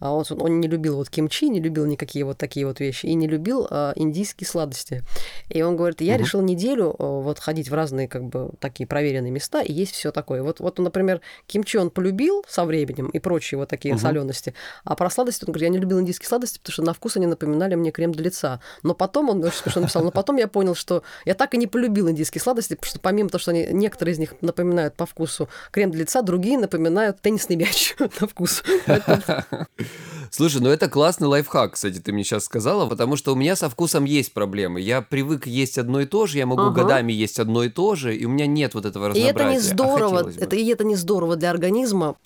он, 0.00 0.24
он 0.40 0.60
не 0.60 0.68
любил 0.68 0.96
вот 0.96 1.10
кимчи, 1.10 1.48
не 1.48 1.60
любил 1.60 1.86
никакие 1.86 2.24
вот 2.24 2.38
такие 2.38 2.66
вот 2.66 2.80
вещи, 2.80 3.06
и 3.06 3.14
не 3.14 3.26
любил 3.26 3.66
а, 3.70 3.92
индийские 3.96 4.46
сладости. 4.46 5.02
И 5.48 5.62
он 5.62 5.76
говорит, 5.76 6.00
я 6.00 6.14
угу. 6.14 6.22
решил 6.22 6.40
неделю 6.40 6.94
а, 6.98 7.20
вот 7.20 7.38
ходить 7.38 7.68
в 7.68 7.74
разные 7.74 8.08
как 8.08 8.24
бы 8.24 8.50
такие 8.60 8.86
проверенные 8.86 9.32
места 9.32 9.60
и 9.60 9.72
есть 9.72 9.94
все 9.94 10.12
такое. 10.12 10.42
Вот, 10.42 10.60
вот, 10.60 10.78
например, 10.78 11.20
кимчи 11.46 11.78
он 11.78 11.90
полюбил 11.90 12.44
со 12.48 12.64
временем 12.64 13.08
и 13.08 13.18
прочие 13.18 13.58
вот 13.58 13.68
такие 13.68 13.94
угу. 13.94 14.00
солености, 14.00 14.54
а 14.84 14.94
про 14.94 15.10
сладости 15.10 15.44
он 15.44 15.52
говорит, 15.52 15.64
я 15.64 15.68
не 15.70 15.78
любил 15.78 16.00
индийские 16.00 16.28
сладости, 16.28 16.58
потому 16.58 16.72
что 16.72 16.82
на 16.82 16.92
вкус 16.92 17.16
они 17.16 17.26
напоминали 17.26 17.74
мне 17.74 17.90
крем 17.90 18.12
для 18.12 18.24
лица. 18.24 18.60
Но 18.82 18.94
потом 18.94 19.30
он 19.30 19.42
очень 19.42 19.58
смешно 19.58 19.82
написал, 19.82 20.04
но 20.04 20.10
потом 20.10 20.36
я 20.36 20.46
понял, 20.48 20.74
что 20.74 21.02
я 21.24 21.34
так 21.34 21.54
и 21.54 21.56
не 21.56 21.66
полюбил 21.66 22.08
индийские 22.08 22.40
сладости, 22.40 22.74
потому 22.74 22.90
что 22.90 23.00
помимо 23.00 23.28
того, 23.28 23.40
что 23.40 23.50
они, 23.50 23.66
некоторые 23.72 24.14
из 24.14 24.18
них 24.18 24.34
напоминают 24.40 24.94
по 24.94 25.06
вкусу 25.06 25.48
крем 25.72 25.90
для 25.90 26.02
лица, 26.02 26.22
другие 26.22 26.58
напоминают 26.58 27.20
теннисный 27.20 27.56
мяч 27.56 27.96
на 28.20 28.26
вкус. 28.26 28.62
Слушай, 30.30 30.60
ну 30.60 30.68
это 30.68 30.88
классный 30.88 31.26
лайфхак, 31.26 31.74
кстати, 31.74 31.98
ты 31.98 32.12
мне 32.12 32.24
сейчас 32.24 32.44
сказала, 32.44 32.86
потому 32.86 33.16
что 33.16 33.32
у 33.32 33.36
меня 33.36 33.56
со 33.56 33.68
вкусом 33.68 34.04
есть 34.04 34.32
проблемы. 34.32 34.80
Я 34.80 35.02
привык 35.02 35.46
есть 35.46 35.78
одно 35.78 36.00
и 36.00 36.06
то 36.06 36.26
же, 36.26 36.38
я 36.38 36.46
могу 36.46 36.62
ага. 36.62 36.82
годами 36.82 37.12
есть 37.12 37.38
одно 37.38 37.64
и 37.64 37.68
то 37.68 37.94
же, 37.94 38.14
и 38.16 38.24
у 38.24 38.28
меня 38.28 38.46
нет 38.46 38.74
вот 38.74 38.84
этого 38.84 39.08
разнообразия. 39.08 39.28
И 39.28 39.34
это 39.34 39.50
не 39.50 39.56
а 39.56 39.60
здорово, 39.60 40.20
а 40.20 40.44
это, 40.44 40.56
и 40.56 40.66
это 40.66 40.84
не 40.84 40.96
здорово 40.96 41.36
для 41.36 41.50
организма. 41.50 42.16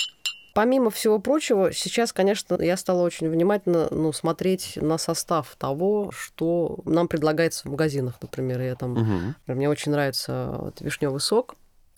Помимо 0.55 0.91
всего 0.91 1.19
прочего, 1.19 1.73
сейчас, 1.73 2.13
конечно, 2.13 2.61
я 2.61 2.77
стала 2.77 3.03
очень 3.03 3.31
внимательно 3.31 3.89
ну, 3.91 4.13
смотреть 4.13 4.77
на 4.77 4.99
состав 4.99 5.55
того, 5.57 6.11
что 6.15 6.81
нам 6.85 7.09
предлагается 7.09 7.63
в 7.67 7.71
магазинах, 7.71 8.17
например. 8.21 8.61
Я 8.61 8.75
там, 8.75 8.93
угу. 8.93 9.35
Мне 9.47 9.71
очень 9.71 9.93
нравится 9.93 10.55
вот, 10.59 10.81
вишневый 10.83 11.21
сок 11.21 11.55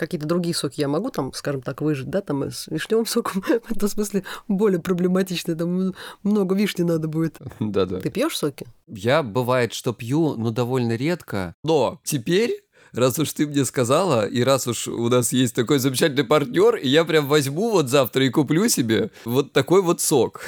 какие-то 0.07 0.27
другие 0.27 0.55
соки 0.55 0.81
я 0.81 0.89
могу 0.89 1.11
там, 1.11 1.33
скажем 1.33 1.63
так, 1.63 1.81
выжить, 1.81 2.09
да, 2.11 2.21
там 2.21 2.45
с 2.45 2.67
вишневым 2.69 3.07
соком 3.07 3.43
в 3.69 3.73
этом 3.77 3.89
смысле 3.89 4.25
более 4.49 4.81
проблематично, 4.81 5.55
там 5.55 5.95
много 6.23 6.55
вишни 6.55 6.83
надо 6.83 7.09
будет. 7.09 7.39
Да-да. 7.61 8.01
Ты 8.01 8.11
пьешь 8.11 8.37
соки? 8.37 8.67
Я 8.87 9.23
бывает, 9.23 9.73
что 9.73 9.93
пью, 9.93 10.35
но 10.37 10.51
довольно 10.51 10.97
редко. 10.97 11.55
Но 11.65 12.01
теперь 12.05 12.65
раз 12.95 13.19
уж 13.19 13.33
ты 13.33 13.47
мне 13.47 13.65
сказала, 13.65 14.27
и 14.27 14.43
раз 14.43 14.67
уж 14.67 14.89
у 14.89 15.09
нас 15.09 15.33
есть 15.33 15.55
такой 15.55 15.79
замечательный 15.79 16.25
партнер, 16.25 16.77
я 16.77 17.05
прям 17.05 17.27
возьму 17.27 17.71
вот 17.71 17.89
завтра 17.89 18.25
и 18.25 18.31
куплю 18.31 18.69
себе 18.69 19.11
вот 19.25 19.53
такой 19.53 19.83
вот 19.83 20.01
сок. 20.01 20.41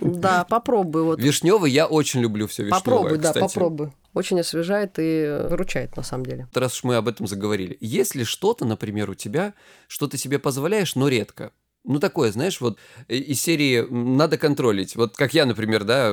Да, 0.00 0.44
попробуй. 0.48 1.02
Вот. 1.02 1.20
Вишневый 1.20 1.70
я 1.70 1.86
очень 1.86 2.20
люблю 2.20 2.46
все 2.46 2.64
вишневое, 2.64 2.80
Попробуй, 2.80 3.18
да, 3.18 3.28
кстати. 3.28 3.44
попробуй. 3.54 3.92
Очень 4.18 4.40
освежает 4.40 4.98
и 4.98 5.38
выручает, 5.48 5.96
на 5.96 6.02
самом 6.02 6.26
деле. 6.26 6.48
Раз 6.52 6.74
уж 6.74 6.82
мы 6.84 6.96
об 6.96 7.06
этом 7.06 7.28
заговорили. 7.28 7.76
Есть 7.80 8.16
ли 8.16 8.24
что-то, 8.24 8.64
например, 8.64 9.08
у 9.10 9.14
тебя, 9.14 9.54
что 9.86 10.08
ты 10.08 10.18
себе 10.18 10.40
позволяешь, 10.40 10.96
но 10.96 11.06
редко? 11.08 11.52
Ну, 11.84 12.00
такое, 12.00 12.32
знаешь, 12.32 12.60
вот 12.60 12.76
э, 13.06 13.14
из 13.14 13.40
серии 13.40 13.86
«надо 13.88 14.36
контролить». 14.36 14.96
Вот 14.96 15.16
как 15.16 15.32
я, 15.34 15.46
например, 15.46 15.84
да, 15.84 16.12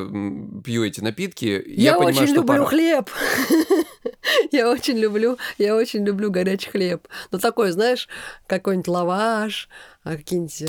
пью 0.64 0.86
эти 0.86 1.02
напитки, 1.02 1.46
я, 1.66 1.92
Я, 1.92 1.94
понимаю, 1.94 2.16
очень 2.16 2.28
что 2.28 2.36
люблю 2.36 2.48
пора. 2.48 2.66
хлеб. 2.66 3.10
Я 4.52 4.70
очень 4.70 4.98
люблю, 4.98 5.38
я 5.58 5.76
очень 5.76 6.04
люблю 6.06 6.32
горячий 6.32 6.70
хлеб. 6.70 7.08
Ну, 7.32 7.40
такой, 7.40 7.72
знаешь, 7.72 8.08
какой-нибудь 8.48 8.88
лаваш, 8.88 9.70
а 10.04 10.16
какие-нибудь, 10.18 10.62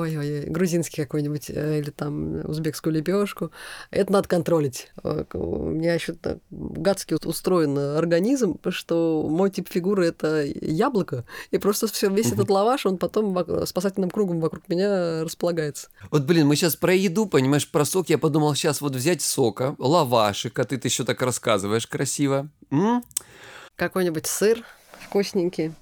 А. 0.00 0.20
ой-ой, 0.20 0.44
грузинский 0.46 1.02
какой-нибудь, 1.02 1.50
э, 1.50 1.78
или 1.80 1.90
там 1.90 2.44
узбекскую 2.48 2.92
лепешку. 2.92 3.50
Это 3.90 4.12
надо 4.12 4.28
контролить. 4.28 4.90
Э, 5.02 5.24
У 5.34 5.70
меня 5.70 5.94
еще 5.94 6.14
гадски 6.50 7.14
устроен 7.24 7.78
организм, 7.78 8.58
что 8.68 9.26
мой 9.28 9.50
тип 9.50 9.68
фигуры 9.68 10.06
это 10.06 10.44
яблоко, 10.44 11.24
и 11.50 11.58
просто 11.58 11.86
все, 11.86 12.10
весь 12.10 12.32
этот 12.32 12.50
лаваш, 12.50 12.86
он 12.86 12.98
потом 12.98 13.36
спасательным 13.66 14.10
кругом 14.10 14.40
вокруг 14.40 14.68
меня 14.68 15.22
располагается. 15.24 15.88
Вот, 16.10 16.22
блин, 16.22 16.46
мы 16.46 16.56
сейчас 16.56 16.76
про 16.76 16.94
еду, 16.94 17.26
понимаешь, 17.26 17.70
про 17.70 17.84
сок. 17.84 18.08
Я 18.08 18.18
подумал, 18.18 18.54
сейчас 18.54 18.80
вот 18.80 18.94
взять 18.94 19.22
сока, 19.22 19.74
лавашик, 19.78 20.58
а 20.58 20.64
ты 20.64 20.80
еще 20.82 21.04
так 21.04 21.20
рассказываешь 21.22 21.86
красиво. 21.86 22.48
М? 22.70 23.02
Какой-нибудь 23.76 24.26
сыр 24.26 24.64
вкусненький. 25.00 25.72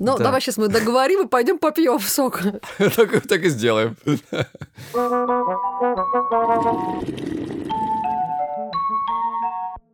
Ну, 0.00 0.16
Да. 0.16 0.24
давай 0.24 0.40
сейчас 0.40 0.56
мы 0.56 0.68
договорим 0.68 1.26
и 1.26 1.28
пойдем 1.28 1.58
попьем 1.58 2.00
сок. 2.00 2.40
так, 2.78 3.26
так 3.28 3.42
и 3.42 3.48
сделаем. 3.50 3.96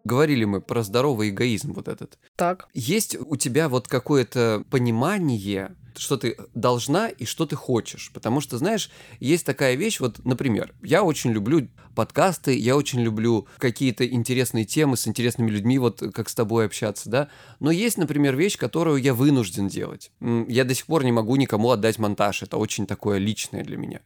Говорили 0.06 0.44
мы 0.44 0.60
про 0.60 0.84
здоровый 0.84 1.30
эгоизм 1.30 1.72
вот 1.72 1.88
этот. 1.88 2.16
Так. 2.36 2.68
Есть 2.74 3.16
у 3.18 3.34
тебя 3.34 3.68
вот 3.68 3.88
какое-то 3.88 4.62
понимание, 4.70 5.74
что 5.96 6.16
ты 6.16 6.36
должна 6.54 7.08
и 7.08 7.24
что 7.24 7.44
ты 7.44 7.56
хочешь? 7.56 8.12
Потому 8.14 8.40
что, 8.40 8.56
знаешь, 8.56 8.88
есть 9.18 9.44
такая 9.44 9.74
вещь, 9.74 9.98
вот, 9.98 10.24
например, 10.24 10.72
я 10.80 11.02
очень 11.02 11.32
люблю 11.32 11.68
подкасты, 11.96 12.56
я 12.56 12.76
очень 12.76 13.00
люблю 13.00 13.48
какие-то 13.58 14.06
интересные 14.06 14.64
темы 14.64 14.96
с 14.96 15.08
интересными 15.08 15.50
людьми, 15.50 15.80
вот 15.80 16.00
как 16.14 16.28
с 16.28 16.36
тобой 16.36 16.66
общаться, 16.66 17.10
да, 17.10 17.28
но 17.58 17.72
есть, 17.72 17.98
например, 17.98 18.36
вещь, 18.36 18.56
которую 18.56 19.02
я 19.02 19.12
вынужден 19.12 19.66
делать. 19.66 20.12
Я 20.20 20.62
до 20.62 20.74
сих 20.74 20.86
пор 20.86 21.02
не 21.02 21.10
могу 21.10 21.34
никому 21.34 21.70
отдать 21.70 21.98
монтаж, 21.98 22.44
это 22.44 22.58
очень 22.58 22.86
такое 22.86 23.18
личное 23.18 23.64
для 23.64 23.76
меня. 23.76 24.02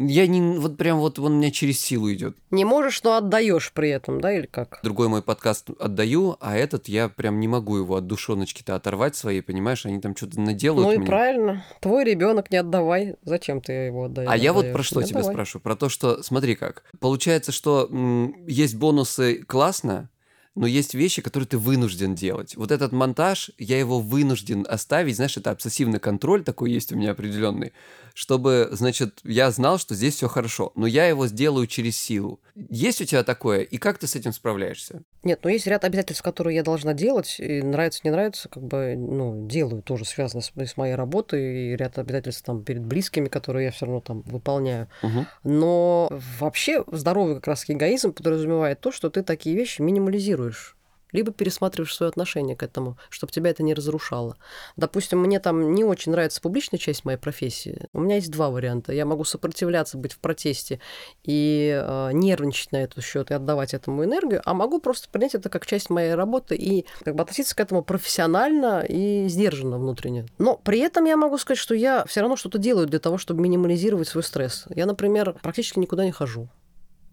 Я 0.00 0.28
не, 0.28 0.40
вот 0.58 0.76
прям 0.76 0.98
вот 0.98 1.18
он 1.18 1.32
у 1.32 1.36
меня 1.38 1.50
через 1.50 1.80
силу 1.80 2.12
идет. 2.12 2.36
Не 2.52 2.64
можешь, 2.64 3.02
но 3.02 3.16
отдаешь 3.16 3.72
при 3.72 3.90
этом, 3.90 4.20
да, 4.20 4.32
или 4.32 4.46
как? 4.46 4.78
Другой 4.84 5.08
мой 5.08 5.22
подкаст 5.22 5.70
отдаю, 5.80 6.36
а 6.40 6.56
этот 6.56 6.86
я 6.86 7.08
прям 7.08 7.40
не 7.40 7.48
могу 7.48 7.78
его 7.78 7.96
от 7.96 8.06
душоночки-то 8.06 8.76
оторвать 8.76 9.16
своей, 9.16 9.40
понимаешь, 9.40 9.84
они 9.86 10.00
там 10.00 10.16
что-то 10.16 10.40
наделают 10.40 10.86
ну 10.86 10.92
и 10.94 10.98
мне. 10.98 11.06
правильно. 11.06 11.64
Твой 11.80 12.04
ребенок 12.04 12.50
не 12.52 12.58
отдавай. 12.58 13.16
Зачем 13.24 13.60
ты 13.60 13.72
его 13.72 14.04
отдаешь? 14.04 14.30
А 14.30 14.36
я 14.36 14.52
вот 14.52 14.72
про 14.72 14.84
что 14.84 15.02
тебя 15.02 15.24
спрашиваю? 15.24 15.62
Про 15.62 15.74
то, 15.74 15.88
что, 15.88 16.22
смотри 16.22 16.54
как, 16.54 16.84
получается, 17.00 17.50
что 17.50 17.88
м, 17.90 18.46
есть 18.46 18.76
бонусы 18.76 19.42
классно, 19.42 20.10
но 20.54 20.66
есть 20.66 20.94
вещи, 20.94 21.22
которые 21.22 21.46
ты 21.46 21.56
вынужден 21.56 22.14
делать. 22.14 22.56
Вот 22.56 22.72
этот 22.72 22.90
монтаж, 22.92 23.50
я 23.58 23.78
его 23.78 24.00
вынужден 24.00 24.66
оставить, 24.68 25.14
знаешь, 25.16 25.36
это 25.36 25.52
обсессивный 25.52 26.00
контроль 26.00 26.42
такой 26.42 26.72
есть 26.72 26.92
у 26.92 26.96
меня 26.96 27.12
определенный, 27.12 27.72
чтобы, 28.18 28.68
значит, 28.72 29.20
я 29.22 29.48
знал, 29.52 29.78
что 29.78 29.94
здесь 29.94 30.16
все 30.16 30.26
хорошо, 30.26 30.72
но 30.74 30.88
я 30.88 31.06
его 31.06 31.28
сделаю 31.28 31.68
через 31.68 31.96
силу. 31.96 32.40
Есть 32.56 33.00
у 33.00 33.04
тебя 33.04 33.22
такое, 33.22 33.60
и 33.60 33.78
как 33.78 33.98
ты 33.98 34.08
с 34.08 34.16
этим 34.16 34.32
справляешься? 34.32 35.04
Нет, 35.22 35.38
ну 35.44 35.50
есть 35.50 35.68
ряд 35.68 35.84
обязательств, 35.84 36.24
которые 36.24 36.56
я 36.56 36.64
должна 36.64 36.94
делать, 36.94 37.36
и 37.38 37.62
нравится, 37.62 38.00
не 38.02 38.10
нравится, 38.10 38.48
как 38.48 38.64
бы, 38.64 38.96
ну, 38.96 39.46
делаю, 39.46 39.82
тоже 39.82 40.04
связано 40.04 40.42
с, 40.42 40.50
с 40.52 40.76
моей 40.76 40.96
работой, 40.96 41.74
и 41.74 41.76
ряд 41.76 41.96
обязательств 41.96 42.42
там 42.42 42.64
перед 42.64 42.82
близкими, 42.82 43.28
которые 43.28 43.66
я 43.66 43.70
все 43.70 43.86
равно 43.86 44.00
там 44.00 44.22
выполняю. 44.22 44.88
Мгм. 45.04 45.28
Но 45.44 46.08
вообще 46.40 46.82
здоровый 46.90 47.36
как 47.36 47.46
раз 47.46 47.66
эгоизм 47.68 48.12
подразумевает 48.12 48.80
то, 48.80 48.90
что 48.90 49.10
ты 49.10 49.22
такие 49.22 49.54
вещи 49.54 49.80
минимализируешь 49.80 50.76
либо 51.12 51.32
пересматриваешь 51.32 51.94
свое 51.94 52.08
отношение 52.08 52.56
к 52.56 52.62
этому, 52.62 52.96
чтобы 53.10 53.32
тебя 53.32 53.50
это 53.50 53.62
не 53.62 53.74
разрушало. 53.74 54.36
Допустим, 54.76 55.20
мне 55.20 55.40
там 55.40 55.74
не 55.74 55.84
очень 55.84 56.12
нравится 56.12 56.40
публичная 56.40 56.78
часть 56.78 57.04
моей 57.04 57.18
профессии. 57.18 57.88
У 57.92 58.00
меня 58.00 58.16
есть 58.16 58.30
два 58.30 58.50
варианта. 58.50 58.92
Я 58.92 59.06
могу 59.06 59.24
сопротивляться, 59.24 59.98
быть 59.98 60.12
в 60.12 60.18
протесте 60.18 60.80
и 61.24 61.80
э, 61.80 62.10
нервничать 62.12 62.72
на 62.72 62.78
этот 62.78 63.04
счет 63.04 63.30
и 63.30 63.34
отдавать 63.34 63.74
этому 63.74 64.04
энергию, 64.04 64.42
а 64.44 64.54
могу 64.54 64.80
просто 64.80 65.08
принять 65.08 65.34
это 65.34 65.48
как 65.48 65.66
часть 65.66 65.90
моей 65.90 66.14
работы 66.14 66.56
и 66.56 66.86
как 67.02 67.14
бы 67.14 67.22
относиться 67.22 67.56
к 67.56 67.60
этому 67.60 67.82
профессионально 67.82 68.84
и 68.88 69.28
сдержанно 69.28 69.78
внутренне. 69.78 70.26
Но 70.38 70.56
при 70.56 70.80
этом 70.80 71.04
я 71.04 71.16
могу 71.16 71.38
сказать, 71.38 71.58
что 71.58 71.74
я 71.74 72.04
все 72.06 72.20
равно 72.20 72.36
что-то 72.36 72.58
делаю 72.58 72.86
для 72.86 72.98
того, 72.98 73.18
чтобы 73.18 73.42
минимализировать 73.42 74.08
свой 74.08 74.22
стресс. 74.22 74.64
Я, 74.74 74.86
например, 74.86 75.34
практически 75.42 75.78
никуда 75.78 76.04
не 76.04 76.12
хожу. 76.12 76.48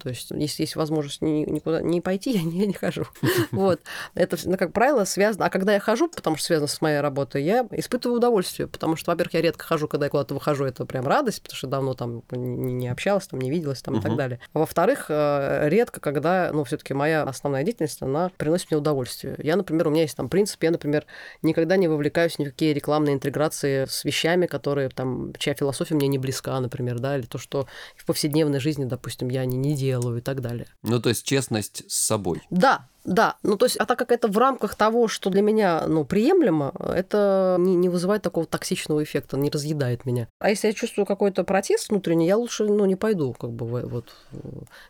То 0.06 0.10
есть, 0.10 0.30
если 0.30 0.62
есть 0.62 0.76
возможность 0.76 1.24
ни- 1.24 1.50
никуда 1.50 1.82
не 1.82 2.00
пойти, 2.00 2.30
я 2.38 2.44
не, 2.44 2.68
не 2.68 2.74
хожу. 2.74 3.06
Вот. 3.52 3.82
Это, 4.14 4.38
ну, 4.46 4.56
как 4.56 4.72
правило, 4.72 5.04
связано... 5.04 5.46
А 5.46 5.50
когда 5.50 5.74
я 5.74 5.80
хожу, 5.80 6.08
потому 6.08 6.36
что 6.36 6.46
связано 6.46 6.68
с 6.68 6.80
моей 6.80 7.00
работой, 7.00 7.42
я 7.44 7.68
испытываю 7.72 8.18
удовольствие, 8.18 8.68
потому 8.68 8.96
что, 8.98 9.12
во-первых, 9.12 9.34
я 9.34 9.42
редко 9.42 9.66
хожу, 9.66 9.88
когда 9.88 10.06
я 10.06 10.10
куда-то 10.12 10.36
выхожу, 10.36 10.66
это 10.66 10.86
прям 10.86 11.08
радость, 11.08 11.42
потому 11.42 11.58
что 11.58 11.68
давно 11.68 11.96
там 11.96 12.22
не, 12.30 12.88
общалась, 12.88 13.26
там, 13.26 13.42
не 13.42 13.50
виделась 13.50 13.82
там, 13.82 13.98
и 13.98 14.02
так 14.02 14.16
далее. 14.16 14.40
А 14.54 14.60
во-вторых, 14.60 15.08
э, 15.10 15.70
редко, 15.70 16.00
когда, 16.00 16.52
ну, 16.54 16.64
все 16.66 16.78
таки 16.78 16.94
моя 16.94 17.24
основная 17.24 17.64
деятельность, 17.64 18.00
она 18.04 18.30
приносит 18.38 18.70
мне 18.70 18.78
удовольствие. 18.78 19.36
Я, 19.40 19.56
например, 19.56 19.88
у 19.88 19.90
меня 19.90 20.04
есть 20.04 20.16
там 20.16 20.30
принцип, 20.30 20.62
я, 20.62 20.70
например, 20.70 21.06
никогда 21.42 21.78
не 21.78 21.88
вовлекаюсь 21.88 22.36
в 22.36 22.40
никакие 22.40 22.76
рекламные 22.76 23.16
интеграции 23.16 23.86
с 23.86 24.04
вещами, 24.04 24.46
которые 24.46 24.90
там, 24.90 25.34
чья 25.40 25.56
философия 25.56 25.96
мне 25.96 26.08
не 26.08 26.20
близка, 26.20 26.60
например, 26.60 27.00
да, 27.00 27.18
или 27.18 27.26
то, 27.26 27.40
что 27.40 27.66
в 27.96 28.06
повседневной 28.06 28.60
жизни, 28.60 28.86
допустим, 28.86 29.30
я 29.30 29.46
не, 29.46 29.58
не 29.58 29.76
делаю 29.76 29.95
и 30.18 30.22
так 30.22 30.42
далее. 30.42 30.68
Ну, 30.84 31.00
то 31.00 31.10
есть 31.10 31.26
честность 31.26 31.84
с 31.90 31.96
собой. 31.96 32.42
Да, 32.50 32.90
да, 33.06 33.38
ну 33.44 33.56
то 33.56 33.66
есть, 33.66 33.78
а 33.78 33.86
так 33.86 34.00
как 34.00 34.12
это 34.12 34.28
в 34.28 34.38
рамках 34.38 34.76
того, 34.76 35.08
что 35.08 35.30
для 35.30 35.42
меня, 35.42 35.86
ну, 35.88 36.06
приемлемо, 36.06 36.74
это 36.80 37.56
не, 37.60 37.76
не 37.76 37.88
вызывает 37.88 38.24
такого 38.24 38.48
токсичного 38.48 39.04
эффекта, 39.04 39.38
не 39.38 39.50
разъедает 39.50 40.06
меня. 40.06 40.28
А 40.40 40.50
если 40.50 40.68
я 40.68 40.74
чувствую 40.74 41.06
какой-то 41.06 41.44
протест 41.44 41.90
внутренний, 41.90 42.26
я 42.26 42.36
лучше, 42.36 42.66
ну, 42.66 42.86
не 42.86 42.96
пойду, 42.96 43.34
как 43.34 43.52
бы, 43.52 43.82
вот, 43.82 44.16
э, 44.32 44.38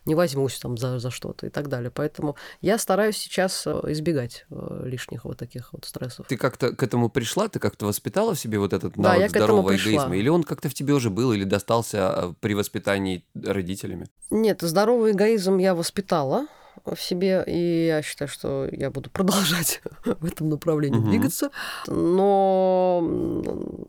не 0.06 0.14
возьмусь 0.14 0.58
там 0.58 0.78
за, 0.78 0.98
за 0.98 1.10
что-то 1.10 1.46
и 1.46 1.50
так 1.50 1.68
далее. 1.68 1.90
Поэтому 1.90 2.36
я 2.62 2.78
стараюсь 2.78 3.18
сейчас 3.18 3.64
э, 3.66 3.80
избегать 3.88 4.46
э, 4.50 4.82
лишних 4.84 5.24
вот 5.24 5.36
таких 5.36 5.74
вот 5.74 5.84
стрессов. 5.84 6.26
Ты 6.26 6.38
как-то 6.38 6.74
к 6.74 6.82
этому 6.82 7.10
пришла? 7.10 7.48
Ты 7.48 7.58
как-то 7.58 7.84
воспитала 7.84 8.34
в 8.34 8.38
себе 8.38 8.58
вот 8.58 8.72
этот 8.72 8.94
Да, 8.96 9.10
навык 9.10 9.20
я 9.20 9.26
к 9.28 9.30
этому 9.30 9.44
здорового 9.44 9.76
эгоизма? 9.76 10.16
Или 10.16 10.30
он 10.30 10.42
как-то 10.42 10.70
в 10.70 10.74
тебе 10.74 10.94
уже 10.94 11.10
был, 11.10 11.32
или 11.32 11.44
достался 11.44 12.08
а, 12.08 12.34
при 12.40 12.54
воспитании 12.54 13.24
родителями? 13.34 14.08
Нет, 14.30 14.62
здоровый 14.62 15.12
эгоизм 15.12 15.58
я 15.58 15.74
воспитала 15.74 16.46
в 16.94 17.00
себе, 17.00 17.42
и 17.46 17.86
я 17.86 18.02
считаю, 18.02 18.28
что 18.28 18.68
я 18.70 18.90
буду 18.90 19.10
продолжать 19.10 19.80
в 20.04 20.24
этом 20.24 20.48
направлении 20.48 20.98
Мгм. 20.98 21.10
двигаться. 21.10 21.50
Но 21.86 23.02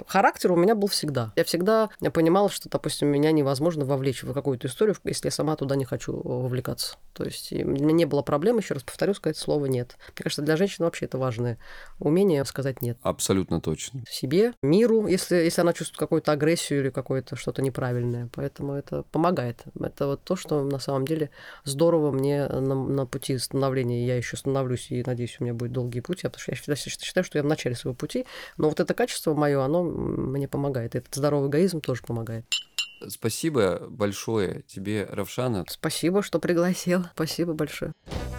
характер 0.08 0.52
у 0.52 0.56
меня 0.56 0.76
был 0.76 0.88
всегда. 0.88 1.32
Я 1.36 1.44
всегда 1.44 1.90
понимала, 2.14 2.50
что, 2.50 2.70
допустим, 2.70 3.08
меня 3.08 3.32
невозможно 3.32 3.86
вовлечь 3.86 4.24
в 4.24 4.34
какую-то 4.34 4.68
историю, 4.68 4.96
если 5.04 5.28
я 5.28 5.32
сама 5.32 5.56
туда 5.56 5.76
не 5.76 5.86
хочу 5.86 6.14
вовлекаться. 6.14 6.98
То 7.14 7.24
есть 7.24 7.52
у 7.52 7.68
меня 7.68 7.94
не 7.94 8.06
было 8.06 8.22
проблем, 8.22 8.58
еще 8.58 8.74
раз 8.74 8.84
повторю, 8.84 9.14
сказать 9.14 9.38
слово 9.38 9.66
«нет». 9.66 9.98
Мне 10.16 10.24
кажется, 10.24 10.42
для 10.42 10.58
женщин 10.58 10.86
вообще 10.86 11.06
это 11.06 11.18
важное 11.18 11.58
умение 12.00 12.44
сказать 12.46 12.82
«нет» 12.82 12.98
Абсолютно 13.02 13.62
точно. 13.62 14.02
себе, 14.10 14.54
миру, 14.62 15.08
если, 15.08 15.36
если 15.36 15.62
она 15.62 15.74
чувствует 15.74 16.00
какую-то 16.00 16.32
агрессию 16.32 16.80
или 16.82 16.90
какое-то 16.90 17.36
что-то 17.36 17.62
неправильное. 17.62 18.30
Поэтому 18.34 18.74
это 18.74 19.04
помогает. 19.12 19.64
Это 19.80 20.08
вот 20.08 20.24
то, 20.24 20.36
что 20.36 20.64
на 20.64 20.80
самом 20.80 21.06
деле 21.06 21.30
здорово 21.64 22.12
мне 22.12 22.48
на, 22.48 22.76
на 22.88 23.06
пути 23.06 23.38
становления. 23.38 24.06
Я 24.06 24.18
еще 24.18 24.38
становлюсь, 24.38 24.92
и 24.92 25.04
надеюсь, 25.06 25.38
у 25.40 25.44
меня 25.44 25.54
будет 25.54 25.72
долгий 25.72 26.02
путь, 26.02 26.22
потому 26.22 26.40
что 26.40 26.52
я 26.52 26.58
всегда 26.58 26.76
считаю, 26.76 27.24
что 27.24 27.38
я 27.38 27.44
в 27.44 27.48
начале 27.48 27.76
своего 27.76 27.96
пути. 27.96 28.26
Но 28.58 28.70
вот 28.70 28.80
это 28.80 28.94
качество 28.94 29.34
мое, 29.34 29.62
оно 29.62 29.84
мне 29.84 30.48
помогает. 30.48 30.96
Этот 30.96 31.14
здоровый 31.14 31.50
эгоизм 31.50 31.82
тоже 31.82 32.02
помогает. 32.04 32.46
Спасибо 33.08 33.88
большое 33.90 34.64
тебе, 34.68 35.08
Равшана. 35.10 35.66
Спасибо, 35.70 36.24
что 36.24 36.40
пригласил. 36.40 37.06
Спасибо 37.14 37.54
большое. 37.54 37.94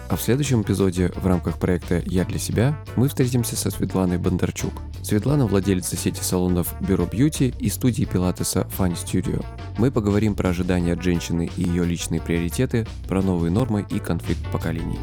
А 0.09 0.15
в 0.15 0.21
следующем 0.21 0.63
эпизоде 0.63 1.11
в 1.15 1.25
рамках 1.27 1.59
проекта 1.59 2.01
«Я 2.05 2.25
для 2.25 2.39
себя» 2.39 2.83
мы 2.95 3.07
встретимся 3.09 3.55
со 3.55 3.69
Светланой 3.69 4.17
Бондарчук. 4.17 4.73
Светлана– 5.03 5.45
владелица 5.47 5.95
сети 5.95 6.21
салонов 6.21 6.73
Бюро 6.81 7.05
Бьюти 7.05 7.53
и 7.59 7.69
студии 7.69 8.05
пилатеса 8.05 8.67
Fun 8.75 8.93
Studio. 8.93 9.45
Мы 9.77 9.91
поговорим 9.91 10.35
про 10.35 10.49
ожидания 10.49 10.93
от 10.93 11.03
женщины 11.03 11.49
и 11.55 11.63
ее 11.63 11.85
личные 11.85 12.21
приоритеты, 12.21 12.87
про 13.07 13.21
новые 13.21 13.51
нормы 13.51 13.85
и 13.89 13.99
конфликт 13.99 14.41
поколений. 14.51 14.99